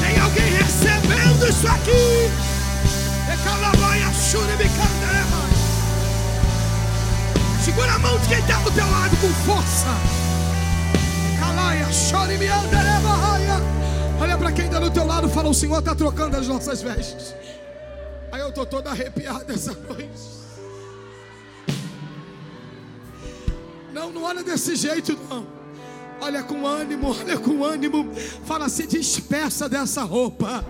Tem 0.00 0.20
alguém 0.20 0.50
recebendo 0.52 1.48
isso 1.48 1.66
aqui? 1.66 2.30
Segura 7.64 7.92
a 7.92 7.98
mão 7.98 8.18
de 8.18 8.28
quem 8.28 8.38
está 8.38 8.58
do 8.60 8.70
teu 8.70 8.90
lado 8.90 9.16
com 9.16 9.28
força. 9.44 9.88
Calaia, 11.38 11.86
chore 11.92 12.36
me 12.38 12.48
Olha 14.20 14.36
para 14.36 14.52
quem 14.52 14.66
está 14.66 14.78
do 14.78 14.90
teu 14.90 15.06
lado 15.06 15.28
fala: 15.30 15.48
O 15.48 15.54
Senhor 15.54 15.78
está 15.78 15.94
trocando 15.94 16.36
as 16.36 16.46
nossas 16.46 16.82
vestes. 16.82 17.34
Aí 18.30 18.40
eu 18.40 18.50
estou 18.50 18.66
toda 18.66 18.90
arrepiada 18.90 19.52
essa 19.52 19.72
noite. 19.72 20.40
Não, 23.92 24.10
não 24.10 24.22
olha 24.22 24.42
desse 24.44 24.76
jeito, 24.76 25.18
não. 25.28 25.46
Olha 26.20 26.42
com 26.42 26.66
ânimo, 26.66 27.16
olha 27.18 27.38
com 27.38 27.64
ânimo. 27.64 28.14
Fala, 28.44 28.68
se 28.68 28.86
despeça 28.86 29.68
dessa 29.68 30.02
roupa. 30.02 30.64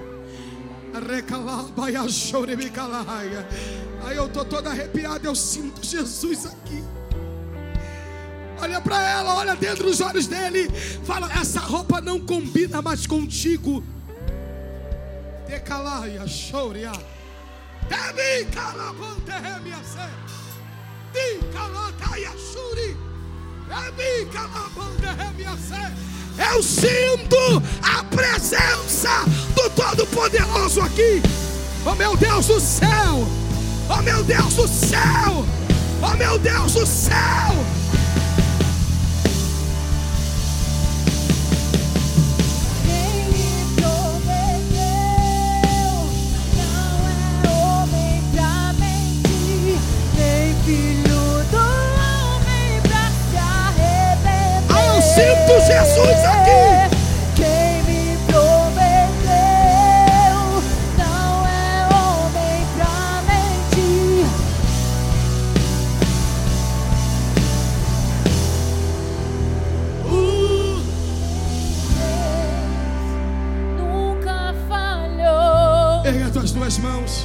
Aí 4.04 4.16
eu 4.16 4.26
estou 4.26 4.44
toda 4.44 4.70
arrepiada, 4.70 5.26
eu 5.26 5.34
sinto 5.34 5.84
Jesus 5.84 6.46
aqui. 6.46 6.82
Olha 8.60 8.80
para 8.80 9.00
ela, 9.08 9.34
olha 9.34 9.56
dentro 9.56 9.84
dos 9.84 10.00
olhos 10.00 10.26
dele. 10.26 10.70
Fala, 11.04 11.30
essa 11.32 11.60
roupa 11.60 12.00
não 12.00 12.20
combina 12.20 12.82
mais 12.82 13.06
contigo. 13.06 13.82
Decalaia, 15.48 16.26
choria. 16.26 16.92
Demi 17.88 18.44
calabante 18.52 19.30
remia 19.30 19.78
se. 19.82 20.08
Di 21.12 21.44
calataia 21.52 22.30
shuri. 22.38 22.96
Demi 23.66 24.30
calabante 24.30 25.06
remia 25.16 25.56
se. 25.56 26.10
Eu 26.38 26.62
sinto 26.62 27.62
a 27.82 28.04
presença 28.04 29.24
do 29.54 29.68
Todo-Poderoso 29.70 30.80
aqui. 30.80 31.20
Oh 31.84 31.94
meu 31.94 32.16
Deus 32.16 32.46
do 32.46 32.60
céu! 32.60 33.26
Oh 33.88 34.02
meu 34.02 34.22
Deus 34.22 34.54
do 34.54 34.68
céu! 34.68 35.44
Oh 36.02 36.16
meu 36.16 36.38
Deus 36.38 36.74
do 36.74 36.86
céu! 36.86 37.54
Sinto 55.20 55.60
Jesus 55.60 56.24
aqui. 56.24 56.96
Quem 57.36 57.82
me 57.82 58.16
prometeu 58.26 59.28
não 60.96 61.46
é 61.46 61.86
homem 61.92 62.64
pra 62.74 63.22
mentir. 63.28 64.24
Uh, 70.06 70.80
Nunca 73.76 74.54
falhou 74.68 76.06
ergue 76.06 76.22
as 76.22 76.30
tuas 76.30 76.52
duas 76.52 76.78
mãos. 76.78 77.19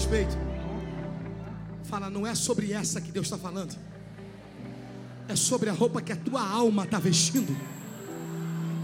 Respeito. 0.00 0.34
Fala, 1.84 2.08
não 2.08 2.26
é 2.26 2.34
sobre 2.34 2.72
essa 2.72 3.02
que 3.02 3.12
Deus 3.12 3.26
está 3.26 3.36
falando. 3.36 3.76
É 5.28 5.36
sobre 5.36 5.68
a 5.68 5.74
roupa 5.74 6.00
que 6.00 6.10
a 6.10 6.16
tua 6.16 6.42
alma 6.42 6.84
está 6.84 6.98
vestindo. 6.98 7.54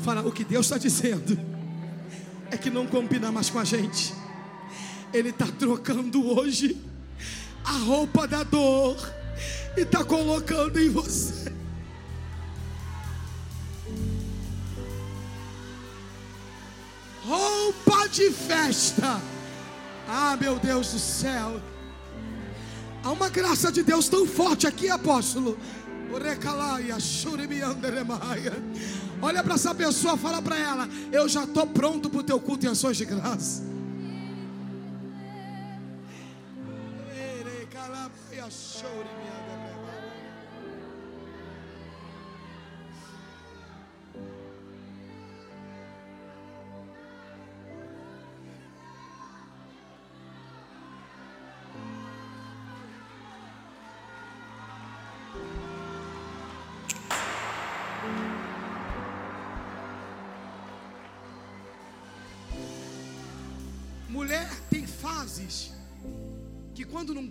Fala, 0.03 0.21
o 0.21 0.31
que 0.31 0.45
Deus 0.45 0.67
está 0.67 0.77
dizendo 0.77 1.41
é 2.53 2.59
que 2.59 2.69
não 2.69 2.87
combina 2.87 3.33
mais 3.33 3.49
com 3.49 3.59
a 3.59 3.65
gente. 3.65 4.13
Ele 5.13 5.31
está 5.31 5.47
trocando 5.47 6.39
hoje 6.39 6.77
a 7.65 7.79
roupa 7.79 8.29
da 8.29 8.43
dor 8.43 8.99
e 9.75 9.81
está 9.81 10.05
colocando 10.05 10.79
em 10.79 10.91
você. 10.91 11.51
roupa 17.25 18.07
de 18.09 18.31
festa. 18.31 19.36
Ah, 20.09 20.37
meu 20.41 20.59
Deus 20.59 20.93
do 20.93 20.99
céu. 20.99 21.61
Há 23.03 23.11
uma 23.11 23.29
graça 23.29 23.71
de 23.71 23.83
Deus 23.83 24.09
tão 24.09 24.27
forte 24.27 24.67
aqui, 24.67 24.89
apóstolo. 24.89 25.59
Olha 29.23 29.43
para 29.43 29.55
essa 29.55 29.75
pessoa, 29.75 30.17
fala 30.17 30.41
para 30.41 30.59
ela: 30.59 30.89
Eu 31.11 31.29
já 31.29 31.45
estou 31.45 31.67
pronto 31.67 32.09
para 32.09 32.21
o 32.21 32.23
teu 32.23 32.41
culto 32.41 32.67
em 32.67 32.69
ações 32.69 32.97
de 32.97 33.05
graça. 33.05 33.76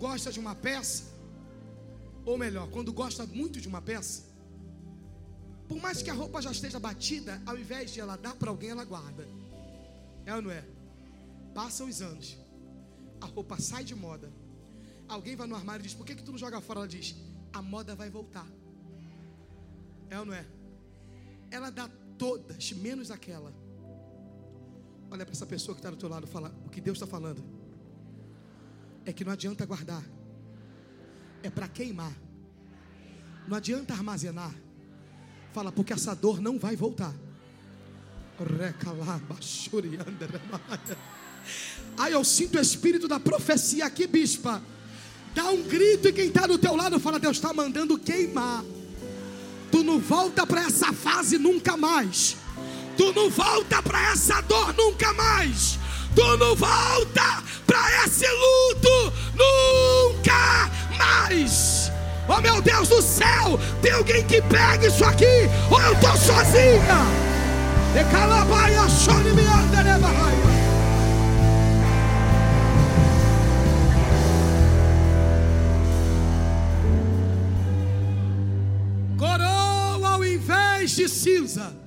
Gosta 0.06 0.30
de 0.30 0.40
uma 0.44 0.54
peça, 0.54 1.04
ou 2.24 2.36
melhor, 2.38 2.66
quando 2.74 2.92
gosta 2.92 3.22
muito 3.40 3.60
de 3.64 3.68
uma 3.72 3.82
peça, 3.90 4.18
Por 5.68 5.78
mais 5.84 6.00
que 6.00 6.10
a 6.12 6.16
roupa 6.20 6.40
já 6.46 6.52
esteja 6.56 6.78
batida, 6.78 7.32
ao 7.44 7.56
invés 7.62 7.86
de 7.92 7.98
ela 8.02 8.16
dar 8.24 8.34
para 8.40 8.50
alguém, 8.52 8.70
ela 8.74 8.84
guarda. 8.84 9.24
É 10.24 10.32
ou 10.36 10.40
não 10.40 10.52
é? 10.58 10.62
Passam 11.58 11.88
os 11.88 11.98
anos. 12.10 12.28
A 13.20 13.26
roupa 13.34 13.56
sai 13.68 13.82
de 13.90 13.96
moda. 14.04 14.28
Alguém 15.14 15.34
vai 15.40 15.48
no 15.48 15.56
armário 15.60 15.82
e 15.82 15.86
diz: 15.88 15.96
Por 15.98 16.06
que, 16.06 16.14
que 16.14 16.22
tu 16.26 16.30
não 16.30 16.38
joga 16.44 16.60
fora? 16.60 16.78
Ela 16.80 16.92
diz: 16.96 17.16
A 17.52 17.60
moda 17.60 17.96
vai 17.96 18.08
voltar. 18.18 18.46
É 20.08 20.20
ou 20.20 20.26
não 20.28 20.34
é? 20.42 20.46
Ela 21.50 21.70
dá 21.80 21.90
todas, 22.16 22.70
menos 22.86 23.10
aquela. 23.10 23.52
Olha 25.10 25.24
para 25.26 25.34
essa 25.36 25.46
pessoa 25.54 25.74
que 25.74 25.80
está 25.80 25.90
do 25.90 25.96
teu 25.96 26.08
lado, 26.08 26.28
fala 26.28 26.54
o 26.64 26.70
que 26.70 26.80
Deus 26.80 26.96
está 26.96 27.08
falando. 27.16 27.55
É 29.06 29.12
que 29.12 29.24
não 29.24 29.32
adianta 29.32 29.64
guardar. 29.64 30.02
É 31.42 31.48
para 31.48 31.68
queimar. 31.68 32.12
Não 33.48 33.56
adianta 33.56 33.94
armazenar. 33.94 34.52
Fala, 35.54 35.72
porque 35.72 35.92
essa 35.92 36.14
dor 36.14 36.40
não 36.40 36.58
vai 36.58 36.76
voltar. 36.76 37.14
Ai, 41.96 42.12
eu 42.12 42.24
sinto 42.24 42.58
o 42.58 42.60
espírito 42.60 43.08
da 43.08 43.18
profecia 43.18 43.86
aqui, 43.86 44.06
bispa. 44.06 44.62
Dá 45.34 45.50
um 45.50 45.62
grito 45.62 46.08
e 46.08 46.12
quem 46.12 46.26
está 46.26 46.46
do 46.46 46.58
teu 46.58 46.74
lado 46.74 46.98
fala: 46.98 47.18
Deus 47.18 47.36
está 47.36 47.54
mandando 47.54 47.98
queimar. 47.98 48.64
Tu 49.70 49.82
não 49.82 49.98
volta 49.98 50.46
para 50.46 50.62
essa 50.62 50.92
fase 50.92 51.38
nunca 51.38 51.76
mais. 51.76 52.36
Tu 52.96 53.12
não 53.12 53.30
volta 53.30 53.82
para 53.82 54.10
essa 54.10 54.40
dor 54.42 54.74
nunca 54.74 55.12
mais. 55.12 55.78
Tu 56.16 56.36
não 56.38 56.56
volta 56.56 57.42
para 57.66 58.06
esse 58.06 58.26
luto 58.26 59.12
nunca 59.34 60.70
mais. 60.96 61.92
Oh 62.26 62.40
meu 62.40 62.62
Deus 62.62 62.88
do 62.88 63.02
céu, 63.02 63.60
tem 63.82 63.92
alguém 63.92 64.24
que 64.24 64.40
pega 64.40 64.86
isso 64.86 65.04
aqui, 65.04 65.26
ou 65.70 65.78
eu 65.78 65.92
estou 65.92 66.16
sozinha. 66.16 67.26
E 67.94 68.04
calabaia, 68.10 68.88
chore 68.88 69.30
me 69.34 69.42
Coroa 79.18 80.14
ao 80.14 80.24
invés 80.24 80.92
de 80.92 81.08
cinza. 81.10 81.85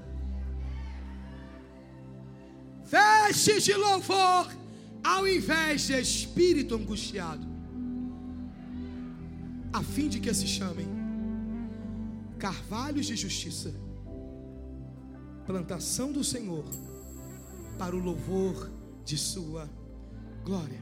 Vestes 3.39 3.63
de 3.63 3.73
louvor 3.73 4.53
ao 5.01 5.25
invés 5.25 5.87
de 5.87 5.97
espírito 5.97 6.75
angustiado 6.75 7.47
a 9.71 9.81
fim 9.81 10.09
de 10.09 10.19
que 10.19 10.33
se 10.33 10.45
chamem 10.45 10.87
carvalhos 12.37 13.05
de 13.05 13.15
justiça, 13.15 13.73
plantação 15.45 16.11
do 16.11 16.21
Senhor, 16.21 16.65
para 17.77 17.95
o 17.95 17.99
louvor 17.99 18.69
de 19.05 19.17
Sua 19.17 19.69
glória. 20.43 20.81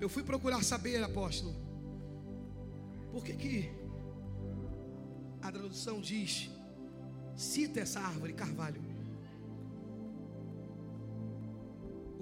Eu 0.00 0.08
fui 0.08 0.22
procurar 0.22 0.64
saber, 0.64 1.02
apóstolo, 1.02 1.54
por 3.12 3.22
que, 3.22 3.34
que 3.34 3.70
a 5.42 5.52
tradução 5.52 6.00
diz, 6.00 6.50
cita 7.36 7.80
essa 7.80 8.00
árvore, 8.00 8.32
carvalho. 8.32 8.87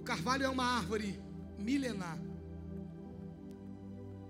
Carvalho 0.06 0.44
é 0.44 0.48
uma 0.48 0.64
árvore 0.64 1.20
milenar 1.58 2.18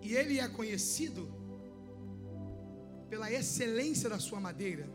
e 0.01 0.15
ele 0.15 0.41
é 0.41 0.49
conhecido 0.49 1.29
pela 3.11 3.31
excelência 3.31 4.09
da 4.09 4.19
sua 4.19 4.41
madeira. 4.41 4.89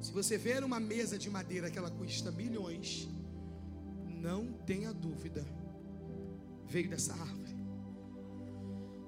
Se 0.00 0.12
você 0.12 0.36
ver 0.36 0.62
uma 0.62 0.78
mesa 0.78 1.18
de 1.18 1.30
madeira 1.30 1.70
que 1.70 1.78
ela 1.78 1.90
custa 1.90 2.30
milhões, 2.30 3.08
não 4.04 4.52
tenha 4.66 4.92
dúvida, 4.92 5.44
veio 6.66 6.90
dessa 6.90 7.14
árvore. 7.14 7.56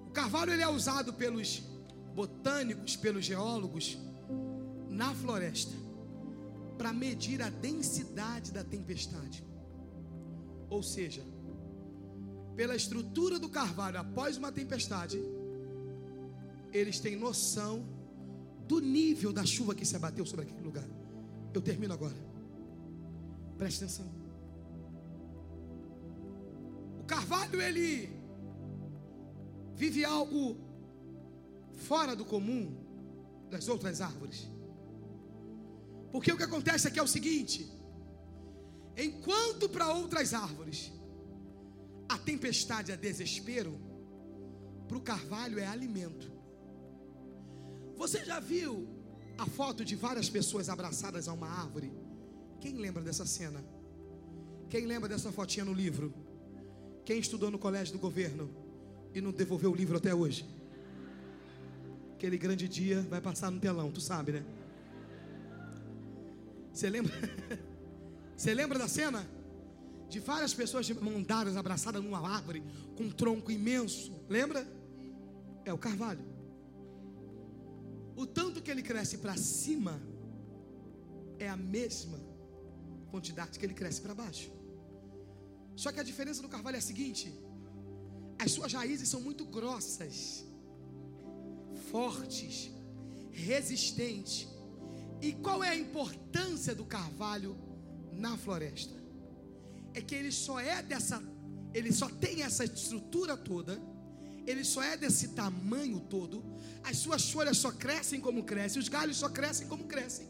O 0.07 0.11
carvalho 0.11 0.53
ele 0.53 0.63
é 0.63 0.69
usado 0.69 1.13
pelos 1.13 1.63
botânicos, 2.15 2.97
pelos 2.97 3.25
geólogos 3.25 3.99
na 4.89 5.15
floresta 5.15 5.77
para 6.79 6.93
medir 6.93 7.43
a 7.43 7.51
densidade 7.51 8.53
da 8.53 8.65
tempestade. 8.65 9.48
Ou 10.69 10.83
seja, 10.83 11.23
pela 12.55 12.75
estrutura 12.75 13.39
do 13.39 13.49
carvalho 13.49 13.99
após 13.99 14.37
uma 14.37 14.51
tempestade, 14.51 15.19
eles 16.73 16.99
têm 17.01 17.17
noção 17.17 17.87
do 18.67 18.81
nível 18.81 19.33
da 19.33 19.45
chuva 19.45 19.75
que 19.75 19.87
se 19.87 19.97
abateu 19.97 20.27
sobre 20.27 20.45
aquele 20.45 20.61
lugar. 20.61 20.87
Eu 21.55 21.63
termino 21.63 21.95
agora. 21.95 22.17
Preste 23.57 23.85
atenção. 23.85 24.07
O 27.01 27.05
carvalho 27.05 27.61
ele 27.61 28.11
vive 29.75 30.05
algo 30.05 30.57
fora 31.75 32.15
do 32.15 32.25
comum 32.25 32.77
das 33.51 33.69
outras 33.69 34.01
árvores. 34.01 34.47
Porque 36.13 36.33
o 36.33 36.37
que 36.37 36.43
acontece 36.43 36.89
aqui 36.89 36.99
é 36.99 37.03
o 37.03 37.07
seguinte: 37.07 37.71
enquanto 38.99 39.69
para 39.69 39.93
outras 39.93 40.35
árvores 40.35 40.93
a 42.09 42.19
tempestade 42.19 42.91
é 42.91 42.97
desespero, 42.97 43.79
para 44.89 44.97
o 44.97 45.01
carvalho 45.01 45.59
é 45.59 45.67
alimento. 45.67 46.31
Você 47.97 48.25
já 48.25 48.41
viu 48.41 48.89
a 49.37 49.47
foto 49.47 49.85
de 49.85 49.95
várias 49.95 50.31
pessoas 50.31 50.69
abraçadas 50.69 51.29
a 51.29 51.33
uma 51.33 51.49
árvore? 51.49 51.93
Quem 52.61 52.75
lembra 52.79 53.03
dessa 53.03 53.27
cena? 53.27 53.63
Quem 54.71 54.87
lembra 54.87 55.09
dessa 55.09 55.31
fotinha 55.31 55.65
no 55.65 55.73
livro? 55.73 56.15
Quem 57.05 57.19
estudou 57.19 57.51
no 57.51 57.59
colégio 57.59 57.93
do 57.93 57.99
governo 57.99 58.51
e 59.15 59.21
não 59.21 59.31
devolveu 59.31 59.71
o 59.71 59.75
livro 59.75 59.97
até 59.97 60.15
hoje? 60.15 60.47
Aquele 62.15 62.39
grande 62.39 62.67
dia 62.67 63.03
vai 63.03 63.21
passar 63.21 63.51
no 63.51 63.61
telão, 63.61 63.93
tu 63.93 64.01
sabe, 64.01 64.33
né? 64.33 64.45
Você 66.73 66.89
lembra? 66.89 67.13
Você 68.39 68.55
lembra 68.55 68.79
da 68.79 68.89
cena? 68.89 69.29
de 70.09 70.19
várias 70.21 70.55
pessoas 70.55 70.87
de 70.87 70.95
mão 70.95 71.23
dadas, 71.23 71.57
abraçadas 71.57 72.03
numa 72.03 72.27
árvore 72.27 72.63
com 72.97 73.05
um 73.05 73.11
tronco 73.11 73.51
imenso. 73.51 74.13
Lembra? 74.29 74.67
É 75.65 75.73
o 75.73 75.79
carvalho. 75.79 76.25
O 78.17 78.27
tanto 78.27 78.63
que 78.63 78.71
ele 78.71 78.83
cresce 78.83 79.19
para 79.19 79.37
cima 79.37 80.01
é 81.39 81.49
a 81.49 81.57
mesma 81.57 82.19
quantidade 83.11 83.59
que 83.59 83.67
ele 83.67 83.75
cresce 83.75 84.01
para 84.01 84.15
baixo. 84.15 84.51
Só 85.77 85.93
que 85.93 86.01
a 86.01 86.03
diferença 86.03 86.41
do 86.43 86.49
carvalho 86.49 86.77
é 86.77 86.79
a 86.79 86.89
seguinte: 86.91 87.33
as 88.39 88.51
suas 88.51 88.73
raízes 88.73 89.09
são 89.09 89.21
muito 89.21 89.45
grossas, 89.45 90.45
fortes, 91.91 92.71
resistentes. 93.31 94.49
E 95.21 95.33
qual 95.33 95.63
é 95.63 95.71
a 95.71 95.77
importância 95.77 96.75
do 96.75 96.85
carvalho 96.85 97.57
na 98.19 98.37
floresta? 98.37 98.99
é 99.95 100.01
que 100.01 100.15
ele 100.15 100.31
só 100.31 100.61
é 100.61 100.83
dessa, 100.83 101.23
ele 101.75 101.93
só 101.93 102.09
tem 102.09 102.43
essa 102.43 102.65
estrutura 102.65 103.37
toda, 103.37 103.81
ele 104.47 104.65
só 104.65 104.83
é 104.83 104.97
desse 104.97 105.29
tamanho 105.29 106.01
todo, 106.01 106.43
as 106.85 106.97
suas 106.99 107.31
folhas 107.31 107.59
só 107.59 107.71
crescem 107.73 108.21
como 108.21 108.45
crescem, 108.45 108.81
os 108.81 108.89
galhos 108.89 109.17
só 109.17 109.29
crescem 109.29 109.67
como 109.67 109.85
crescem, 109.85 110.27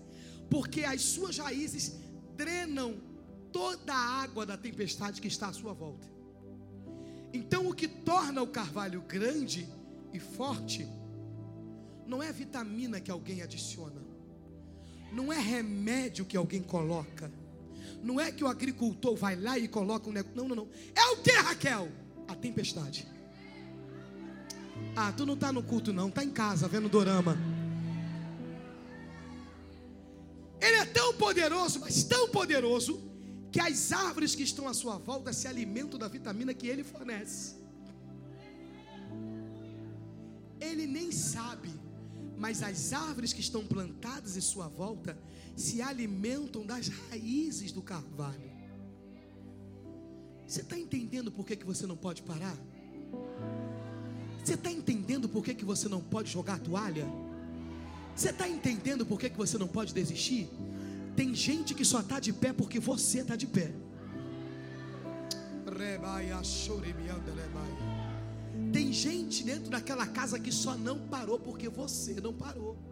porque 0.51 0.85
as 0.85 1.03
suas 1.03 1.39
raízes 1.39 1.95
drenam 2.37 2.97
toda 3.53 3.93
a 3.93 4.23
água 4.23 4.45
da 4.47 4.57
tempestade 4.57 5.21
que 5.21 5.29
está 5.29 5.49
à 5.49 5.53
sua 5.53 5.73
volta. 5.73 6.07
Então, 7.33 7.69
o 7.69 7.75
que 7.75 7.87
torna 7.87 8.43
o 8.43 8.47
carvalho 8.47 9.03
grande 9.03 9.69
e 10.13 10.19
forte 10.19 10.89
não 12.07 12.23
é 12.23 12.33
vitamina 12.33 13.01
que 13.01 13.11
alguém 13.11 13.43
adiciona, 13.43 14.01
não 15.13 15.31
é 15.31 15.39
remédio 15.39 16.25
que 16.25 16.37
alguém 16.37 16.63
coloca 16.63 17.31
não 18.03 18.21
é 18.21 18.31
que 18.31 18.45
o 18.45 18.49
agricultor 18.49 19.17
vai 19.17 19.37
lá 19.37 19.59
e 19.59 19.69
coloca 19.69 20.09
um 20.09 20.13
negócio. 20.13 20.37
Não, 20.37 20.49
não, 20.49 20.57
não. 20.57 20.69
É 20.95 21.05
o 21.13 21.17
que, 21.19 21.33
Raquel? 21.33 21.89
A 22.27 22.35
tempestade. 22.35 23.07
Ah, 24.95 25.13
tu 25.13 25.27
não 25.27 25.35
está 25.35 25.53
no 25.53 25.63
culto, 25.63 25.93
não. 25.93 26.09
Está 26.09 26.25
em 26.25 26.31
casa 26.31 26.69
vendo 26.69 26.89
dorama. 26.89 27.37
Ele 30.61 30.77
é 30.77 30.85
tão 30.85 31.15
poderoso, 31.15 31.81
mas 31.81 32.03
tão 32.05 32.29
poderoso, 32.29 33.01
que 33.51 33.61
as 33.61 33.93
árvores 33.93 34.35
que 34.35 34.43
estão 34.43 34.69
à 34.69 34.75
sua 34.75 34.99
volta 34.99 35.33
se 35.33 35.47
alimentam 35.47 35.99
da 35.99 36.09
vitamina 36.09 36.53
que 36.53 36.67
ele 36.67 36.85
fornece. 36.85 37.57
Ele 40.61 40.87
nem 40.87 41.13
sabe, 41.13 41.71
mas 42.37 42.63
as 42.63 42.93
árvores 42.93 43.33
que 43.33 43.41
estão 43.41 43.65
plantadas 43.65 44.37
em 44.37 44.41
sua 44.41 44.69
volta 44.69 45.17
se 45.59 45.83
alimentam 45.83 46.65
das 46.65 46.89
raízes 46.89 47.73
do 47.73 47.83
carvalho. 47.83 48.49
Você 50.47 50.61
está 50.61 50.79
entendendo 50.79 51.33
por 51.33 51.45
que, 51.45 51.57
que 51.57 51.67
você 51.67 51.87
não 51.87 51.97
pode 51.97 52.23
parar? 52.23 52.57
Você 54.43 54.55
está 54.55 54.71
entendendo 54.71 55.29
por 55.29 55.45
que, 55.45 55.55
que 55.55 55.65
você 55.65 55.89
não 55.89 56.01
pode 56.01 56.31
jogar 56.31 56.55
a 56.55 56.59
toalha? 56.59 57.07
Você 58.15 58.31
está 58.31 58.49
entendendo 58.49 59.05
por 59.05 59.19
que, 59.19 59.29
que 59.29 59.37
você 59.37 59.59
não 59.59 59.69
pode 59.69 59.93
desistir? 59.93 60.49
Tem 61.17 61.35
gente 61.35 61.75
que 61.75 61.85
só 61.85 62.01
está 62.01 62.21
de 62.21 62.33
pé 62.33 62.53
porque 62.53 62.79
você 62.79 63.21
está 63.21 63.35
de 63.35 63.47
pé. 63.47 63.73
Tem 68.73 68.93
gente 68.93 69.43
dentro 69.45 69.71
daquela 69.71 70.07
casa 70.07 70.39
que 70.39 70.53
só 70.53 70.77
não 70.77 70.99
parou 71.09 71.39
porque 71.39 71.69
você 71.69 72.15
não 72.21 72.33
parou. 72.33 72.88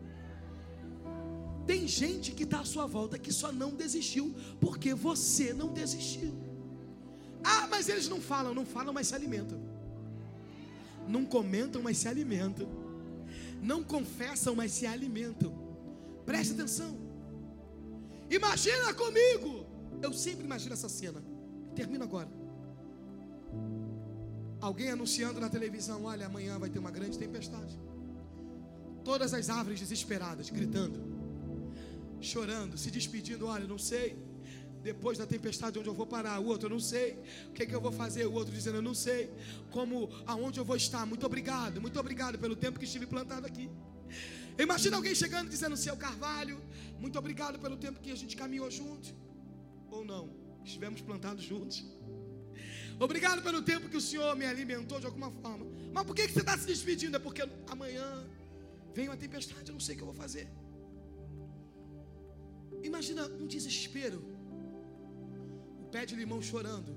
Tem 1.67 1.87
gente 1.89 2.33
que 2.33 2.45
está 2.45 2.61
à 2.61 2.65
sua 2.65 2.87
volta 2.87 3.19
que 3.19 3.33
só 3.33 3.51
não 3.51 3.75
desistiu 3.75 4.35
porque 4.61 4.95
você 4.95 5.53
não 5.53 5.73
desistiu. 5.73 6.33
Ah, 7.43 7.67
mas 7.69 7.89
eles 7.89 8.09
não 8.09 8.21
falam, 8.21 8.55
não 8.55 8.65
falam, 8.65 8.93
mas 8.93 9.09
se 9.09 9.15
alimentam. 9.15 9.59
Não 11.09 11.25
comentam, 11.25 11.83
mas 11.83 11.99
se 11.99 12.09
alimentam. 12.09 12.69
Não 13.63 13.83
confessam, 13.83 14.55
mas 14.55 14.73
se 14.73 14.87
alimentam. 14.87 15.53
Preste 16.25 16.55
atenção. 16.55 16.97
Imagina 18.31 18.93
comigo. 18.95 19.67
Eu 20.03 20.13
sempre 20.13 20.45
imagino 20.45 20.73
essa 20.73 20.89
cena. 20.89 21.23
Termino 21.75 22.05
agora. 22.05 22.29
Alguém 24.61 24.91
anunciando 24.91 25.41
na 25.41 25.49
televisão: 25.49 26.05
olha, 26.05 26.27
amanhã 26.27 26.59
vai 26.59 26.69
ter 26.69 26.79
uma 26.79 26.91
grande 26.91 27.19
tempestade. 27.19 27.79
Todas 29.05 29.33
as 29.33 29.49
árvores 29.49 29.79
desesperadas, 29.79 30.51
gritando, 30.51 31.16
chorando, 32.21 32.77
se 32.77 32.91
despedindo: 32.91 33.47
olha, 33.47 33.67
não 33.67 33.79
sei. 33.79 34.17
Depois 34.83 35.19
da 35.19 35.27
tempestade, 35.27 35.79
onde 35.79 35.89
eu 35.89 35.95
vou 35.95 36.07
parar? 36.07 36.39
O 36.39 36.47
outro, 36.47 36.67
eu 36.67 36.71
não 36.71 36.79
sei. 36.79 37.19
O 37.49 37.53
que, 37.53 37.65
é 37.65 37.67
que 37.67 37.75
eu 37.75 37.81
vou 37.81 37.91
fazer? 37.91 38.25
O 38.27 38.33
outro 38.33 38.55
dizendo, 38.55 38.77
eu 38.77 38.83
não 38.83 38.95
sei. 38.95 39.31
Como, 39.71 40.09
aonde 40.27 40.61
eu 40.61 40.65
vou 40.65 40.77
estar? 40.77 41.05
Muito 41.05 41.27
obrigado, 41.27 41.81
muito 41.81 41.99
obrigado 41.99 42.39
pelo 42.39 42.55
tempo 42.55 42.79
que 42.79 42.85
estive 42.85 43.07
plantado 43.07 43.47
aqui. 43.47 43.69
Imagina 44.59 44.97
alguém 44.97 45.15
chegando 45.15 45.51
dizendo, 45.51 45.77
seu 45.77 45.97
Carvalho, 45.97 46.59
muito 46.99 47.19
obrigado 47.19 47.59
pelo 47.59 47.77
tempo 47.77 48.01
que 48.01 48.11
a 48.11 48.15
gente 48.15 48.37
caminhou 48.37 48.71
junto. 48.71 49.13
Ou 49.91 50.05
não, 50.05 50.31
estivemos 50.65 51.01
plantados 51.01 51.45
juntos. 51.45 51.85
Obrigado 52.99 53.43
pelo 53.43 53.61
tempo 53.61 53.89
que 53.89 53.97
o 53.97 54.01
Senhor 54.01 54.35
me 54.37 54.47
alimentou 54.47 54.99
de 54.99 55.07
alguma 55.07 55.31
forma. 55.31 55.67
Mas 55.93 56.05
por 56.05 56.15
que, 56.15 56.27
que 56.27 56.33
você 56.33 56.41
está 56.41 56.57
se 56.57 56.67
despedindo? 56.67 57.17
É 57.17 57.19
porque 57.19 57.43
amanhã 57.69 58.27
vem 58.95 59.09
uma 59.09 59.17
tempestade, 59.17 59.69
eu 59.69 59.75
não 59.75 59.81
sei 59.81 59.95
o 59.95 59.99
que 59.99 60.03
eu 60.03 60.07
vou 60.07 60.15
fazer. 60.15 60.49
Imagina 62.87 63.27
um 63.27 63.47
desespero. 63.47 64.23
Pé 65.91 66.07
de 66.07 66.15
limão 66.15 66.41
chorando, 66.41 66.97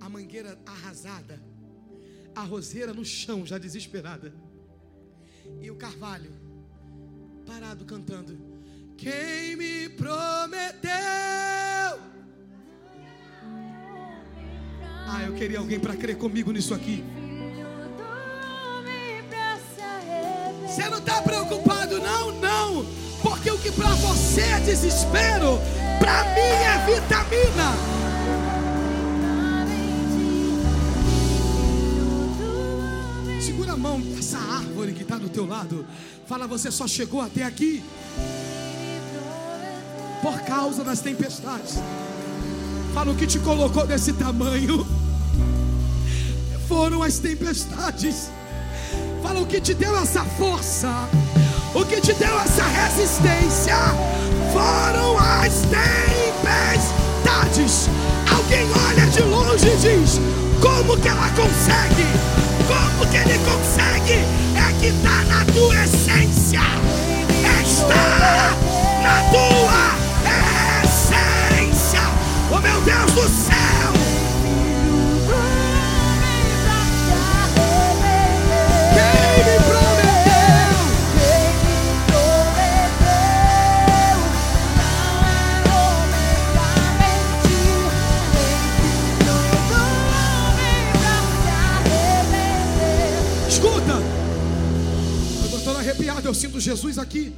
a 0.00 0.08
mangueira 0.08 0.58
arrasada, 0.64 1.42
a 2.34 2.42
roseira 2.42 2.94
no 2.94 3.04
chão 3.04 3.44
já 3.44 3.58
desesperada, 3.58 4.32
e 5.60 5.70
o 5.70 5.76
carvalho 5.76 6.32
parado 7.46 7.84
cantando: 7.84 8.38
Quem 8.96 9.56
me 9.56 9.90
prometeu? 9.90 10.90
Ah, 15.10 15.24
eu 15.26 15.34
queria 15.34 15.58
alguém 15.58 15.80
para 15.80 15.96
crer 15.96 16.16
comigo 16.16 16.50
nisso 16.50 16.72
aqui. 16.72 17.04
Você 20.66 20.88
não 20.88 20.98
está 20.98 21.20
preocupado, 21.22 21.98
não, 21.98 22.30
não, 22.40 23.07
porque 23.38 23.50
o 23.52 23.58
que 23.58 23.70
para 23.70 23.94
você 23.94 24.40
é 24.40 24.58
desespero, 24.58 25.60
para 26.00 26.24
mim 26.34 26.40
é 26.40 26.86
vitamina. 26.86 27.72
Segura 33.40 33.74
a 33.74 33.76
mão 33.76 34.00
dessa 34.00 34.38
árvore 34.38 34.92
que 34.92 35.02
está 35.02 35.16
do 35.18 35.28
teu 35.28 35.46
lado. 35.46 35.86
Fala, 36.26 36.48
você 36.48 36.68
só 36.72 36.88
chegou 36.88 37.20
até 37.20 37.44
aqui 37.44 37.84
por 40.20 40.40
causa 40.40 40.82
das 40.82 41.00
tempestades. 41.00 41.76
Fala 42.92 43.12
o 43.12 43.14
que 43.14 43.26
te 43.26 43.38
colocou 43.38 43.86
desse 43.86 44.14
tamanho. 44.14 44.84
Foram 46.66 47.04
as 47.04 47.20
tempestades. 47.20 48.30
Fala 49.22 49.40
o 49.40 49.46
que 49.46 49.60
te 49.60 49.74
deu 49.74 49.96
essa 49.96 50.24
força. 50.24 51.08
O 51.74 51.84
que 51.84 52.00
te 52.00 52.14
deu 52.14 52.40
essa 52.40 52.64
resistência 52.64 53.76
foram 54.52 55.18
as 55.18 55.62
tempestades. 56.40 57.90
Alguém 58.34 58.66
olha 58.88 59.06
de 59.06 59.22
longe 59.22 59.68
e 59.68 59.76
diz: 59.76 60.18
Como 60.62 60.96
que 60.98 61.08
ela 61.08 61.28
consegue? 61.30 62.06
Como 62.66 63.06
que 63.10 63.18
ele 63.18 63.38
consegue? 63.44 64.24
É 64.56 64.72
que 64.80 64.86
está 64.86 65.24
na 65.24 65.44
tua 65.52 65.84
essência, 65.84 66.60
está 67.62 68.56
na 69.02 69.22
tua 69.30 69.94
essência. 70.84 72.00
Oh 72.50 72.60
meu 72.60 72.80
Deus 72.80 73.12
do 73.12 73.28
céu! 73.28 73.77
Eu 96.28 96.34
sinto 96.34 96.60
Jesus 96.60 96.98
aqui. 96.98 97.32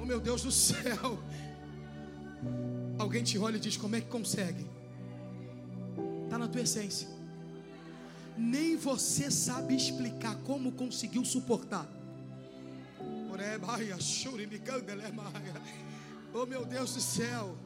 Oh 0.00 0.04
meu 0.06 0.20
Deus 0.20 0.42
do 0.42 0.52
céu! 0.52 1.18
Alguém 2.96 3.24
te 3.24 3.36
olha 3.38 3.56
e 3.56 3.60
diz: 3.60 3.76
Como 3.76 3.96
é 3.96 4.00
que 4.00 4.06
consegue? 4.06 4.64
Está 6.24 6.38
na 6.38 6.46
tua 6.46 6.60
essência. 6.60 7.08
Nem 8.38 8.76
você 8.76 9.32
sabe 9.32 9.74
explicar 9.74 10.36
como 10.44 10.70
conseguiu 10.70 11.24
suportar. 11.24 11.88
Oh 16.32 16.46
meu 16.46 16.64
Deus 16.64 16.94
do 16.94 17.00
céu. 17.00 17.58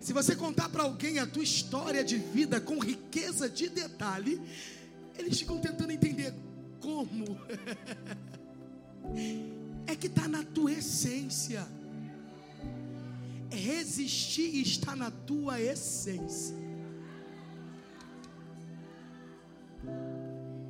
Se 0.00 0.12
você 0.12 0.34
contar 0.34 0.68
para 0.68 0.82
alguém 0.82 1.20
a 1.20 1.26
tua 1.26 1.44
história 1.44 2.02
de 2.02 2.18
vida 2.18 2.60
com 2.60 2.78
riqueza 2.80 3.48
de 3.48 3.68
detalhe, 3.68 4.42
eles 5.16 5.38
ficam 5.38 5.60
tentando 5.60 5.92
entender 5.92 6.34
como. 6.84 7.26
É 9.86 9.94
que 9.94 10.06
está 10.06 10.26
na 10.28 10.42
tua 10.42 10.72
essência. 10.72 11.66
Resistir 13.50 14.50
está 14.60 14.94
na 14.96 15.10
tua 15.10 15.60
essência. 15.60 16.56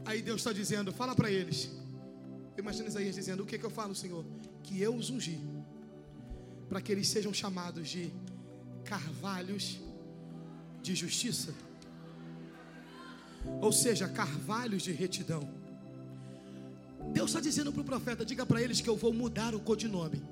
Aí 0.05 0.21
Deus 0.23 0.41
está 0.41 0.53
dizendo, 0.53 0.93
fala 0.93 1.15
para 1.15 1.31
eles. 1.31 1.71
Imagina 2.59 2.89
Isaías 2.89 3.15
dizendo: 3.15 3.43
O 3.43 3.47
que, 3.47 3.59
que 3.59 3.65
eu 3.65 3.71
falo, 3.71 3.95
Senhor? 3.95 4.25
Que 4.62 4.81
eu 4.81 4.95
os 4.95 5.11
ungi, 5.11 5.41
para 6.69 6.81
que 6.81 6.93
eles 6.93 7.09
sejam 7.09 7.33
chamados 7.33 7.89
de 7.89 8.12
carvalhos 8.85 9.81
de 10.83 10.95
justiça, 10.95 11.55
ou 13.61 13.73
seja, 13.73 14.07
carvalhos 14.09 14.83
de 14.83 14.93
retidão. 14.93 15.64
Deus 17.13 17.31
está 17.31 17.41
dizendo 17.41 17.73
para 17.73 17.83
o 17.83 17.85
profeta: 17.85 18.25
diga 18.25 18.45
para 18.45 18.61
eles 18.61 18.81
que 18.81 18.89
eu 18.89 18.97
vou 18.97 19.13
mudar 19.13 19.55
o 19.55 19.61
codinome. 19.61 20.23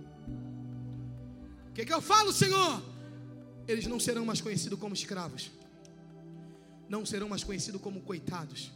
O 1.68 1.72
que, 1.74 1.84
que 1.84 1.92
eu 1.92 2.02
falo, 2.02 2.32
Senhor? 2.32 2.82
Eles 3.66 3.86
não 3.86 3.98
serão 3.98 4.24
mais 4.24 4.40
conhecidos 4.40 4.78
como 4.78 4.94
escravos, 4.94 5.50
não 6.88 7.06
serão 7.06 7.28
mais 7.28 7.44
conhecidos 7.44 7.80
como 7.80 8.00
coitados, 8.00 8.70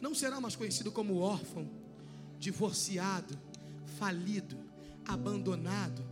não 0.00 0.14
serão 0.14 0.40
mais 0.40 0.56
conhecidos 0.56 0.92
como 0.92 1.18
órfão, 1.18 1.68
divorciado, 2.38 3.38
falido, 3.98 4.56
abandonado, 5.06 6.02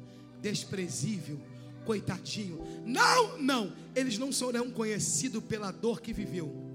desprezível, 0.40 1.40
coitadinho. 1.84 2.60
Não, 2.84 3.38
não, 3.38 3.72
eles 3.94 4.18
não 4.18 4.32
serão 4.32 4.70
conhecidos 4.70 5.42
pela 5.44 5.70
dor 5.70 6.00
que 6.00 6.12
viveu, 6.12 6.71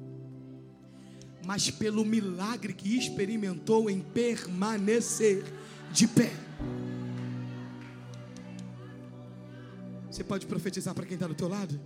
mas 1.46 1.70
pelo 1.70 2.04
milagre 2.04 2.74
que 2.74 2.98
experimentou 2.98 3.90
em 3.90 4.02
permanecer 4.02 5.44
de 5.92 6.08
pé. 6.08 6.32
Você 10.10 10.24
pode 10.24 10.46
profetizar 10.46 10.96
para 10.96 11.06
quem 11.06 11.14
está 11.14 11.28
do 11.28 11.36
teu 11.36 11.48
lado? 11.48 11.80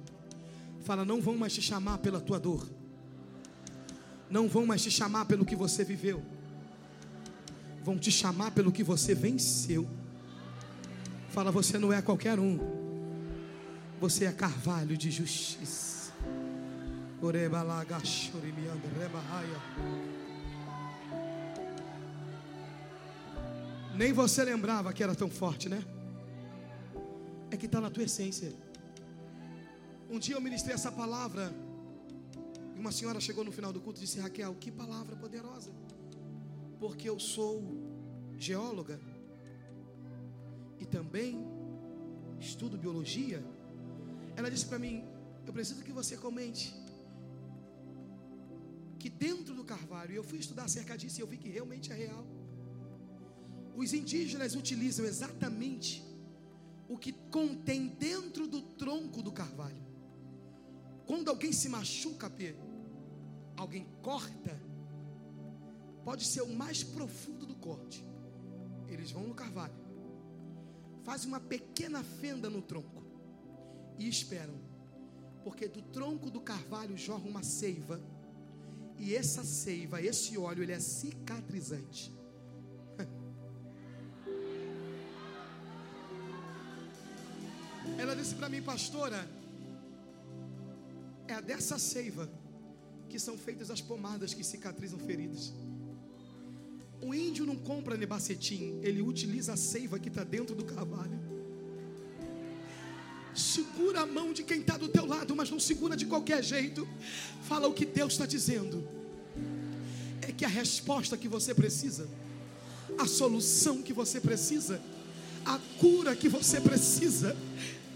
Fala, 0.84 1.04
não 1.06 1.22
vão 1.22 1.38
mais 1.38 1.54
te 1.54 1.62
chamar 1.62 1.98
pela 1.98 2.20
tua 2.20 2.40
dor. 2.40 2.68
Não 4.30 4.48
vão 4.48 4.66
mais 4.66 4.82
te 4.82 4.90
chamar 4.90 5.26
pelo 5.26 5.46
que 5.46 5.56
você 5.56 5.84
viveu. 5.84 6.24
Vão 7.84 7.98
te 7.98 8.10
chamar 8.10 8.52
pelo 8.52 8.72
que 8.72 8.84
você 8.84 9.14
venceu. 9.14 9.88
Fala, 11.30 11.52
você 11.52 11.78
não 11.78 11.92
é 11.92 12.02
qualquer 12.02 12.40
um. 12.40 12.60
Você 14.00 14.26
é 14.26 14.32
carvalho 14.32 14.98
de 14.98 15.12
justiça. 15.12 15.91
Nem 23.94 24.12
você 24.12 24.44
lembrava 24.44 24.92
que 24.92 25.04
era 25.04 25.14
tão 25.14 25.30
forte, 25.30 25.70
né? 25.70 25.84
É 27.52 27.56
que 27.56 27.68
está 27.68 27.80
na 27.80 27.92
tua 27.92 28.06
essência. 28.06 28.52
Um 30.10 30.18
dia 30.18 30.36
eu 30.36 30.42
ministrei 30.42 30.74
essa 30.74 30.92
palavra 30.92 31.54
e 32.76 32.80
uma 32.80 32.92
senhora 32.92 33.20
chegou 33.20 33.44
no 33.44 33.52
final 33.52 33.72
do 33.72 33.80
culto 33.80 34.00
e 34.00 34.04
disse: 34.06 34.20
Raquel, 34.20 34.56
que 34.56 34.72
palavra 34.72 35.16
poderosa. 35.16 35.72
Porque 36.80 37.08
eu 37.08 37.20
sou 37.20 37.62
geóloga 38.36 39.00
e 40.80 40.86
também 40.88 41.46
estudo 42.40 42.80
biologia. 42.80 43.44
Ela 44.36 44.50
disse 44.50 44.66
para 44.66 44.80
mim: 44.80 45.06
Eu 45.46 45.54
preciso 45.54 45.84
que 45.84 45.92
você 45.92 46.18
comente 46.18 46.82
que 49.02 49.10
dentro 49.10 49.56
do 49.56 49.64
carvalho, 49.64 50.14
eu 50.14 50.24
fui 50.24 50.38
estudar 50.38 50.66
acerca 50.66 50.96
disso 50.96 51.20
e 51.20 51.22
eu 51.24 51.28
vi 51.28 51.36
que 51.36 51.50
realmente 51.50 51.92
é 51.92 51.96
real. 51.96 52.24
Os 53.76 53.94
indígenas 53.94 54.54
utilizam 54.54 55.06
exatamente 55.06 56.04
o 56.88 57.00
que 57.00 57.12
contém 57.12 57.88
dentro 57.88 58.46
do 58.48 58.62
tronco 58.62 59.24
do 59.24 59.32
carvalho. 59.32 59.84
Quando 61.08 61.30
alguém 61.30 61.52
se 61.52 61.68
machuca, 61.68 62.32
alguém 63.58 63.88
corta, 64.04 64.62
pode 66.06 66.24
ser 66.26 66.44
o 66.44 66.54
mais 66.54 66.84
profundo 66.84 67.48
do 67.48 67.56
corte. 67.56 68.06
Eles 68.88 69.10
vão 69.10 69.24
no 69.24 69.34
carvalho, 69.34 69.74
fazem 71.02 71.28
uma 71.28 71.40
pequena 71.40 72.04
fenda 72.04 72.52
no 72.52 72.62
tronco 72.62 73.04
e 73.98 74.08
esperam, 74.08 74.60
porque 75.44 75.68
do 75.68 75.82
tronco 75.82 76.30
do 76.30 76.42
carvalho 76.42 76.96
jorra 76.96 77.28
uma 77.28 77.42
seiva 77.42 78.00
e 79.02 79.16
essa 79.16 79.44
seiva, 79.44 80.00
esse 80.00 80.38
óleo, 80.38 80.62
ele 80.62 80.74
é 80.74 80.80
cicatrizante. 80.80 82.14
Ela 87.98 88.16
disse 88.16 88.36
para 88.36 88.48
mim, 88.48 88.62
pastora, 88.62 89.28
é 91.28 91.42
dessa 91.42 91.80
seiva 91.80 92.30
que 93.10 93.18
são 93.18 93.38
feitas 93.38 93.72
as 93.72 93.82
pomadas 93.82 94.34
que 94.36 94.44
cicatrizam 94.44 95.00
feridas. 95.00 95.52
O 97.02 97.14
índio 97.14 97.46
não 97.46 97.56
compra 97.56 97.98
nebacetim, 97.98 98.80
ele 98.84 99.02
utiliza 99.02 99.54
a 99.54 99.58
seiva 99.58 99.98
que 99.98 100.10
está 100.10 100.24
dentro 100.24 100.56
do 100.56 100.64
cavalo. 100.64 101.31
Segura 103.34 104.02
a 104.02 104.06
mão 104.06 104.34
de 104.34 104.44
quem 104.44 104.60
está 104.60 104.78
do 104.78 104.88
teu 104.88 105.06
lado, 105.06 105.36
mas 105.36 105.50
não 105.50 105.60
segura 105.60 105.96
de 105.96 106.06
qualquer 106.06 106.44
jeito. 106.44 106.88
Fala 107.44 107.68
o 107.68 107.74
que 107.74 107.86
Deus 107.86 108.14
está 108.14 108.26
dizendo. 108.26 108.88
É 110.22 110.32
que 110.32 110.46
a 110.46 110.50
resposta 110.50 111.18
que 111.18 111.28
você 111.28 111.54
precisa, 111.54 112.08
a 112.98 113.08
solução 113.08 113.82
que 113.82 113.94
você 113.94 114.20
precisa, 114.20 114.82
a 115.46 115.60
cura 115.80 116.16
que 116.16 116.30
você 116.30 116.60
precisa, 116.60 117.36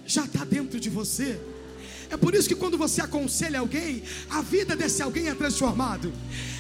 já 0.05 0.25
está 0.25 0.43
dentro 0.45 0.79
de 0.79 0.89
você. 0.89 1.39
É 2.10 2.18
por 2.18 2.36
isso 2.36 2.47
que 2.47 2.56
quando 2.56 2.78
você 2.78 3.01
aconselha 3.01 3.60
alguém, 3.60 4.03
a 4.30 4.41
vida 4.41 4.76
desse 4.76 5.01
alguém 5.01 5.28
é 5.28 5.36
transformado. 5.36 6.12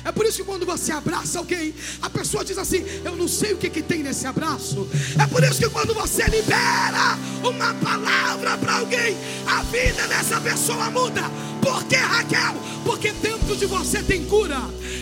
É 0.03 0.11
por 0.11 0.25
isso 0.25 0.37
que 0.37 0.43
quando 0.43 0.65
você 0.65 0.91
abraça 0.91 1.39
alguém, 1.39 1.73
a 2.01 2.09
pessoa 2.09 2.43
diz 2.43 2.57
assim: 2.57 2.83
Eu 3.03 3.15
não 3.15 3.27
sei 3.27 3.53
o 3.53 3.57
que, 3.57 3.69
que 3.69 3.81
tem 3.81 4.03
nesse 4.03 4.27
abraço. 4.27 4.87
É 5.19 5.27
por 5.27 5.43
isso 5.43 5.59
que 5.59 5.69
quando 5.69 5.93
você 5.93 6.23
libera 6.25 7.17
uma 7.43 7.73
palavra 7.75 8.57
para 8.57 8.77
alguém, 8.77 9.17
a 9.47 9.61
vida 9.63 10.07
dessa 10.07 10.39
pessoa 10.39 10.89
muda. 10.89 11.23
Por 11.61 11.83
que, 11.85 11.95
Raquel? 11.95 12.55
Porque 12.83 13.11
dentro 13.13 13.55
de 13.55 13.65
você 13.65 14.03
tem 14.03 14.23
cura, 14.25 14.61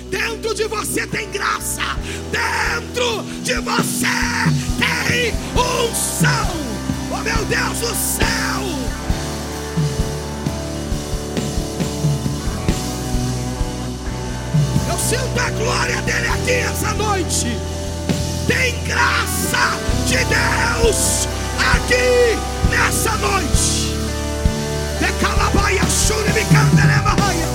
dentro 0.09 0.53
de 0.53 0.65
você 0.65 1.05
tem 1.05 1.29
graça, 1.29 1.81
dentro 2.31 3.23
de 3.43 3.55
você 3.55 4.07
tem 4.79 5.33
unção. 5.51 6.73
Oh 7.11 7.21
meu 7.21 7.45
Deus 7.45 7.79
do 7.79 7.95
céu! 7.95 9.02
Eu 15.13 15.19
sinto 15.19 15.39
a 15.39 15.49
glória 15.51 16.01
dele 16.01 16.27
aqui 16.27 16.51
essa 16.51 16.91
noite. 16.95 17.55
Tem 18.47 18.83
graça 18.83 19.77
de 20.07 20.17
Deus 20.17 21.27
aqui 21.59 22.39
nessa 22.71 23.11
noite. 23.17 23.95
Decalabaia, 24.99 25.83
shurimicandelemaia. 25.87 27.47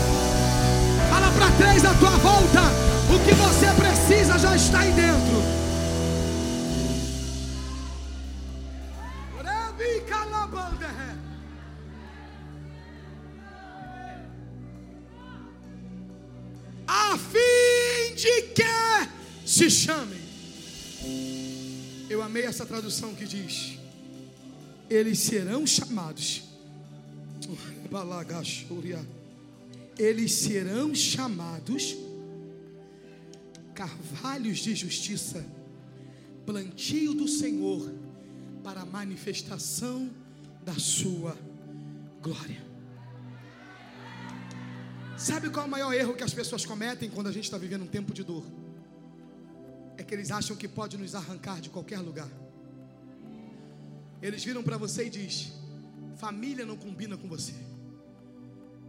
Fala 1.10 1.32
para 1.32 1.50
três 1.58 1.84
à 1.84 1.94
tua 1.94 2.10
volta. 2.10 2.62
O 3.10 3.18
que 3.24 3.34
você 3.34 3.66
precisa 3.72 4.38
já 4.38 4.54
está 4.54 4.80
aí 4.80 4.92
dentro. 4.92 5.57
Se 19.58 19.68
chamem. 19.68 20.20
Eu 22.08 22.22
amei 22.22 22.44
essa 22.44 22.64
tradução 22.64 23.12
que 23.12 23.24
diz: 23.24 23.76
Eles 24.88 25.18
serão 25.18 25.66
chamados. 25.66 26.44
Eles 29.98 30.32
serão 30.32 30.94
chamados 30.94 31.96
carvalhos 33.74 34.58
de 34.58 34.74
justiça, 34.76 35.44
plantio 36.46 37.14
do 37.14 37.26
Senhor 37.26 37.92
para 38.62 38.82
a 38.82 38.86
manifestação 38.86 40.08
da 40.64 40.74
sua 40.74 41.36
glória. 42.22 42.62
Sabe 45.16 45.50
qual 45.50 45.64
é 45.64 45.68
o 45.68 45.70
maior 45.70 45.92
erro 45.92 46.14
que 46.14 46.22
as 46.22 46.32
pessoas 46.32 46.64
cometem 46.64 47.10
quando 47.10 47.26
a 47.26 47.32
gente 47.32 47.44
está 47.44 47.58
vivendo 47.58 47.82
um 47.82 47.88
tempo 47.88 48.14
de 48.14 48.22
dor? 48.22 48.44
É 49.98 50.02
que 50.02 50.14
eles 50.14 50.30
acham 50.30 50.56
que 50.56 50.66
pode 50.66 50.96
nos 50.96 51.14
arrancar 51.14 51.60
de 51.60 51.68
qualquer 51.68 51.98
lugar. 51.98 52.30
Eles 54.22 54.42
viram 54.42 54.62
para 54.62 54.78
você 54.78 55.06
e 55.06 55.10
diz: 55.10 55.52
família 56.16 56.64
não 56.64 56.76
combina 56.76 57.16
com 57.16 57.28
você, 57.28 57.54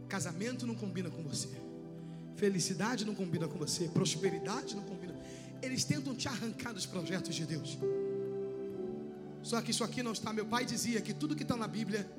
casamento 0.07 0.65
não 0.65 0.75
combina 0.75 1.09
com 1.09 1.21
você, 1.23 1.49
felicidade 2.35 3.03
não 3.03 3.15
combina 3.15 3.47
com 3.47 3.57
você, 3.57 3.87
prosperidade 3.87 4.75
não 4.75 4.83
combina. 4.83 5.15
Eles 5.61 5.83
tentam 5.83 6.15
te 6.15 6.27
arrancar 6.27 6.73
dos 6.73 6.85
projetos 6.85 7.35
de 7.35 7.45
Deus. 7.45 7.77
Só 9.43 9.61
que 9.61 9.71
isso 9.71 9.83
aqui 9.83 10.01
não 10.01 10.13
está. 10.13 10.31
Meu 10.31 10.45
pai 10.45 10.65
dizia 10.65 11.01
que 11.01 11.13
tudo 11.13 11.35
que 11.35 11.43
está 11.43 11.57
na 11.57 11.67
Bíblia 11.67 12.09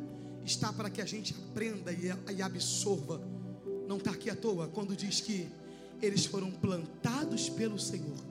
está 0.44 0.72
para 0.72 0.90
que 0.90 1.00
a 1.00 1.06
gente 1.06 1.34
aprenda 1.34 1.92
e 1.92 2.42
absorva 2.42 3.20
não 3.86 3.96
está 3.96 4.12
aqui 4.12 4.30
à 4.30 4.36
toa 4.36 4.68
quando 4.68 4.94
diz 4.94 5.20
que 5.20 5.48
eles 6.00 6.24
foram 6.24 6.50
plantados 6.50 7.48
pelo 7.48 7.78
Senhor. 7.78 8.29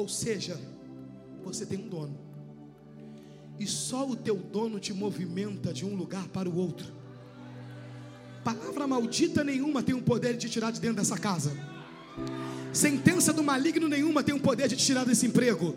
Ou 0.00 0.08
seja, 0.08 0.58
você 1.44 1.66
tem 1.66 1.76
um 1.76 1.86
dono. 1.86 2.18
E 3.58 3.66
só 3.66 4.08
o 4.08 4.16
teu 4.16 4.34
dono 4.34 4.80
te 4.80 4.94
movimenta 4.94 5.74
de 5.74 5.84
um 5.84 5.94
lugar 5.94 6.26
para 6.28 6.48
o 6.48 6.56
outro. 6.56 6.86
Palavra 8.42 8.86
maldita 8.86 9.44
nenhuma 9.44 9.82
tem 9.82 9.94
o 9.94 10.00
poder 10.00 10.38
de 10.38 10.48
te 10.48 10.52
tirar 10.52 10.70
de 10.70 10.80
dentro 10.80 10.96
dessa 10.96 11.18
casa. 11.18 11.52
Sentença 12.72 13.30
do 13.30 13.44
maligno 13.44 13.88
nenhuma 13.88 14.22
tem 14.22 14.34
o 14.34 14.40
poder 14.40 14.68
de 14.68 14.76
te 14.76 14.86
tirar 14.86 15.04
desse 15.04 15.26
emprego. 15.26 15.76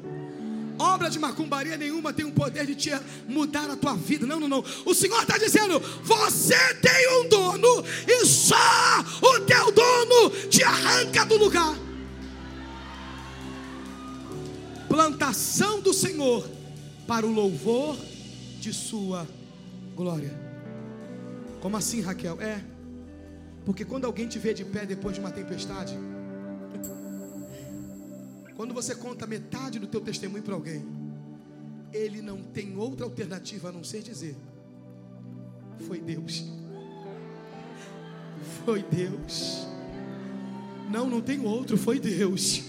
Obra 0.80 1.10
de 1.10 1.20
macumbaria 1.20 1.76
nenhuma 1.76 2.14
tem 2.14 2.24
o 2.24 2.32
poder 2.32 2.66
de 2.66 2.76
te 2.76 2.92
mudar 3.28 3.70
a 3.70 3.76
tua 3.76 3.94
vida. 3.94 4.26
Não, 4.26 4.40
não, 4.40 4.48
não. 4.48 4.64
O 4.86 4.94
Senhor 4.94 5.22
está 5.22 5.38
dizendo: 5.38 5.82
você 6.02 6.76
tem 6.76 7.20
um 7.20 7.28
dono 7.28 7.84
e 8.08 8.26
só 8.26 8.56
o 9.22 9.42
teu 9.42 9.70
dono 9.70 10.30
te 10.50 10.64
arranca 10.64 11.26
do 11.26 11.36
lugar. 11.36 11.76
Plantação 14.94 15.82
do 15.82 15.92
Senhor 15.92 16.48
para 17.08 17.26
o 17.26 17.32
louvor 17.32 17.98
de 18.60 18.72
Sua 18.72 19.28
glória. 19.96 20.32
Como 21.60 21.76
assim, 21.76 22.00
Raquel? 22.00 22.40
É, 22.40 22.64
porque 23.66 23.84
quando 23.86 24.06
alguém 24.06 24.28
te 24.28 24.38
vê 24.38 24.54
de 24.54 24.64
pé 24.64 24.86
depois 24.86 25.16
de 25.16 25.20
uma 25.20 25.32
tempestade, 25.32 25.98
quando 28.56 28.72
você 28.72 28.94
conta 28.94 29.26
metade 29.26 29.80
do 29.80 29.88
teu 29.88 30.00
testemunho 30.00 30.44
para 30.44 30.54
alguém, 30.54 30.86
ele 31.92 32.22
não 32.22 32.44
tem 32.44 32.78
outra 32.78 33.04
alternativa 33.04 33.70
a 33.70 33.72
não 33.72 33.84
ser 33.84 34.04
dizer: 34.04 34.38
Foi 35.88 36.00
Deus. 36.00 36.46
Foi 38.64 38.84
Deus. 38.84 39.66
Não, 40.92 41.10
não 41.10 41.20
tem 41.20 41.44
outro, 41.44 41.80
foi 41.80 42.00
Deus. 42.00 42.62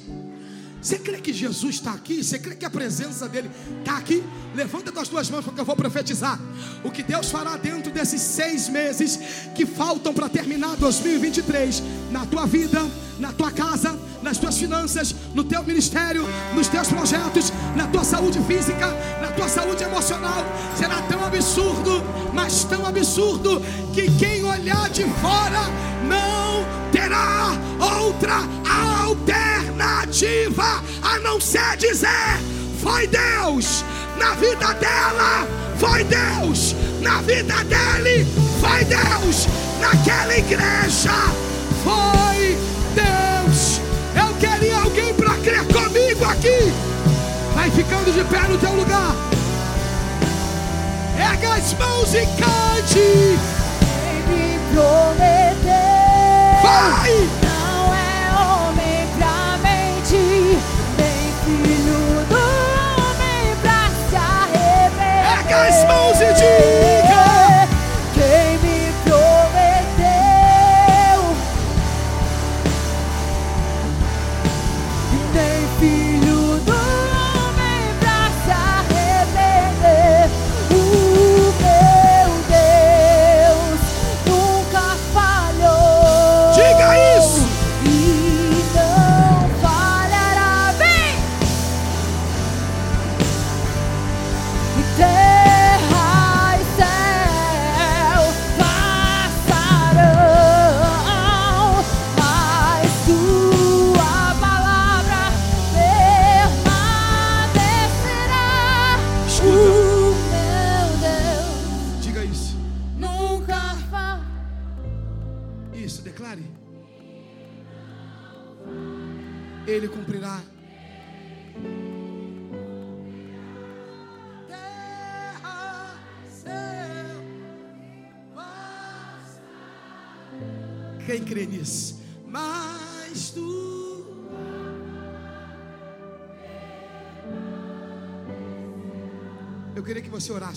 Você 0.84 0.98
crê 0.98 1.16
que 1.16 1.32
Jesus 1.32 1.76
está 1.76 1.92
aqui? 1.92 2.22
Você 2.22 2.38
crê 2.38 2.54
que 2.54 2.66
a 2.66 2.68
presença 2.68 3.26
dele 3.26 3.50
está 3.78 3.96
aqui? 3.96 4.22
Levanta 4.54 4.92
das 4.92 5.08
tuas 5.08 5.30
mãos 5.30 5.42
porque 5.42 5.58
eu 5.58 5.64
vou 5.64 5.74
profetizar. 5.74 6.38
O 6.84 6.90
que 6.90 7.02
Deus 7.02 7.30
fará 7.30 7.56
dentro 7.56 7.90
desses 7.90 8.20
seis 8.20 8.68
meses 8.68 9.18
que 9.54 9.64
faltam 9.64 10.12
para 10.12 10.28
terminar 10.28 10.76
2023 10.76 11.82
na 12.10 12.26
tua 12.26 12.44
vida, 12.44 12.86
na 13.18 13.32
tua 13.32 13.50
casa, 13.50 13.98
nas 14.22 14.36
tuas 14.36 14.58
finanças, 14.58 15.14
no 15.32 15.42
teu 15.42 15.64
ministério, 15.64 16.28
nos 16.54 16.68
teus 16.68 16.88
projetos, 16.88 17.50
na 17.74 17.86
tua 17.86 18.04
saúde 18.04 18.38
física, 18.40 18.88
na 19.22 19.28
tua 19.28 19.48
saúde 19.48 19.82
emocional. 19.82 20.44
Será 20.76 21.00
tão 21.08 21.24
absurdo, 21.24 22.02
mas 22.34 22.62
tão 22.64 22.84
absurdo 22.84 23.62
que 23.94 24.10
quem 24.18 24.44
olhar 24.44 24.90
de 24.90 25.04
fora 25.04 25.62
não 26.06 26.92
terá 26.92 27.52
outra 27.80 28.34
alternativa 28.70 29.53
a 31.02 31.18
não 31.24 31.40
ser 31.40 31.76
dizer: 31.76 32.38
foi 32.80 33.08
Deus 33.08 33.84
na 34.16 34.34
vida 34.34 34.72
dela, 34.74 35.44
foi 35.76 36.04
Deus 36.04 36.76
na 37.00 37.20
vida 37.22 37.54
dele, 37.64 38.24
foi 38.60 38.84
Deus 38.84 39.48
naquela 39.80 40.38
igreja, 40.38 41.10
foi 41.82 42.56
Deus. 42.94 43.80
Eu 44.14 44.32
queria 44.38 44.78
alguém 44.78 45.12
para 45.14 45.34
crer 45.38 45.66
comigo 45.66 46.24
aqui. 46.26 46.72
Vai 47.52 47.68
ficando 47.72 48.12
de 48.12 48.22
pé 48.22 48.46
no 48.48 48.56
teu 48.58 48.72
lugar. 48.72 49.16
Erga 51.18 51.54
as 51.54 51.74
mãos 51.74 52.14
e 52.14 52.24
cante. 52.38 53.36
Me 54.28 54.58
prometeu 54.72 55.74
Vai! 56.62 57.43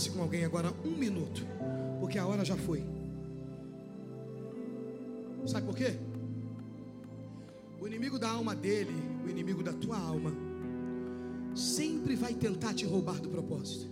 Com 0.06 0.22
alguém 0.22 0.46
agora 0.46 0.72
um 0.86 0.92
minuto, 0.96 1.42
porque 2.00 2.18
a 2.20 2.26
hora 2.28 2.46
já 2.46 2.56
foi. 2.56 2.84
Sabe 5.46 5.66
por 5.66 5.76
quê? 5.76 5.96
O 7.80 7.88
inimigo 7.88 8.20
da 8.20 8.30
alma 8.30 8.54
dele, 8.56 8.94
o 9.26 9.30
inimigo 9.30 9.64
da 9.64 9.74
tua 9.74 9.98
alma, 9.98 10.32
sempre 11.56 12.16
vai 12.16 12.34
tentar 12.34 12.74
te 12.74 12.86
roubar 12.86 13.20
do 13.20 13.30
propósito. 13.30 13.88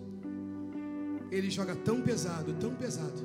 Ele 1.31 1.49
joga 1.49 1.75
tão 1.75 2.01
pesado, 2.01 2.53
tão 2.55 2.75
pesado, 2.75 3.21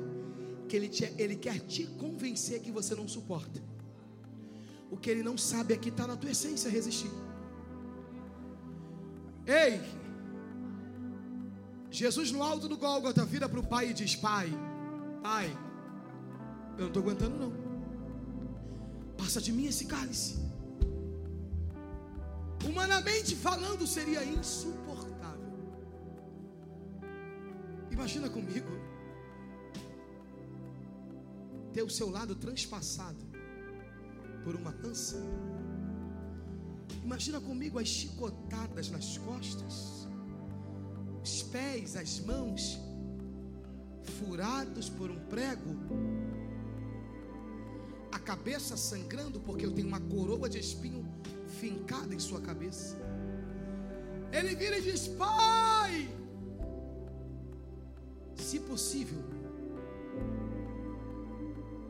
que 0.67 0.75
ele, 0.75 0.87
te- 0.87 1.13
ele 1.17 1.35
quer 1.35 1.59
te 1.59 1.85
convencer 1.85 2.61
que 2.61 2.71
você 2.71 2.95
não 2.95 3.07
suporta. 3.07 3.61
O 4.89 4.97
que 4.97 5.09
ele 5.09 5.23
não 5.23 5.37
sabe 5.37 5.73
é 5.73 5.77
que 5.77 5.89
está 5.89 6.07
na 6.07 6.15
tua 6.15 6.31
essência 6.31 6.69
resistir. 6.69 7.11
Ei! 9.45 9.81
Jesus 12.01 12.31
no 12.31 12.41
alto 12.41 12.67
do 12.67 12.77
Gólgota 12.83 13.23
vira 13.23 13.47
para 13.47 13.59
o 13.59 13.67
pai 13.73 13.91
e 13.91 13.93
diz: 13.93 14.15
Pai, 14.15 14.47
pai, 15.21 15.47
eu 16.75 16.81
não 16.81 16.87
estou 16.87 17.03
aguentando 17.03 17.35
não. 17.37 17.51
Passa 19.19 19.39
de 19.39 19.51
mim 19.51 19.65
esse 19.67 19.85
cálice. 19.85 20.39
Humanamente 22.67 23.35
falando, 23.35 23.85
seria 23.85 24.23
insuportável. 24.25 25.53
Imagina 27.91 28.27
comigo 28.31 28.71
ter 31.71 31.83
o 31.83 31.89
seu 31.89 32.09
lado 32.09 32.35
transpassado 32.35 33.23
por 34.43 34.55
uma 34.55 34.71
lança. 34.83 35.17
Imagina 37.03 37.39
comigo 37.39 37.77
as 37.77 37.87
chicotadas 37.87 38.89
nas 38.89 39.19
costas, 39.19 40.07
os 41.23 41.43
pés, 41.43 41.95
as 41.95 42.19
mãos 42.19 42.79
furados 44.19 44.89
por 44.89 45.09
um 45.09 45.19
prego 45.27 45.75
a 48.11 48.19
cabeça 48.19 48.75
sangrando, 48.75 49.39
porque 49.39 49.65
eu 49.65 49.71
tenho 49.71 49.87
uma 49.87 49.99
coroa 49.99 50.49
de 50.49 50.59
espinho 50.59 51.05
fincada 51.59 52.13
em 52.13 52.19
sua 52.19 52.41
cabeça. 52.41 52.97
Ele 54.31 54.55
vira 54.55 54.77
e 54.77 54.81
diz: 54.81 55.07
Pai, 55.07 56.09
se 58.35 58.59
possível. 58.59 59.23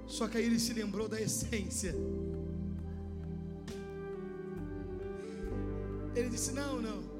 Só 0.06 0.28
que 0.28 0.38
aí 0.38 0.46
ele 0.46 0.60
se 0.60 0.74
lembrou 0.74 1.08
da 1.08 1.20
essência. 1.20 1.96
Ele 6.16 6.30
disse: 6.30 6.52
Não, 6.52 6.82
não. 6.82 7.11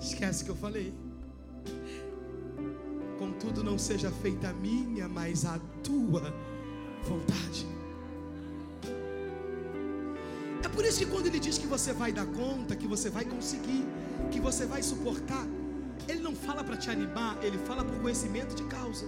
Esquece 0.00 0.44
que 0.44 0.50
eu 0.50 0.56
falei. 0.56 0.92
Contudo, 3.18 3.62
não 3.62 3.78
seja 3.78 4.10
feita 4.10 4.48
a 4.48 4.52
minha, 4.52 5.08
mas 5.08 5.44
a 5.44 5.58
tua 5.82 6.34
vontade. 7.04 7.66
É 10.62 10.68
por 10.68 10.84
isso 10.84 10.98
que 10.98 11.06
quando 11.06 11.26
ele 11.26 11.38
diz 11.38 11.58
que 11.58 11.66
você 11.66 11.92
vai 11.92 12.12
dar 12.12 12.26
conta, 12.26 12.74
que 12.74 12.86
você 12.86 13.10
vai 13.10 13.24
conseguir, 13.24 13.84
que 14.30 14.40
você 14.40 14.66
vai 14.66 14.82
suportar, 14.82 15.46
ele 16.08 16.20
não 16.20 16.34
fala 16.34 16.64
para 16.64 16.76
te 16.76 16.90
animar, 16.90 17.42
ele 17.42 17.58
fala 17.58 17.84
por 17.84 17.98
conhecimento 18.00 18.54
de 18.54 18.64
causa. 18.64 19.06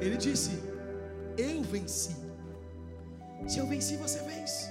Ele 0.00 0.16
disse: 0.16 0.50
Eu 1.36 1.62
venci. 1.62 2.16
Se 3.46 3.58
eu 3.58 3.66
venci, 3.66 3.96
você 3.96 4.18
vence. 4.20 4.70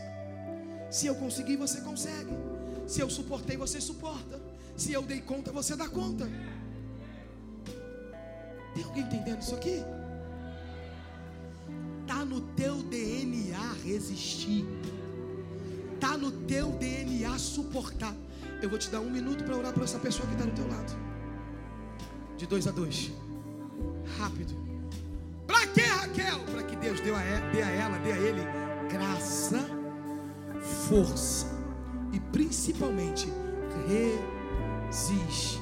Se 0.89 1.07
eu 1.07 1.15
consegui, 1.15 1.55
você 1.55 1.81
consegue. 1.81 2.31
Se 2.87 3.01
eu 3.01 3.09
suportei, 3.09 3.57
você 3.57 3.79
suporta. 3.79 4.39
Se 4.75 4.91
eu 4.91 5.01
dei 5.01 5.21
conta, 5.21 5.51
você 5.51 5.75
dá 5.75 5.87
conta. 5.87 6.29
Tem 8.73 8.83
alguém 8.83 9.03
entendendo 9.03 9.41
isso 9.41 9.55
aqui? 9.55 9.83
Tá 12.07 12.25
no 12.25 12.41
teu 12.41 12.77
DNA 12.83 13.73
resistir. 13.83 14.65
Tá 15.99 16.17
no 16.17 16.31
teu 16.31 16.71
DNA 16.71 17.37
suportar. 17.37 18.15
Eu 18.61 18.69
vou 18.69 18.77
te 18.79 18.89
dar 18.89 18.99
um 18.99 19.09
minuto 19.09 19.43
para 19.43 19.55
orar 19.57 19.73
por 19.73 19.83
essa 19.83 19.99
pessoa 19.99 20.27
que 20.27 20.33
está 20.33 20.45
do 20.45 20.53
teu 20.53 20.67
lado. 20.67 20.93
De 22.37 22.47
dois 22.47 22.67
a 22.67 22.71
dois. 22.71 23.11
Rápido. 24.17 24.53
Para 25.45 25.67
que 25.67 25.81
Raquel? 25.81 26.39
Para 26.45 26.63
que 26.63 26.75
Deus 26.75 26.99
deu 27.01 27.15
a 27.15 27.21
e- 27.23 27.51
dê 27.51 27.61
a 27.61 27.69
ela, 27.69 27.97
dê 27.99 28.11
a 28.11 28.17
ele 28.17 28.41
graça, 28.89 29.59
força 30.87 31.50
e 32.11 32.19
principalmente 32.19 33.27
resistência. 34.89 35.61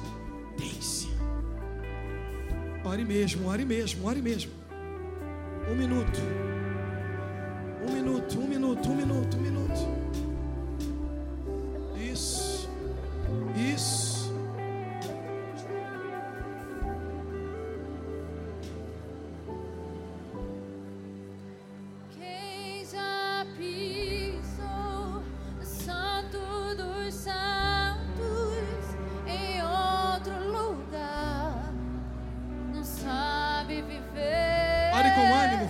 Ore 2.84 3.04
mesmo, 3.04 3.48
ore 3.48 3.64
mesmo, 3.64 4.06
ore 4.06 4.20
mesmo. 4.20 4.52
Um 5.70 5.74
minuto. 5.76 6.20
Um 7.86 7.92
minuto, 7.92 8.38
um 8.38 8.48
minuto, 8.48 8.88
um 8.88 8.96
minuto, 8.96 9.36
um 9.36 9.40
minuto. 9.40 9.99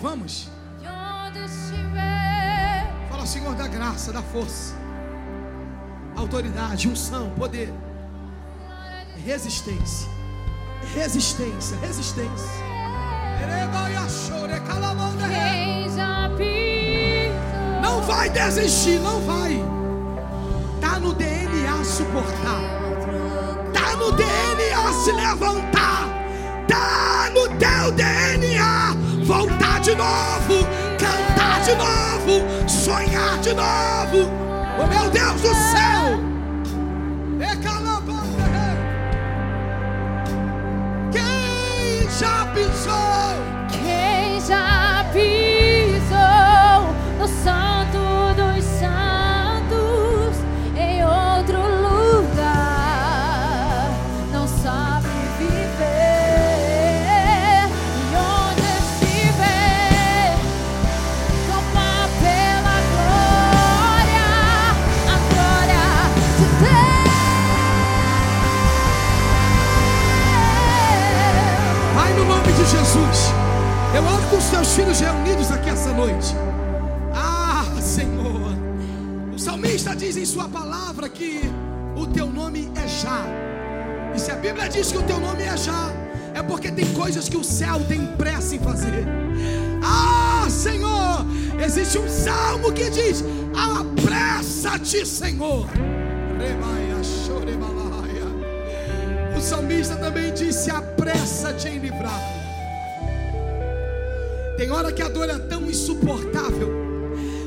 Vamos. 0.01 0.49
Fala, 3.11 3.27
Senhor, 3.27 3.55
da 3.55 3.69
graça, 3.69 4.13
da 4.13 4.23
força, 4.23 4.75
autoridade, 6.17 6.89
unção, 6.89 7.31
poder, 7.31 7.73
resistência, 9.25 10.09
resistência, 10.95 11.77
resistência. 11.79 12.71
Não 17.83 18.03
vai 18.03 18.31
desistir, 18.31 18.99
não 19.01 19.21
vai. 19.23 19.63
Tá 20.81 20.99
no 20.99 21.13
DNA 21.15 21.85
suportar. 21.85 22.61
Tá 23.73 23.97
no 23.97 24.13
DNA 24.13 24.93
se 25.05 25.13
levantar. 25.13 26.09
Tá 26.67 27.31
no 27.35 27.49
teu 27.59 27.93
DNA 27.93 28.95
voltar 29.25 29.60
de 29.91 29.97
novo, 29.97 30.69
cantar 30.99 31.61
de 31.63 31.75
novo, 31.75 32.69
sonhar 32.69 33.39
de 33.41 33.53
novo. 33.53 34.31
Oh 34.79 34.87
meu 34.87 35.11
Deus 35.11 35.41
do 35.41 35.49
céu! 35.49 35.90
Filhos 74.75 75.01
reunidos 75.01 75.51
aqui 75.51 75.69
essa 75.71 75.93
noite. 75.93 76.35
Ah, 77.15 77.65
Senhor, 77.81 78.53
o 79.35 79.39
salmista 79.39 79.95
diz 79.97 80.17
em 80.17 80.25
sua 80.25 80.49
palavra 80.49 81.09
que 81.09 81.41
o 81.97 82.07
teu 82.07 82.27
nome 82.27 82.71
é 82.77 82.87
Já. 82.87 83.25
E 84.15 84.19
se 84.19 84.31
a 84.31 84.37
Bíblia 84.37 84.69
diz 84.69 84.93
que 84.93 84.99
o 84.99 85.03
teu 85.03 85.19
nome 85.19 85.43
é 85.43 85.57
Já, 85.57 85.91
é 86.35 86.43
porque 86.43 86.71
tem 86.71 86.87
coisas 86.95 87.29
que 87.29 87.37
o 87.37 87.45
céu 87.45 87.81
tem 87.89 88.07
pressa 88.17 88.55
em 88.55 88.59
fazer. 88.59 89.07
Ah, 89.83 90.47
Senhor, 90.49 91.27
existe 91.65 91.99
um 91.99 92.09
salmo 92.09 92.73
que 92.73 92.91
diz: 92.91 93.25
Apressa-te, 93.57 95.07
Senhor. 95.07 95.67
O 99.37 99.41
salmista 99.41 99.97
também 99.97 100.33
disse: 100.35 100.71
apressa-te 100.71 101.69
em 101.69 101.79
livrar. 101.79 102.40
Tem 104.61 104.71
hora 104.71 104.93
que 104.93 105.01
a 105.01 105.09
dor 105.09 105.27
é 105.31 105.39
tão 105.39 105.65
insuportável. 105.71 106.69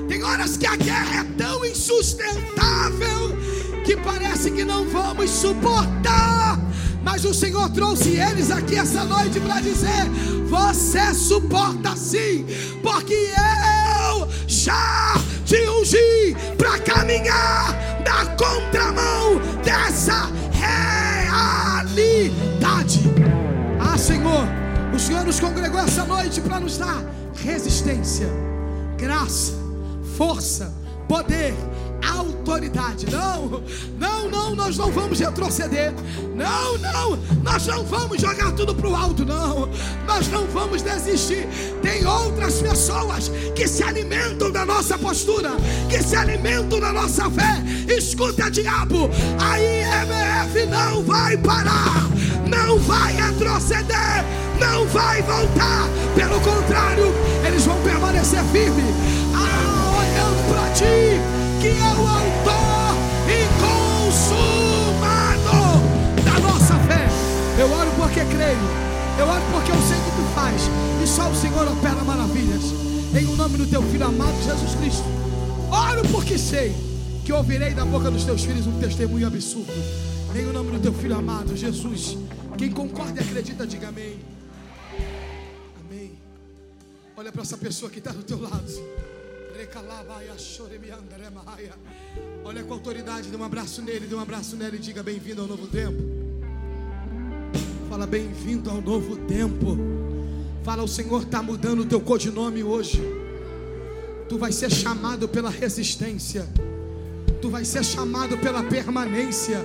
Tem 0.09 0.23
horas 0.23 0.57
que 0.57 0.65
a 0.65 0.75
guerra 0.75 1.19
é 1.19 1.23
tão 1.37 1.63
insustentável 1.63 3.37
que 3.85 3.95
parece 3.97 4.49
que 4.49 4.65
não 4.65 4.89
vamos 4.89 5.29
suportar. 5.29 6.59
Mas 7.03 7.23
o 7.23 7.31
Senhor 7.31 7.69
trouxe 7.69 8.19
eles 8.19 8.49
aqui 8.49 8.79
essa 8.79 9.03
noite 9.03 9.39
para 9.39 9.61
dizer: 9.61 10.09
Você 10.47 11.13
suporta 11.13 11.95
sim, 11.95 12.47
porque 12.81 13.13
eu 13.13 14.27
já 14.47 15.13
te 15.45 15.69
ungi 15.69 16.35
para 16.57 16.79
caminhar 16.79 17.77
na 18.03 18.25
contramão 18.35 19.39
dessa 19.63 20.31
realidade. 21.77 23.01
Ah, 23.79 23.99
Senhor, 23.99 24.62
o 24.93 24.99
Senhor 24.99 25.25
nos 25.25 25.39
congregou 25.39 25.79
essa 25.79 26.05
noite 26.05 26.39
para 26.39 26.59
nos 26.59 26.77
dar 26.77 27.03
resistência, 27.35 28.27
graça, 28.97 29.53
força, 30.15 30.71
poder, 31.07 31.53
autoridade. 32.11 33.05
Não, 33.09 33.63
não, 33.99 34.29
não, 34.29 34.55
nós 34.55 34.77
não 34.77 34.91
vamos 34.91 35.19
retroceder. 35.19 35.93
Não, 36.35 36.77
não, 36.77 37.17
nós 37.43 37.65
não 37.67 37.83
vamos 37.83 38.21
jogar 38.21 38.51
tudo 38.53 38.75
para 38.75 38.89
o 38.89 38.95
alto. 38.95 39.25
Não, 39.25 39.69
nós 40.05 40.27
não 40.27 40.45
vamos 40.47 40.81
desistir. 40.81 41.47
Tem 41.81 42.05
outras 42.05 42.61
pessoas 42.61 43.29
que 43.55 43.67
se 43.67 43.83
alimentam 43.83 44.51
da 44.51 44.65
nossa 44.65 44.97
postura, 44.97 45.51
que 45.89 46.01
se 46.01 46.15
alimentam 46.15 46.79
da 46.79 46.91
nossa 46.91 47.29
fé. 47.29 47.63
Escuta, 47.87 48.49
diabo, 48.49 49.09
a 49.39 49.59
IMF 49.59 50.65
não 50.67 51.03
vai 51.03 51.37
parar, 51.37 52.07
não 52.47 52.79
vai 52.79 53.13
retroceder, 53.13 54.23
não 54.59 54.85
vai 54.87 55.21
voltar. 55.21 55.87
Pelo 56.15 56.39
contrário, 56.41 57.13
eles 57.45 57.65
vão 57.65 57.81
permanecer 57.81 58.43
firmes. 58.45 58.95
Ah, 59.35 59.99
olhando 59.99 60.49
para 60.49 60.73
ti 60.73 61.42
que 61.63 61.69
é 61.69 61.71
o 61.71 62.05
autor 62.05 62.91
e 63.31 63.47
consumado 63.63 64.99
da 66.25 66.37
nossa 66.41 66.75
fé. 66.79 67.07
Eu 67.57 67.71
oro 67.71 67.89
porque 67.95 68.19
creio, 68.25 68.67
eu 69.17 69.25
oro 69.25 69.41
porque 69.49 69.71
eu 69.71 69.81
sei 69.81 69.95
que 69.95 70.11
tu 70.11 70.23
faz, 70.35 70.61
e 71.01 71.07
só 71.07 71.29
o 71.29 71.35
Senhor 71.35 71.65
opera 71.71 72.03
maravilhas. 72.03 72.63
Em 73.17 73.25
o 73.27 73.37
nome 73.37 73.57
do 73.57 73.65
teu 73.65 73.81
filho 73.81 74.05
amado 74.05 74.35
Jesus 74.43 74.75
Cristo, 74.75 75.05
oro 75.71 76.05
porque 76.09 76.37
sei 76.37 76.75
que 77.23 77.31
ouvirei 77.31 77.73
da 77.73 77.85
boca 77.85 78.11
dos 78.11 78.25
teus 78.25 78.43
filhos 78.43 78.67
um 78.67 78.77
testemunho 78.81 79.25
absurdo. 79.25 79.71
Em 80.35 80.45
o 80.45 80.51
nome 80.51 80.71
do 80.71 80.79
teu 80.81 80.93
filho 80.93 81.15
amado 81.15 81.55
Jesus, 81.55 82.17
quem 82.57 82.71
concorda 82.71 83.21
e 83.21 83.23
acredita, 83.23 83.65
diga 83.65 83.87
amém. 83.87 84.19
Amém. 85.79 86.11
Olha 87.15 87.31
para 87.31 87.41
essa 87.41 87.55
pessoa 87.55 87.89
que 87.89 87.99
está 87.99 88.11
do 88.11 88.23
teu 88.23 88.41
lado. 88.41 89.12
Olha 92.43 92.63
com 92.63 92.73
autoridade, 92.73 93.29
dê 93.29 93.37
um 93.37 93.43
abraço 93.43 93.81
nele, 93.81 94.07
dê 94.07 94.15
um 94.15 94.19
abraço 94.19 94.55
nele 94.55 94.77
e 94.77 94.79
diga 94.79 95.01
bem-vindo 95.01 95.41
ao 95.41 95.47
novo 95.47 95.67
tempo. 95.67 96.01
Fala 97.89 98.07
bem-vindo 98.07 98.69
ao 98.69 98.81
novo 98.81 99.17
tempo. 99.27 99.77
Fala, 100.63 100.83
o 100.83 100.87
Senhor 100.87 101.23
está 101.23 101.41
mudando 101.43 101.81
o 101.81 101.85
teu 101.85 102.01
codinome 102.01 102.63
hoje. 102.63 103.01
Tu 104.27 104.37
vai 104.37 104.51
ser 104.51 104.71
chamado 104.71 105.27
pela 105.27 105.49
resistência. 105.49 106.47
Tu 107.41 107.49
vai 107.49 107.63
ser 107.65 107.83
chamado 107.83 108.37
pela 108.37 108.63
permanência. 108.63 109.59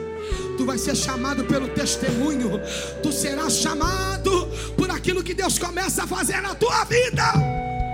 Tu 0.57 0.65
vai 0.65 0.77
ser 0.77 0.97
chamado 0.97 1.45
pelo 1.45 1.69
testemunho. 1.69 2.61
Tu 3.03 3.13
serás 3.13 3.55
chamado 3.55 4.49
por 4.77 4.91
aquilo 4.91 5.23
que 5.23 5.35
Deus 5.35 5.59
começa 5.59 6.05
a 6.05 6.07
fazer 6.07 6.41
na 6.41 6.55
tua 6.55 6.85
vida 6.85 7.33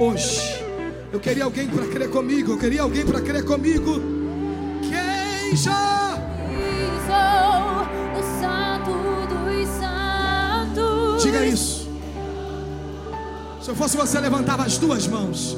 hoje. 0.01 0.74
Eu 1.15 1.21
queria 1.21 1.45
alguém 1.45 1.69
para 1.69 1.87
crer 1.87 2.11
comigo. 2.11 2.53
Eu 2.55 2.59
queria 2.59 2.83
alguém 2.83 3.07
para 3.07 3.21
crer 3.21 3.45
comigo. 3.45 4.01
Quem 4.83 5.57
já 5.57 6.19
Pisou 6.49 7.87
no 8.17 8.41
santo 8.41 8.91
dos 9.29 9.69
santos. 9.79 11.23
diga 11.23 11.47
isso? 11.47 11.89
Se 13.63 13.71
eu 13.71 13.77
fosse 13.77 13.97
você, 13.97 14.19
levantava 14.19 14.65
as 14.65 14.77
duas 14.77 15.07
mãos. 15.07 15.57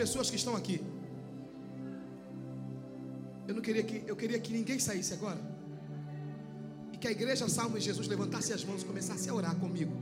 Pessoas 0.00 0.30
que 0.30 0.36
estão 0.36 0.54
aqui. 0.54 0.80
Eu 3.48 3.54
não 3.56 3.62
queria 3.66 3.82
que 3.82 3.96
eu 4.06 4.16
queria 4.20 4.38
que 4.38 4.52
ninguém 4.58 4.78
saísse 4.78 5.12
agora. 5.18 5.40
E 6.92 6.96
que 6.96 7.08
a 7.08 7.10
igreja 7.10 7.48
Salmo 7.48 7.76
de 7.78 7.84
Jesus 7.88 8.06
levantasse 8.06 8.52
as 8.52 8.62
mãos 8.68 8.82
e 8.82 8.86
começasse 8.90 9.28
a 9.28 9.34
orar 9.34 9.56
comigo. 9.56 9.92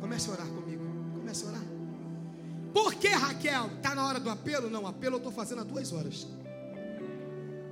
Comece 0.00 0.30
a 0.30 0.32
orar 0.32 0.48
comigo. 0.58 0.84
Comece 1.18 1.44
a 1.44 1.48
orar. 1.50 1.66
Por 2.72 2.94
que, 2.94 3.08
Raquel? 3.08 3.66
Está 3.76 3.94
na 3.94 4.06
hora 4.06 4.18
do 4.18 4.30
apelo? 4.30 4.70
Não, 4.70 4.86
apelo 4.86 5.16
eu 5.16 5.18
estou 5.18 5.32
fazendo 5.40 5.60
há 5.60 5.64
duas 5.64 5.92
horas. 5.92 6.26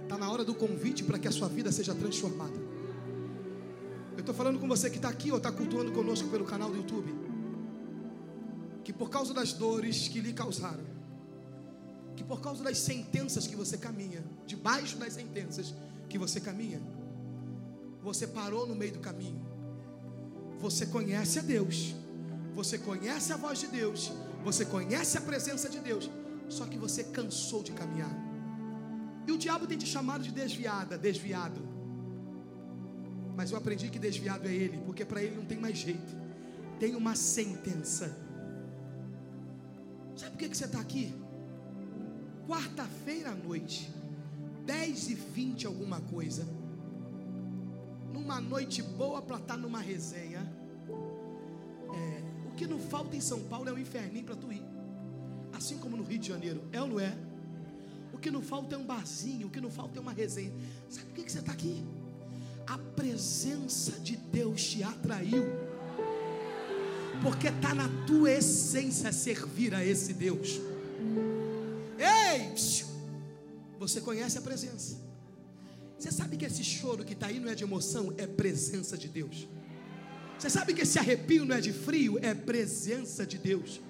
Está 0.02 0.18
na 0.18 0.30
hora 0.30 0.44
do 0.44 0.54
convite 0.54 1.02
para 1.02 1.18
que 1.18 1.28
a 1.28 1.32
sua 1.32 1.48
vida 1.48 1.72
seja 1.72 1.94
transformada. 1.94 2.58
Eu 4.18 4.20
estou 4.20 4.34
falando 4.34 4.58
com 4.60 4.68
você 4.68 4.90
que 4.90 4.96
está 4.96 5.08
aqui 5.08 5.30
ou 5.30 5.38
está 5.38 5.50
cultuando 5.50 5.92
conosco 5.92 6.28
pelo 6.28 6.44
canal 6.44 6.68
do 6.68 6.76
YouTube. 6.76 7.29
Que 8.90 8.92
por 8.92 9.08
causa 9.08 9.32
das 9.32 9.52
dores 9.52 10.08
que 10.08 10.20
lhe 10.20 10.32
causaram, 10.32 10.82
que 12.16 12.24
por 12.24 12.40
causa 12.40 12.64
das 12.64 12.76
sentenças 12.76 13.46
que 13.46 13.54
você 13.54 13.78
caminha, 13.78 14.20
debaixo 14.48 14.96
das 14.96 15.12
sentenças 15.12 15.72
que 16.08 16.18
você 16.18 16.40
caminha, 16.40 16.82
você 18.02 18.26
parou 18.26 18.66
no 18.66 18.74
meio 18.74 18.94
do 18.94 18.98
caminho. 18.98 19.40
Você 20.58 20.86
conhece 20.86 21.38
a 21.38 21.42
Deus, 21.42 21.94
você 22.52 22.78
conhece 22.78 23.32
a 23.32 23.36
voz 23.36 23.60
de 23.60 23.68
Deus, 23.68 24.10
você 24.42 24.64
conhece 24.64 25.16
a 25.16 25.20
presença 25.20 25.68
de 25.68 25.78
Deus, 25.78 26.10
só 26.48 26.66
que 26.66 26.76
você 26.76 27.04
cansou 27.04 27.62
de 27.62 27.70
caminhar. 27.70 28.10
E 29.24 29.30
o 29.30 29.38
diabo 29.38 29.68
tem 29.68 29.78
te 29.78 29.86
chamado 29.86 30.24
de 30.24 30.32
desviada, 30.32 30.98
desviado. 30.98 31.60
Mas 33.36 33.52
eu 33.52 33.56
aprendi 33.56 33.88
que 33.88 34.00
desviado 34.00 34.48
é 34.48 34.52
ele, 34.52 34.78
porque 34.78 35.04
para 35.04 35.22
ele 35.22 35.36
não 35.36 35.44
tem 35.44 35.60
mais 35.60 35.78
jeito. 35.78 36.12
Tem 36.80 36.96
uma 36.96 37.14
sentença. 37.14 38.28
Sabe 40.20 40.32
por 40.32 40.38
que, 40.40 40.48
que 40.50 40.56
você 40.58 40.66
está 40.66 40.78
aqui? 40.78 41.14
Quarta-feira 42.46 43.30
à 43.30 43.34
noite, 43.34 43.90
10 44.66 45.08
e 45.08 45.14
20 45.14 45.66
alguma 45.66 45.98
coisa. 45.98 46.46
Numa 48.12 48.38
noite 48.38 48.82
boa 48.82 49.22
para 49.22 49.36
estar 49.36 49.54
tá 49.54 49.56
numa 49.56 49.80
resenha. 49.80 50.40
É, 51.94 52.48
o 52.48 52.54
que 52.54 52.66
não 52.66 52.78
falta 52.78 53.16
em 53.16 53.20
São 53.20 53.40
Paulo 53.44 53.70
é 53.70 53.72
um 53.72 53.78
inferninho 53.78 54.26
para 54.26 54.36
tu 54.36 54.52
ir. 54.52 54.62
Assim 55.54 55.78
como 55.78 55.96
no 55.96 56.02
Rio 56.02 56.18
de 56.18 56.28
Janeiro. 56.28 56.68
É 56.70 56.82
ou 56.82 56.88
não 56.88 57.00
é? 57.00 57.16
O 58.12 58.18
que 58.18 58.30
não 58.30 58.42
falta 58.42 58.74
é 58.74 58.78
um 58.78 58.84
barzinho, 58.84 59.46
o 59.46 59.50
que 59.50 59.58
não 59.58 59.70
falta 59.70 59.98
é 59.98 60.02
uma 60.02 60.12
resenha. 60.12 60.52
Sabe 60.90 61.06
por 61.06 61.14
que, 61.14 61.22
que 61.22 61.32
você 61.32 61.38
está 61.38 61.52
aqui? 61.52 61.82
A 62.66 62.76
presença 62.76 63.92
de 64.00 64.18
Deus 64.18 64.62
te 64.62 64.82
atraiu. 64.82 65.69
Porque 67.22 67.48
está 67.48 67.74
na 67.74 67.88
tua 68.06 68.30
essência 68.30 69.12
servir 69.12 69.74
a 69.74 69.84
esse 69.84 70.12
Deus. 70.12 70.60
Ei, 71.98 72.54
você 73.78 74.00
conhece 74.00 74.38
a 74.38 74.40
presença. 74.40 74.96
Você 75.98 76.10
sabe 76.10 76.36
que 76.36 76.46
esse 76.46 76.64
choro 76.64 77.04
que 77.04 77.12
está 77.12 77.26
aí 77.26 77.38
não 77.38 77.50
é 77.50 77.54
de 77.54 77.62
emoção, 77.62 78.14
é 78.16 78.26
presença 78.26 78.96
de 78.96 79.06
Deus. 79.08 79.46
Você 80.38 80.48
sabe 80.48 80.72
que 80.72 80.80
esse 80.80 80.98
arrepio 80.98 81.44
não 81.44 81.54
é 81.54 81.60
de 81.60 81.72
frio, 81.72 82.18
é 82.22 82.32
presença 82.32 83.26
de 83.26 83.36
Deus. 83.36 83.80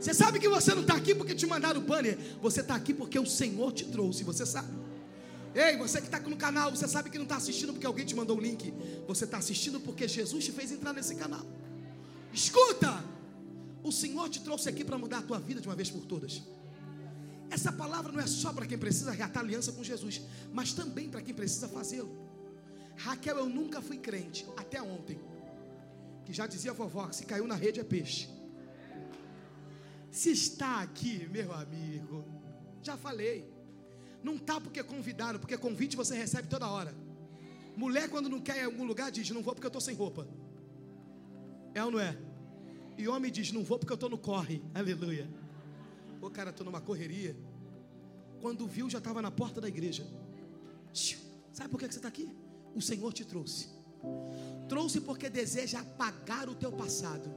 Você 0.00 0.14
sabe 0.14 0.38
que 0.38 0.48
você 0.48 0.74
não 0.74 0.82
está 0.82 0.94
aqui 0.94 1.14
porque 1.14 1.34
te 1.34 1.46
mandaram 1.46 1.80
o 1.80 1.84
banner, 1.84 2.16
você 2.40 2.60
está 2.60 2.74
aqui 2.74 2.94
porque 2.94 3.18
o 3.18 3.26
Senhor 3.26 3.72
te 3.72 3.84
trouxe, 3.84 4.24
você 4.24 4.46
sabe. 4.46 4.72
Ei, 5.54 5.76
você 5.76 6.00
que 6.00 6.06
está 6.06 6.20
no 6.20 6.36
canal, 6.36 6.70
você 6.70 6.86
sabe 6.86 7.10
que 7.10 7.18
não 7.18 7.24
está 7.24 7.36
assistindo 7.36 7.72
porque 7.72 7.86
alguém 7.86 8.06
te 8.06 8.14
mandou 8.14 8.38
o 8.38 8.40
link. 8.40 8.72
Você 9.06 9.24
está 9.24 9.38
assistindo 9.38 9.80
porque 9.80 10.06
Jesus 10.06 10.44
te 10.44 10.52
fez 10.52 10.70
entrar 10.72 10.92
nesse 10.92 11.14
canal. 11.14 11.44
Escuta! 12.32 13.04
O 13.82 13.92
Senhor 13.92 14.28
te 14.28 14.40
trouxe 14.40 14.68
aqui 14.68 14.84
para 14.84 14.98
mudar 14.98 15.18
a 15.18 15.22
tua 15.22 15.38
vida 15.38 15.60
de 15.60 15.68
uma 15.68 15.76
vez 15.76 15.90
por 15.90 16.04
todas. 16.04 16.42
Essa 17.50 17.72
palavra 17.72 18.12
não 18.12 18.20
é 18.20 18.26
só 18.26 18.52
para 18.52 18.66
quem 18.66 18.76
precisa 18.76 19.10
reatar 19.10 19.42
aliança 19.42 19.72
com 19.72 19.82
Jesus, 19.82 20.20
mas 20.52 20.72
também 20.72 21.08
para 21.08 21.22
quem 21.22 21.34
precisa 21.34 21.68
fazê-lo. 21.68 22.10
Raquel, 22.96 23.38
eu 23.38 23.48
nunca 23.48 23.80
fui 23.80 23.98
crente, 23.98 24.46
até 24.56 24.82
ontem. 24.82 25.18
Que 26.24 26.32
já 26.32 26.46
dizia 26.46 26.72
a 26.72 26.74
vovó: 26.74 27.10
se 27.12 27.24
caiu 27.24 27.46
na 27.46 27.54
rede 27.54 27.80
é 27.80 27.84
peixe. 27.84 28.28
Se 30.10 30.30
está 30.30 30.82
aqui, 30.82 31.26
meu 31.30 31.52
amigo, 31.52 32.24
já 32.82 32.96
falei. 32.96 33.48
Não 34.22 34.34
está 34.34 34.60
porque 34.60 34.82
convidaram, 34.82 35.38
porque 35.38 35.56
convite 35.56 35.96
você 35.96 36.16
recebe 36.16 36.48
toda 36.48 36.68
hora. 36.68 36.94
Mulher, 37.76 38.10
quando 38.10 38.28
não 38.28 38.40
quer 38.40 38.56
ir 38.56 38.60
em 38.62 38.64
algum 38.64 38.84
lugar, 38.84 39.10
diz: 39.10 39.30
Não 39.30 39.42
vou 39.42 39.54
porque 39.54 39.66
eu 39.66 39.68
estou 39.68 39.80
sem 39.80 39.94
roupa. 39.94 40.26
É 41.78 41.84
ou 41.84 41.92
não 41.92 42.00
é? 42.00 42.16
E 42.96 43.06
homem 43.06 43.30
diz: 43.30 43.52
Não 43.52 43.62
vou 43.62 43.78
porque 43.78 43.92
eu 43.92 43.94
estou 43.94 44.10
no 44.10 44.18
corre. 44.18 44.60
Aleluia. 44.74 45.28
Ô 46.20 46.28
cara, 46.28 46.50
estou 46.50 46.64
numa 46.64 46.80
correria. 46.80 47.36
Quando 48.40 48.66
viu, 48.66 48.90
já 48.90 48.98
estava 48.98 49.22
na 49.22 49.30
porta 49.30 49.60
da 49.60 49.68
igreja. 49.68 50.04
Sabe 51.52 51.70
por 51.70 51.78
que 51.78 51.86
você 51.86 51.98
está 51.98 52.08
aqui? 52.08 52.28
O 52.74 52.82
Senhor 52.82 53.12
te 53.12 53.24
trouxe. 53.24 53.68
Trouxe 54.68 55.00
porque 55.00 55.30
deseja 55.30 55.78
apagar 55.78 56.48
o 56.48 56.54
teu 56.54 56.72
passado, 56.72 57.32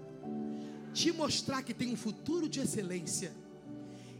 te 0.92 1.12
mostrar 1.12 1.62
que 1.62 1.74
tem 1.74 1.94
um 1.94 1.96
futuro 1.96 2.50
de 2.50 2.60
excelência 2.60 3.32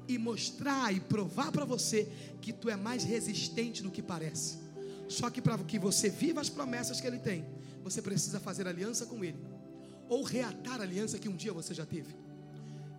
e 0.08 0.20
mostrar 0.20 0.94
e 0.94 1.00
provar 1.00 1.52
para 1.52 1.66
você 1.66 2.08
que 2.42 2.54
tu 2.54 2.70
é 2.70 2.76
mais 2.76 3.04
resistente 3.04 3.82
do 3.82 3.90
que 3.90 4.04
parece. 4.04 4.60
Só 5.08 5.32
que 5.32 5.42
para 5.42 5.58
que 5.58 5.80
você 5.80 6.10
viva 6.10 6.42
as 6.42 6.50
promessas 6.50 7.02
que 7.02 7.08
ele 7.08 7.20
tem, 7.20 7.44
você 7.84 8.04
precisa 8.04 8.40
fazer 8.40 8.68
aliança 8.68 9.08
com 9.08 9.24
ele 9.24 9.51
ou 10.12 10.24
reatar 10.24 10.82
a 10.82 10.84
aliança 10.84 11.18
que 11.18 11.30
um 11.30 11.36
dia 11.38 11.54
você 11.54 11.74
já 11.74 11.86
teve. 11.86 12.14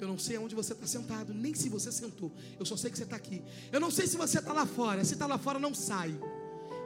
Eu 0.00 0.08
não 0.08 0.18
sei 0.18 0.36
aonde 0.36 0.54
você 0.54 0.72
está 0.72 0.86
sentado, 0.86 1.34
nem 1.34 1.54
se 1.54 1.68
você 1.68 1.92
sentou. 1.92 2.32
Eu 2.58 2.64
só 2.64 2.74
sei 2.74 2.90
que 2.90 2.96
você 2.96 3.04
está 3.04 3.16
aqui. 3.16 3.42
Eu 3.70 3.78
não 3.78 3.90
sei 3.90 4.06
se 4.06 4.16
você 4.16 4.38
está 4.38 4.50
lá 4.50 4.64
fora. 4.64 5.04
Se 5.04 5.12
está 5.12 5.26
lá 5.26 5.36
fora, 5.36 5.58
não 5.58 5.74
sai. 5.74 6.18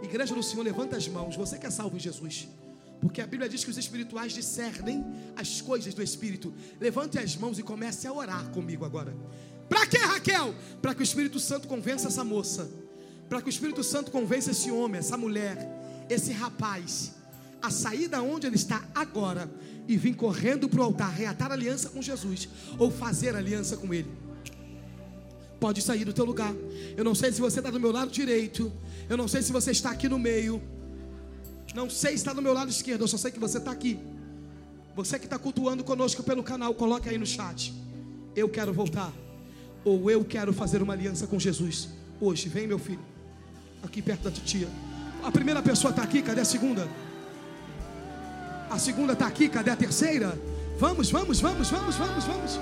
Igreja 0.02 0.34
do 0.34 0.42
Senhor, 0.42 0.64
levanta 0.64 0.96
as 0.96 1.06
mãos. 1.06 1.36
Você 1.36 1.56
que 1.56 1.66
é 1.66 1.70
salvo 1.70 1.96
em 1.96 2.00
Jesus. 2.00 2.48
Porque 3.00 3.20
a 3.20 3.26
Bíblia 3.26 3.48
diz 3.48 3.62
que 3.62 3.70
os 3.70 3.78
espirituais 3.78 4.32
discernem 4.32 5.06
as 5.36 5.60
coisas 5.60 5.94
do 5.94 6.02
Espírito. 6.02 6.52
Levante 6.80 7.20
as 7.20 7.36
mãos 7.36 7.56
e 7.60 7.62
comece 7.62 8.08
a 8.08 8.12
orar 8.12 8.50
comigo 8.50 8.84
agora. 8.84 9.16
Para 9.68 9.86
que, 9.86 9.96
Raquel? 9.96 10.52
Para 10.82 10.92
que 10.92 11.02
o 11.02 11.04
Espírito 11.04 11.38
Santo 11.38 11.68
convença 11.68 12.08
essa 12.08 12.24
moça. 12.24 12.68
Para 13.28 13.40
que 13.40 13.48
o 13.48 13.50
Espírito 13.50 13.84
Santo 13.84 14.10
convença 14.10 14.50
esse 14.50 14.72
homem, 14.72 14.98
essa 14.98 15.16
mulher, 15.16 15.56
esse 16.10 16.32
rapaz 16.32 17.14
a 17.62 17.70
sair 17.70 18.08
da 18.08 18.22
onde 18.22 18.46
ele 18.46 18.56
está 18.56 18.84
agora 18.94 19.50
e 19.88 19.96
vir 19.96 20.14
correndo 20.14 20.68
para 20.68 20.80
o 20.80 20.84
altar, 20.84 21.12
reatar 21.12 21.52
aliança 21.52 21.88
com 21.88 22.02
Jesus 22.02 22.48
ou 22.78 22.90
fazer 22.90 23.34
aliança 23.36 23.76
com 23.76 23.92
Ele. 23.92 24.10
Pode 25.60 25.80
sair 25.80 26.04
do 26.04 26.12
teu 26.12 26.24
lugar. 26.24 26.54
Eu 26.96 27.04
não 27.04 27.14
sei 27.14 27.32
se 27.32 27.40
você 27.40 27.60
está 27.60 27.70
do 27.70 27.80
meu 27.80 27.90
lado 27.90 28.10
direito. 28.10 28.72
Eu 29.08 29.16
não 29.16 29.26
sei 29.26 29.42
se 29.42 29.52
você 29.52 29.70
está 29.70 29.90
aqui 29.90 30.08
no 30.08 30.18
meio. 30.18 30.62
Não 31.74 31.88
sei 31.88 32.10
se 32.12 32.16
está 32.16 32.32
do 32.32 32.42
meu 32.42 32.52
lado 32.52 32.70
esquerdo. 32.70 33.02
Eu 33.02 33.08
só 33.08 33.16
sei 33.16 33.30
que 33.30 33.38
você 33.38 33.58
está 33.58 33.70
aqui. 33.70 33.98
Você 34.94 35.18
que 35.18 35.26
está 35.26 35.38
cultuando 35.38 35.82
conosco 35.82 36.22
pelo 36.22 36.42
canal, 36.42 36.74
coloque 36.74 37.08
aí 37.08 37.18
no 37.18 37.26
chat. 37.26 37.72
Eu 38.34 38.48
quero 38.48 38.72
voltar. 38.72 39.12
Ou 39.84 40.10
eu 40.10 40.24
quero 40.24 40.52
fazer 40.52 40.82
uma 40.82 40.92
aliança 40.92 41.26
com 41.26 41.38
Jesus. 41.38 41.88
Hoje, 42.20 42.48
vem 42.48 42.66
meu 42.66 42.78
filho. 42.78 43.04
Aqui 43.82 44.02
perto 44.02 44.24
da 44.24 44.30
titia. 44.30 44.68
A 45.22 45.30
primeira 45.30 45.62
pessoa 45.62 45.90
está 45.90 46.02
aqui, 46.02 46.22
cadê 46.22 46.40
a 46.40 46.44
segunda? 46.44 46.88
A 48.70 48.78
segunda 48.78 49.12
está 49.12 49.26
aqui, 49.26 49.48
cadê 49.48 49.70
a 49.70 49.76
terceira? 49.76 50.38
Vamos, 50.78 51.10
vamos, 51.10 51.40
vamos, 51.40 51.70
vamos, 51.70 51.96
vamos, 51.96 52.24
vamos. 52.24 52.60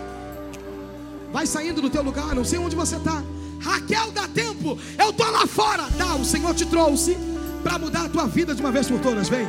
Vai 1.32 1.46
saindo 1.46 1.80
do 1.80 1.90
teu 1.90 2.02
lugar, 2.02 2.34
não 2.34 2.44
sei 2.44 2.58
onde 2.58 2.76
você 2.76 2.96
está. 2.96 3.22
Raquel, 3.60 4.12
dá 4.12 4.28
tempo. 4.28 4.78
Eu 4.98 5.10
estou 5.10 5.30
lá 5.30 5.46
fora. 5.46 5.84
Dá, 5.96 6.14
o 6.14 6.24
Senhor 6.24 6.54
te 6.54 6.66
trouxe 6.66 7.16
para 7.62 7.78
mudar 7.78 8.04
a 8.04 8.08
tua 8.08 8.26
vida 8.26 8.54
de 8.54 8.60
uma 8.60 8.70
vez 8.70 8.86
por 8.86 9.00
todas. 9.00 9.28
Vem, 9.28 9.46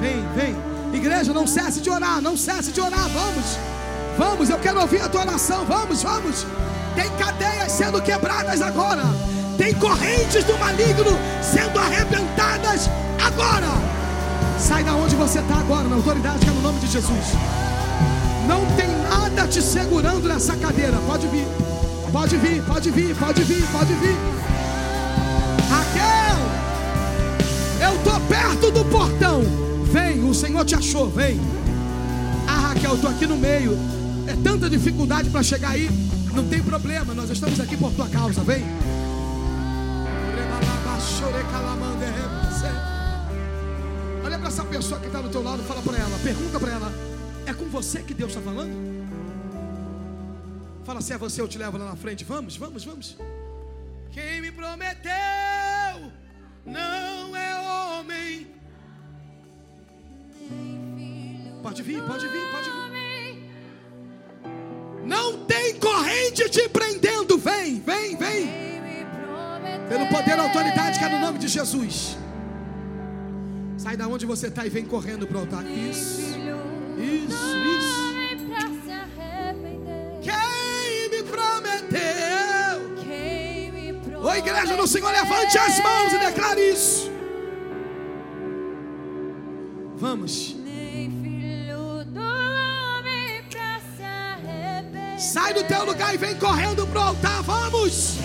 vem, 0.00 0.24
vem. 0.36 0.56
Igreja, 0.92 1.32
não 1.32 1.46
cesse 1.46 1.80
de 1.80 1.90
orar, 1.90 2.20
não 2.20 2.36
cesse 2.36 2.70
de 2.70 2.80
orar. 2.80 3.08
Vamos, 3.08 3.58
vamos. 4.18 4.50
Eu 4.50 4.58
quero 4.58 4.80
ouvir 4.80 5.00
a 5.00 5.08
tua 5.08 5.22
oração. 5.22 5.64
Vamos, 5.64 6.02
vamos. 6.02 6.46
Tem 6.94 7.10
cadeias 7.16 7.72
sendo 7.72 8.00
quebradas 8.02 8.60
agora. 8.60 9.02
Tem 9.56 9.74
correntes 9.74 10.44
do 10.44 10.56
maligno 10.58 11.18
sendo 11.42 11.78
arrebentadas 11.78 12.88
agora. 13.24 13.85
Sai 14.58 14.82
da 14.82 14.94
onde 14.94 15.14
você 15.14 15.38
está 15.38 15.56
agora, 15.56 15.88
na 15.88 15.96
autoridade 15.96 16.38
que 16.38 16.48
é 16.48 16.52
no 16.52 16.62
nome 16.62 16.80
de 16.80 16.86
Jesus. 16.86 17.26
Não 18.48 18.64
tem 18.76 18.88
nada 19.02 19.46
te 19.46 19.60
segurando 19.60 20.26
nessa 20.28 20.56
cadeira. 20.56 20.96
Pode 21.06 21.26
vir, 21.28 21.46
pode 22.12 22.36
vir, 22.36 22.62
pode 22.62 22.90
vir, 22.90 23.14
pode 23.16 23.42
vir, 23.42 23.66
pode 23.72 23.94
vir. 23.94 24.16
Raquel, 25.68 26.38
eu 27.88 27.96
estou 27.96 28.20
perto 28.20 28.70
do 28.70 28.84
portão. 28.86 29.42
Vem, 29.92 30.24
o 30.24 30.34
Senhor 30.34 30.64
te 30.64 30.74
achou, 30.74 31.08
vem. 31.08 31.40
Ah, 32.46 32.68
Raquel, 32.68 32.90
eu 32.90 32.96
estou 32.96 33.10
aqui 33.10 33.26
no 33.26 33.36
meio. 33.36 33.78
É 34.26 34.36
tanta 34.42 34.70
dificuldade 34.70 35.30
para 35.30 35.42
chegar 35.42 35.70
aí. 35.70 35.90
Não 36.34 36.44
tem 36.44 36.62
problema, 36.62 37.14
nós 37.14 37.30
estamos 37.30 37.58
aqui 37.60 37.76
por 37.76 37.92
tua 37.92 38.08
causa, 38.08 38.42
vem. 38.42 38.64
Olha 44.26 44.40
para 44.40 44.48
essa 44.48 44.64
pessoa 44.64 45.00
que 45.00 45.06
está 45.06 45.20
do 45.20 45.28
teu 45.28 45.40
lado, 45.40 45.62
fala 45.62 45.80
para 45.80 45.98
ela, 45.98 46.18
pergunta 46.18 46.58
para 46.58 46.72
ela: 46.72 46.92
é 47.46 47.54
com 47.54 47.66
você 47.66 48.02
que 48.02 48.12
Deus 48.12 48.32
está 48.32 48.42
falando? 48.42 48.74
Fala 50.84 51.00
se 51.00 51.12
é 51.12 51.18
você, 51.18 51.40
eu 51.40 51.46
te 51.46 51.56
levo 51.56 51.78
lá 51.78 51.84
na 51.90 51.94
frente. 51.94 52.24
Vamos, 52.24 52.56
vamos, 52.56 52.84
vamos. 52.84 53.16
Quem 54.10 54.40
me 54.40 54.50
prometeu 54.50 55.12
não 56.64 57.36
é 57.36 57.60
homem 57.60 58.48
Pode 61.62 61.84
vir, 61.84 62.02
pode 62.02 62.26
vir, 62.26 62.50
pode 62.50 62.68
vir. 62.68 63.50
Não 65.04 65.44
tem 65.44 65.78
corrente 65.78 66.48
te 66.50 66.68
prendendo. 66.68 67.38
Vem, 67.38 67.80
vem, 67.80 68.16
vem. 68.16 68.46
Pelo 69.88 70.08
poder 70.08 70.36
e 70.36 70.40
autoridade 70.40 70.98
que 70.98 71.04
é 71.04 71.08
no 71.08 71.20
nome 71.20 71.38
de 71.38 71.46
Jesus. 71.46 72.25
Sai 73.86 73.96
da 73.96 74.08
onde 74.08 74.26
você 74.26 74.48
está 74.48 74.66
e 74.66 74.68
vem 74.68 74.84
correndo 74.84 75.28
para 75.28 75.36
o 75.36 75.40
altar. 75.42 75.64
Isso, 75.64 76.20
isso, 76.98 77.56
isso. 77.78 78.16
Quem 80.20 81.08
me 81.08 81.22
prometeu? 81.22 82.80
Ô 84.20 84.34
igreja 84.34 84.76
do 84.76 84.88
Senhor, 84.88 85.12
levante 85.12 85.56
as 85.56 85.78
mãos 85.78 86.12
e 86.12 86.18
declare 86.18 86.68
isso. 86.68 87.12
Vamos. 89.94 90.56
Sai 95.16 95.54
do 95.54 95.62
teu 95.62 95.84
lugar 95.84 96.12
e 96.12 96.18
vem 96.18 96.36
correndo 96.40 96.84
pro 96.88 97.00
altar. 97.00 97.40
Vamos. 97.44 98.16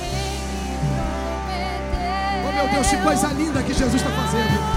Oh 2.50 2.52
meu 2.52 2.68
Deus, 2.68 2.88
que 2.88 2.98
coisa 2.98 3.28
linda 3.28 3.62
que 3.62 3.76
Jesus 3.76 3.94
está 3.94 4.10
fazendo. 4.10 4.71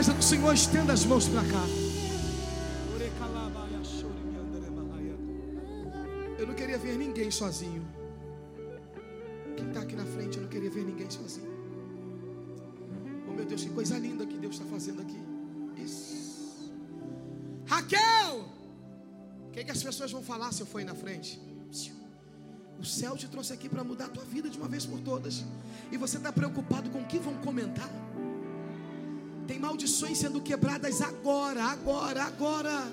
Igreja 0.00 0.16
do 0.16 0.24
Senhor, 0.24 0.54
estenda 0.54 0.94
as 0.94 1.04
mãos 1.04 1.28
para 1.28 1.42
cá. 1.42 1.62
Eu 6.38 6.46
não 6.46 6.54
queria 6.54 6.78
ver 6.78 6.96
ninguém 6.96 7.30
sozinho. 7.30 7.86
Quem 9.58 9.68
está 9.68 9.80
aqui 9.80 9.94
na 9.94 10.06
frente, 10.06 10.38
eu 10.38 10.44
não 10.44 10.48
queria 10.48 10.70
ver 10.70 10.86
ninguém 10.86 11.10
sozinho. 11.10 11.50
Oh 13.28 13.32
meu 13.32 13.44
Deus, 13.44 13.62
que 13.62 13.68
coisa 13.68 13.98
linda 13.98 14.24
que 14.24 14.38
Deus 14.38 14.54
está 14.54 14.64
fazendo 14.64 15.02
aqui. 15.02 15.20
Isso. 15.76 16.72
Raquel! 17.66 18.48
O 19.48 19.50
que, 19.50 19.64
que 19.64 19.70
as 19.70 19.82
pessoas 19.82 20.10
vão 20.10 20.22
falar 20.22 20.50
se 20.54 20.62
eu 20.62 20.66
for 20.66 20.78
aí 20.78 20.84
na 20.86 20.94
frente? 20.94 21.38
O 22.78 22.86
céu 22.86 23.18
te 23.18 23.28
trouxe 23.28 23.52
aqui 23.52 23.68
para 23.68 23.84
mudar 23.84 24.06
a 24.06 24.08
tua 24.08 24.24
vida 24.24 24.48
de 24.48 24.56
uma 24.56 24.66
vez 24.66 24.86
por 24.86 24.98
todas. 25.00 25.44
E 25.92 25.98
você 25.98 26.16
está 26.16 26.32
preocupado 26.32 26.88
com 26.88 27.00
o 27.00 27.06
que 27.06 27.18
vão 27.18 27.34
comentar? 27.34 27.90
Tem 29.50 29.58
maldições 29.58 30.16
sendo 30.16 30.40
quebradas 30.40 31.02
agora, 31.02 31.64
agora, 31.64 32.22
agora. 32.22 32.92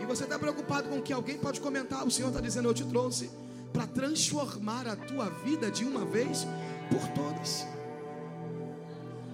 E 0.00 0.04
você 0.04 0.24
está 0.24 0.36
preocupado 0.36 0.88
com 0.88 1.00
que 1.00 1.12
alguém 1.12 1.38
pode 1.38 1.60
comentar? 1.60 2.04
O 2.04 2.10
Senhor 2.10 2.30
está 2.30 2.40
dizendo: 2.40 2.68
Eu 2.68 2.74
te 2.74 2.84
trouxe 2.84 3.30
para 3.72 3.86
transformar 3.86 4.88
a 4.88 4.96
tua 4.96 5.30
vida 5.30 5.70
de 5.70 5.84
uma 5.84 6.04
vez 6.04 6.48
por 6.90 7.06
todas. 7.10 7.64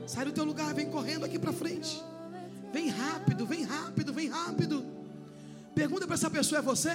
Sai 0.06 0.26
do 0.26 0.32
teu 0.32 0.44
lugar, 0.44 0.74
vem 0.74 0.90
correndo 0.90 1.24
aqui 1.24 1.38
para 1.38 1.50
frente. 1.50 1.98
Vem 2.74 2.90
rápido, 2.90 3.46
vem 3.46 3.62
rápido, 3.62 4.12
vem 4.12 4.28
rápido. 4.28 4.84
Pergunta 5.74 6.04
para 6.04 6.16
essa 6.16 6.28
pessoa: 6.28 6.58
é 6.58 6.62
você? 6.62 6.94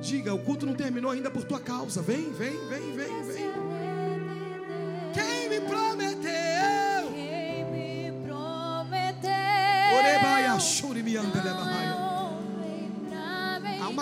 Diga, 0.00 0.32
o 0.32 0.38
culto 0.38 0.64
não 0.64 0.74
terminou 0.74 1.10
ainda 1.10 1.30
por 1.30 1.44
tua 1.44 1.60
causa. 1.60 2.00
Vem, 2.00 2.32
vem, 2.32 2.56
vem, 2.66 2.96
vem, 2.96 3.22
vem. 3.24 3.71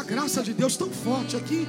Uma 0.01 0.05
graça 0.05 0.43
de 0.43 0.55
Deus 0.55 0.79
tão 0.79 0.89
forte 0.91 1.37
aqui. 1.37 1.69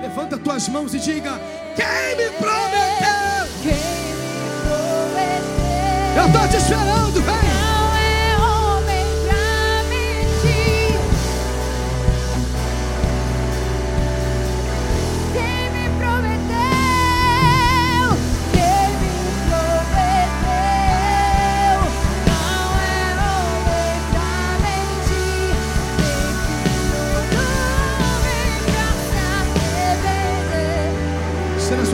Levanta 0.00 0.36
tuas 0.36 0.68
mãos 0.68 0.92
e 0.94 0.98
diga: 0.98 1.38
Quem 1.76 2.16
me 2.16 2.28
prometeu? 2.38 3.46
Quem 3.62 3.72
me 3.72 4.52
prometeu? 4.64 6.16
Eu 6.16 6.26
estou 6.26 6.48
te 6.48 6.56
esperando, 6.56 7.22
vem. 7.22 7.41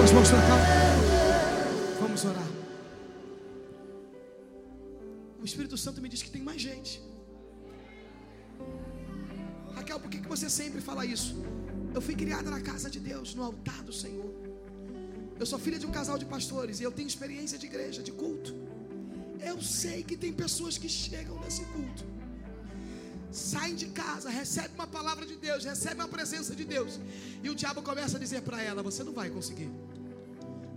Suas 0.09 0.15
mãos 0.17 0.31
para 0.31 0.41
cá. 0.41 0.57
Vamos 2.01 2.25
orar. 2.25 2.51
O 5.39 5.45
Espírito 5.45 5.77
Santo 5.77 6.01
me 6.01 6.09
diz 6.09 6.23
que 6.23 6.31
tem 6.31 6.41
mais 6.41 6.63
gente. 6.63 7.03
Raquel, 9.75 10.01
por 10.01 10.11
que 10.11 10.27
você 10.27 10.49
sempre 10.49 10.81
fala 10.81 11.05
isso? 11.05 11.35
Eu 11.95 12.01
fui 12.01 12.15
criada 12.15 12.51
na 12.51 12.61
casa 12.63 12.89
de 12.89 12.99
Deus, 12.99 13.35
no 13.35 13.43
altar 13.43 13.83
do 13.83 13.93
Senhor. 13.93 14.33
Eu 15.39 15.45
sou 15.45 15.59
filha 15.59 15.79
de 15.79 15.85
um 15.85 15.91
casal 15.91 16.17
de 16.17 16.25
pastores 16.25 16.81
e 16.81 16.85
eu 16.85 16.91
tenho 16.91 17.07
experiência 17.07 17.59
de 17.59 17.67
igreja, 17.67 18.03
de 18.03 18.13
culto. 18.13 18.55
Eu 19.41 19.61
sei 19.61 20.03
que 20.03 20.17
tem 20.17 20.33
pessoas 20.33 20.79
que 20.79 20.89
chegam 20.89 21.39
nesse 21.41 21.67
culto, 21.67 22.05
saem 23.31 23.75
de 23.75 23.89
casa, 23.89 24.31
recebem 24.31 24.75
uma 24.75 24.87
palavra 24.87 25.27
de 25.27 25.37
Deus, 25.37 25.65
recebem 25.65 26.03
a 26.03 26.09
presença 26.09 26.57
de 26.57 26.65
Deus, 26.65 26.99
e 27.43 27.51
o 27.51 27.55
diabo 27.55 27.83
começa 27.83 28.17
a 28.17 28.21
dizer 28.21 28.41
para 28.41 28.63
ela: 28.63 28.83
Você 28.83 29.05
não 29.05 29.13
vai 29.13 29.29
conseguir. 29.29 29.71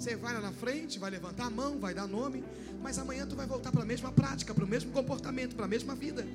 Você 0.01 0.15
vai 0.15 0.33
lá 0.33 0.41
na 0.41 0.51
frente, 0.51 0.97
vai 0.97 1.11
levantar 1.11 1.45
a 1.45 1.49
mão, 1.51 1.77
vai 1.77 1.93
dar 1.93 2.07
nome, 2.07 2.43
mas 2.81 2.97
amanhã 2.97 3.23
tu 3.27 3.35
vai 3.35 3.45
voltar 3.45 3.71
para 3.71 3.83
a 3.83 3.85
mesma 3.85 4.11
prática, 4.11 4.51
para 4.51 4.65
o 4.65 4.67
mesmo 4.67 4.91
comportamento, 4.91 5.55
para 5.55 5.65
a 5.65 5.67
mesma 5.67 5.93
vida. 5.93 6.27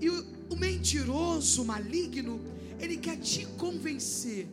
E 0.00 0.08
o, 0.08 0.26
o 0.48 0.56
mentiroso, 0.56 1.66
maligno, 1.66 2.40
ele 2.80 2.96
quer 2.96 3.18
te 3.18 3.44
convencer 3.58 4.48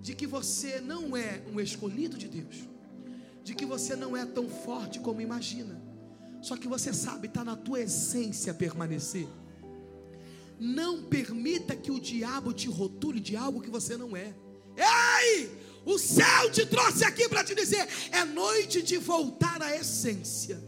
de 0.00 0.14
que 0.14 0.26
você 0.26 0.80
não 0.80 1.14
é 1.14 1.42
um 1.52 1.60
escolhido 1.60 2.16
de 2.16 2.26
Deus, 2.26 2.66
de 3.42 3.54
que 3.54 3.66
você 3.66 3.94
não 3.94 4.16
é 4.16 4.24
tão 4.24 4.48
forte 4.48 4.98
como 4.98 5.20
imagina. 5.20 5.78
Só 6.40 6.56
que 6.56 6.66
você 6.66 6.90
sabe, 6.94 7.26
está 7.26 7.44
na 7.44 7.54
tua 7.54 7.82
essência 7.82 8.54
permanecer. 8.54 9.28
Não 10.58 11.02
permita 11.02 11.76
que 11.76 11.90
o 11.90 12.00
diabo 12.00 12.54
te 12.54 12.66
rotule 12.66 13.20
de 13.20 13.36
algo 13.36 13.60
que 13.60 13.68
você 13.68 13.94
não 13.94 14.16
é. 14.16 14.32
Ei! 14.74 15.63
O 15.84 15.98
céu 15.98 16.50
te 16.50 16.64
trouxe 16.66 17.04
aqui 17.04 17.28
para 17.28 17.44
te 17.44 17.54
dizer: 17.54 17.86
é 18.10 18.24
noite 18.24 18.82
de 18.82 18.96
voltar 18.96 19.62
à 19.62 19.76
essência. 19.76 20.62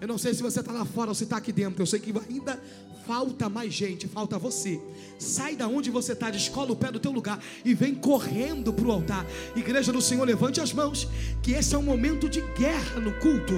Eu 0.00 0.08
não 0.08 0.18
sei 0.18 0.34
se 0.34 0.42
você 0.42 0.60
está 0.60 0.72
lá 0.72 0.84
fora 0.84 1.10
ou 1.10 1.14
se 1.14 1.24
está 1.24 1.36
aqui 1.36 1.52
dentro. 1.52 1.82
Eu 1.82 1.86
sei 1.86 2.00
que 2.00 2.12
ainda 2.28 2.60
falta 3.06 3.48
mais 3.48 3.72
gente, 3.72 4.08
falta 4.08 4.38
você. 4.38 4.80
Sai 5.18 5.54
da 5.54 5.68
onde 5.68 5.90
você 5.90 6.12
está, 6.12 6.30
descola 6.30 6.72
o 6.72 6.76
pé 6.76 6.90
do 6.90 6.98
teu 6.98 7.12
lugar 7.12 7.42
e 7.64 7.74
vem 7.74 7.94
correndo 7.94 8.72
para 8.72 8.84
o 8.84 8.92
altar. 8.92 9.26
Igreja 9.54 9.92
do 9.92 10.00
Senhor, 10.00 10.24
levante 10.24 10.60
as 10.60 10.72
mãos, 10.72 11.08
que 11.42 11.52
esse 11.52 11.74
é 11.74 11.78
um 11.78 11.82
momento 11.82 12.28
de 12.28 12.40
guerra 12.40 13.00
no 13.00 13.12
culto. 13.20 13.54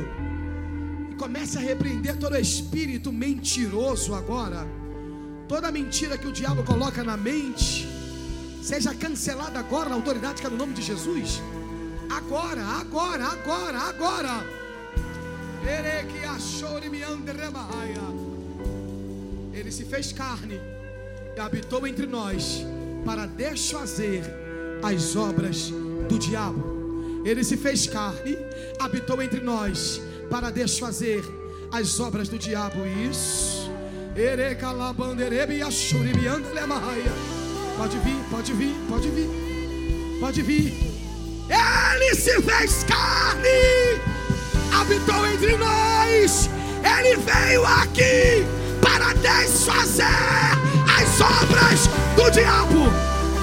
E 1.11 1.15
comece 1.15 1.57
a 1.57 1.61
repreender 1.61 2.19
todo 2.19 2.37
espírito 2.37 3.13
mentiroso 3.13 4.15
agora. 4.15 4.84
Toda 5.49 5.71
mentira 5.71 6.17
que 6.17 6.27
o 6.27 6.33
diabo 6.33 6.65
coloca 6.65 7.05
na 7.05 7.17
mente, 7.17 7.87
seja 8.63 8.95
cancelada 8.95 9.59
agora 9.59 9.91
na 9.91 9.97
autoridade 9.97 10.41
que 10.41 10.47
é 10.47 10.51
no 10.51 10.57
nome 10.57 10.73
de 10.73 10.83
Jesus. 10.83 11.43
Agora, 12.11 12.63
agora, 12.63 13.25
agora, 13.27 13.79
agora. 13.79 14.47
Ele 19.53 19.71
se 19.71 19.85
fez 19.85 20.13
carne 20.13 20.61
e 21.37 21.41
habitou 21.41 21.87
entre 21.87 22.07
nós 22.07 22.65
para 23.05 23.27
desfazer 23.27 24.23
as 24.83 25.15
obras 25.15 25.71
do 26.09 26.19
diabo. 26.19 27.23
Ele 27.25 27.43
se 27.43 27.57
fez 27.57 27.87
carne, 27.87 28.37
habitou 28.79 29.23
entre 29.23 29.41
nós 29.41 30.01
para 30.31 30.51
desfazer 30.51 31.23
as 31.73 31.99
obras 32.01 32.29
do 32.29 32.39
diabo. 32.39 32.85
Isso. 32.87 33.74
Pode 37.77 37.99
vir, 37.99 38.17
pode 38.31 38.53
vir, 38.53 38.75
pode 38.89 39.09
vir, 39.09 39.29
pode 40.21 40.43
vir. 40.43 40.95
Ele 41.51 42.15
se 42.15 42.41
fez 42.43 42.85
carne, 42.85 44.01
habitou 44.73 45.27
entre 45.27 45.57
nós. 45.57 46.49
Ele 46.85 47.17
veio 47.17 47.65
aqui 47.65 48.47
para 48.81 49.15
desfazer 49.15 50.05
as 50.97 51.21
obras 51.21 51.89
do 52.15 52.31
diabo. 52.31 52.87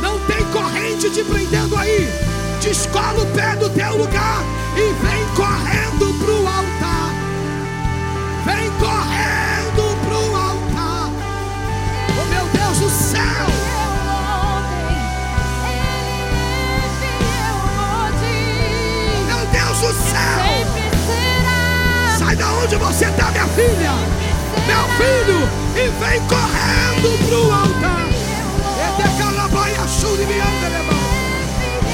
Não 0.01 0.17
tem 0.25 0.45
corrente 0.53 1.09
te 1.09 1.21
prendendo 1.25 1.75
aí. 1.75 2.07
Descola 2.61 3.21
o 3.21 3.27
pé 3.33 3.57
do 3.57 3.69
teu 3.71 3.97
lugar 3.97 4.41
e 4.77 4.93
vem 5.03 5.25
correndo 5.35 6.10
onde 22.73 22.85
você 22.85 23.05
está, 23.05 23.29
minha 23.31 23.47
filha, 23.47 23.91
meu 24.65 24.87
filho, 24.95 25.39
e 25.75 25.89
vem 25.99 26.21
correndo 26.27 27.27
pro 27.27 27.51
altar. 27.51 28.07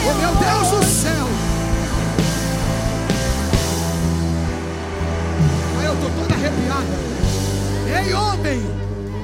Oh 0.05 0.13
meu 0.13 0.35
Deus 0.35 0.69
do 0.69 0.85
céu. 0.85 1.27
Ai, 5.79 5.87
eu 5.87 5.95
tô 5.95 6.21
toda 6.21 6.35
arrepiada. 6.35 6.85
Ei, 8.05 8.13
homem, 8.13 8.61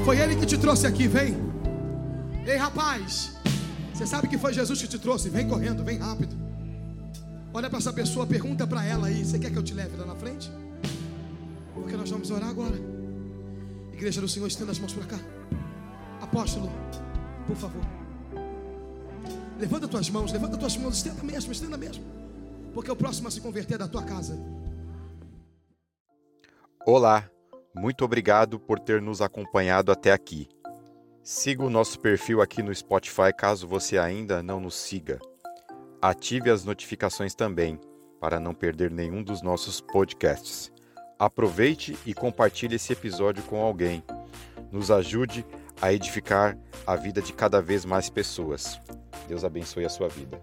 foi 0.04 0.18
ele 0.18 0.36
que 0.36 0.48
te 0.48 0.58
trouxe 0.58 0.88
aqui, 0.88 1.08
vem. 1.08 1.38
Ei, 2.48 2.58
rapaz, 2.58 3.34
você 3.94 4.08
sabe 4.08 4.28
que 4.28 4.40
foi 4.40 4.54
Jesus 4.54 4.82
que 4.82 4.88
te 4.88 4.98
trouxe? 4.98 5.30
Vem 5.30 5.48
correndo, 5.48 5.84
vem 5.84 6.00
rápido. 6.00 6.36
Olha 7.54 7.70
para 7.70 7.78
essa 7.78 7.94
pessoa, 7.94 8.26
pergunta 8.26 8.66
para 8.66 8.84
ela 8.84 9.08
aí: 9.08 9.24
Você 9.24 9.38
quer 9.38 9.52
que 9.52 9.58
eu 9.58 9.64
te 9.64 9.76
leve 9.76 9.96
lá 9.96 10.08
na 10.08 10.16
frente? 10.16 10.52
Porque 11.74 11.96
nós 11.98 12.10
vamos 12.10 12.30
orar 12.32 12.50
agora. 12.50 12.76
Igreja 13.92 14.22
do 14.22 14.28
Senhor, 14.28 14.48
estenda 14.48 14.72
as 14.72 14.80
mãos 14.80 14.94
para 14.94 15.06
cá. 15.06 15.20
Apóstolo, 16.22 16.70
por 17.48 17.56
favor. 17.56 17.82
Levanta 19.60 19.88
tuas 19.88 20.10
mãos, 20.10 20.32
levanta 20.32 20.58
tuas 20.58 20.76
mãos, 20.78 20.98
estenda 20.98 21.24
mesmo, 21.24 21.52
estenda 21.52 21.78
mesmo. 21.78 22.04
Porque 22.74 22.92
o 22.92 22.96
próximo 22.96 23.28
a 23.28 23.32
se 23.32 23.40
converter 23.40 23.76
é 23.76 23.78
da 23.78 23.88
tua 23.88 24.04
casa. 24.04 24.38
Olá, 26.86 27.30
muito 27.74 28.04
obrigado 28.04 28.60
por 28.60 28.80
ter 28.80 29.02
nos 29.02 29.22
acompanhado 29.22 29.92
até 29.92 30.12
aqui. 30.12 30.50
Siga 31.24 31.64
o 31.64 31.70
nosso 31.70 31.98
perfil 32.00 32.42
aqui 32.42 32.62
no 32.62 32.76
Spotify 32.76 33.32
caso 33.38 33.66
você 33.66 33.98
ainda 33.98 34.44
não 34.44 34.60
nos 34.60 34.76
siga. 34.76 35.20
Ative 36.02 36.50
as 36.50 36.66
notificações 36.66 37.34
também 37.34 37.80
para 38.20 38.40
não 38.40 38.54
perder 38.54 38.92
nenhum 38.92 39.24
dos 39.24 39.42
nossos 39.42 39.80
podcasts. 39.80 40.73
Aproveite 41.24 41.98
e 42.06 42.14
compartilhe 42.14 42.76
esse 42.76 42.92
episódio 42.92 43.42
com 43.44 43.62
alguém. 43.62 44.04
Nos 44.70 44.92
ajude 44.92 45.46
a 45.82 45.94
edificar 45.94 46.58
a 46.86 46.98
vida 46.98 47.22
de 47.22 47.32
cada 47.32 47.62
vez 47.62 47.86
mais 47.86 48.10
pessoas. 48.10 48.78
Deus 49.26 49.46
abençoe 49.46 49.86
a 49.86 49.90
sua 49.90 50.10
vida. 50.10 50.42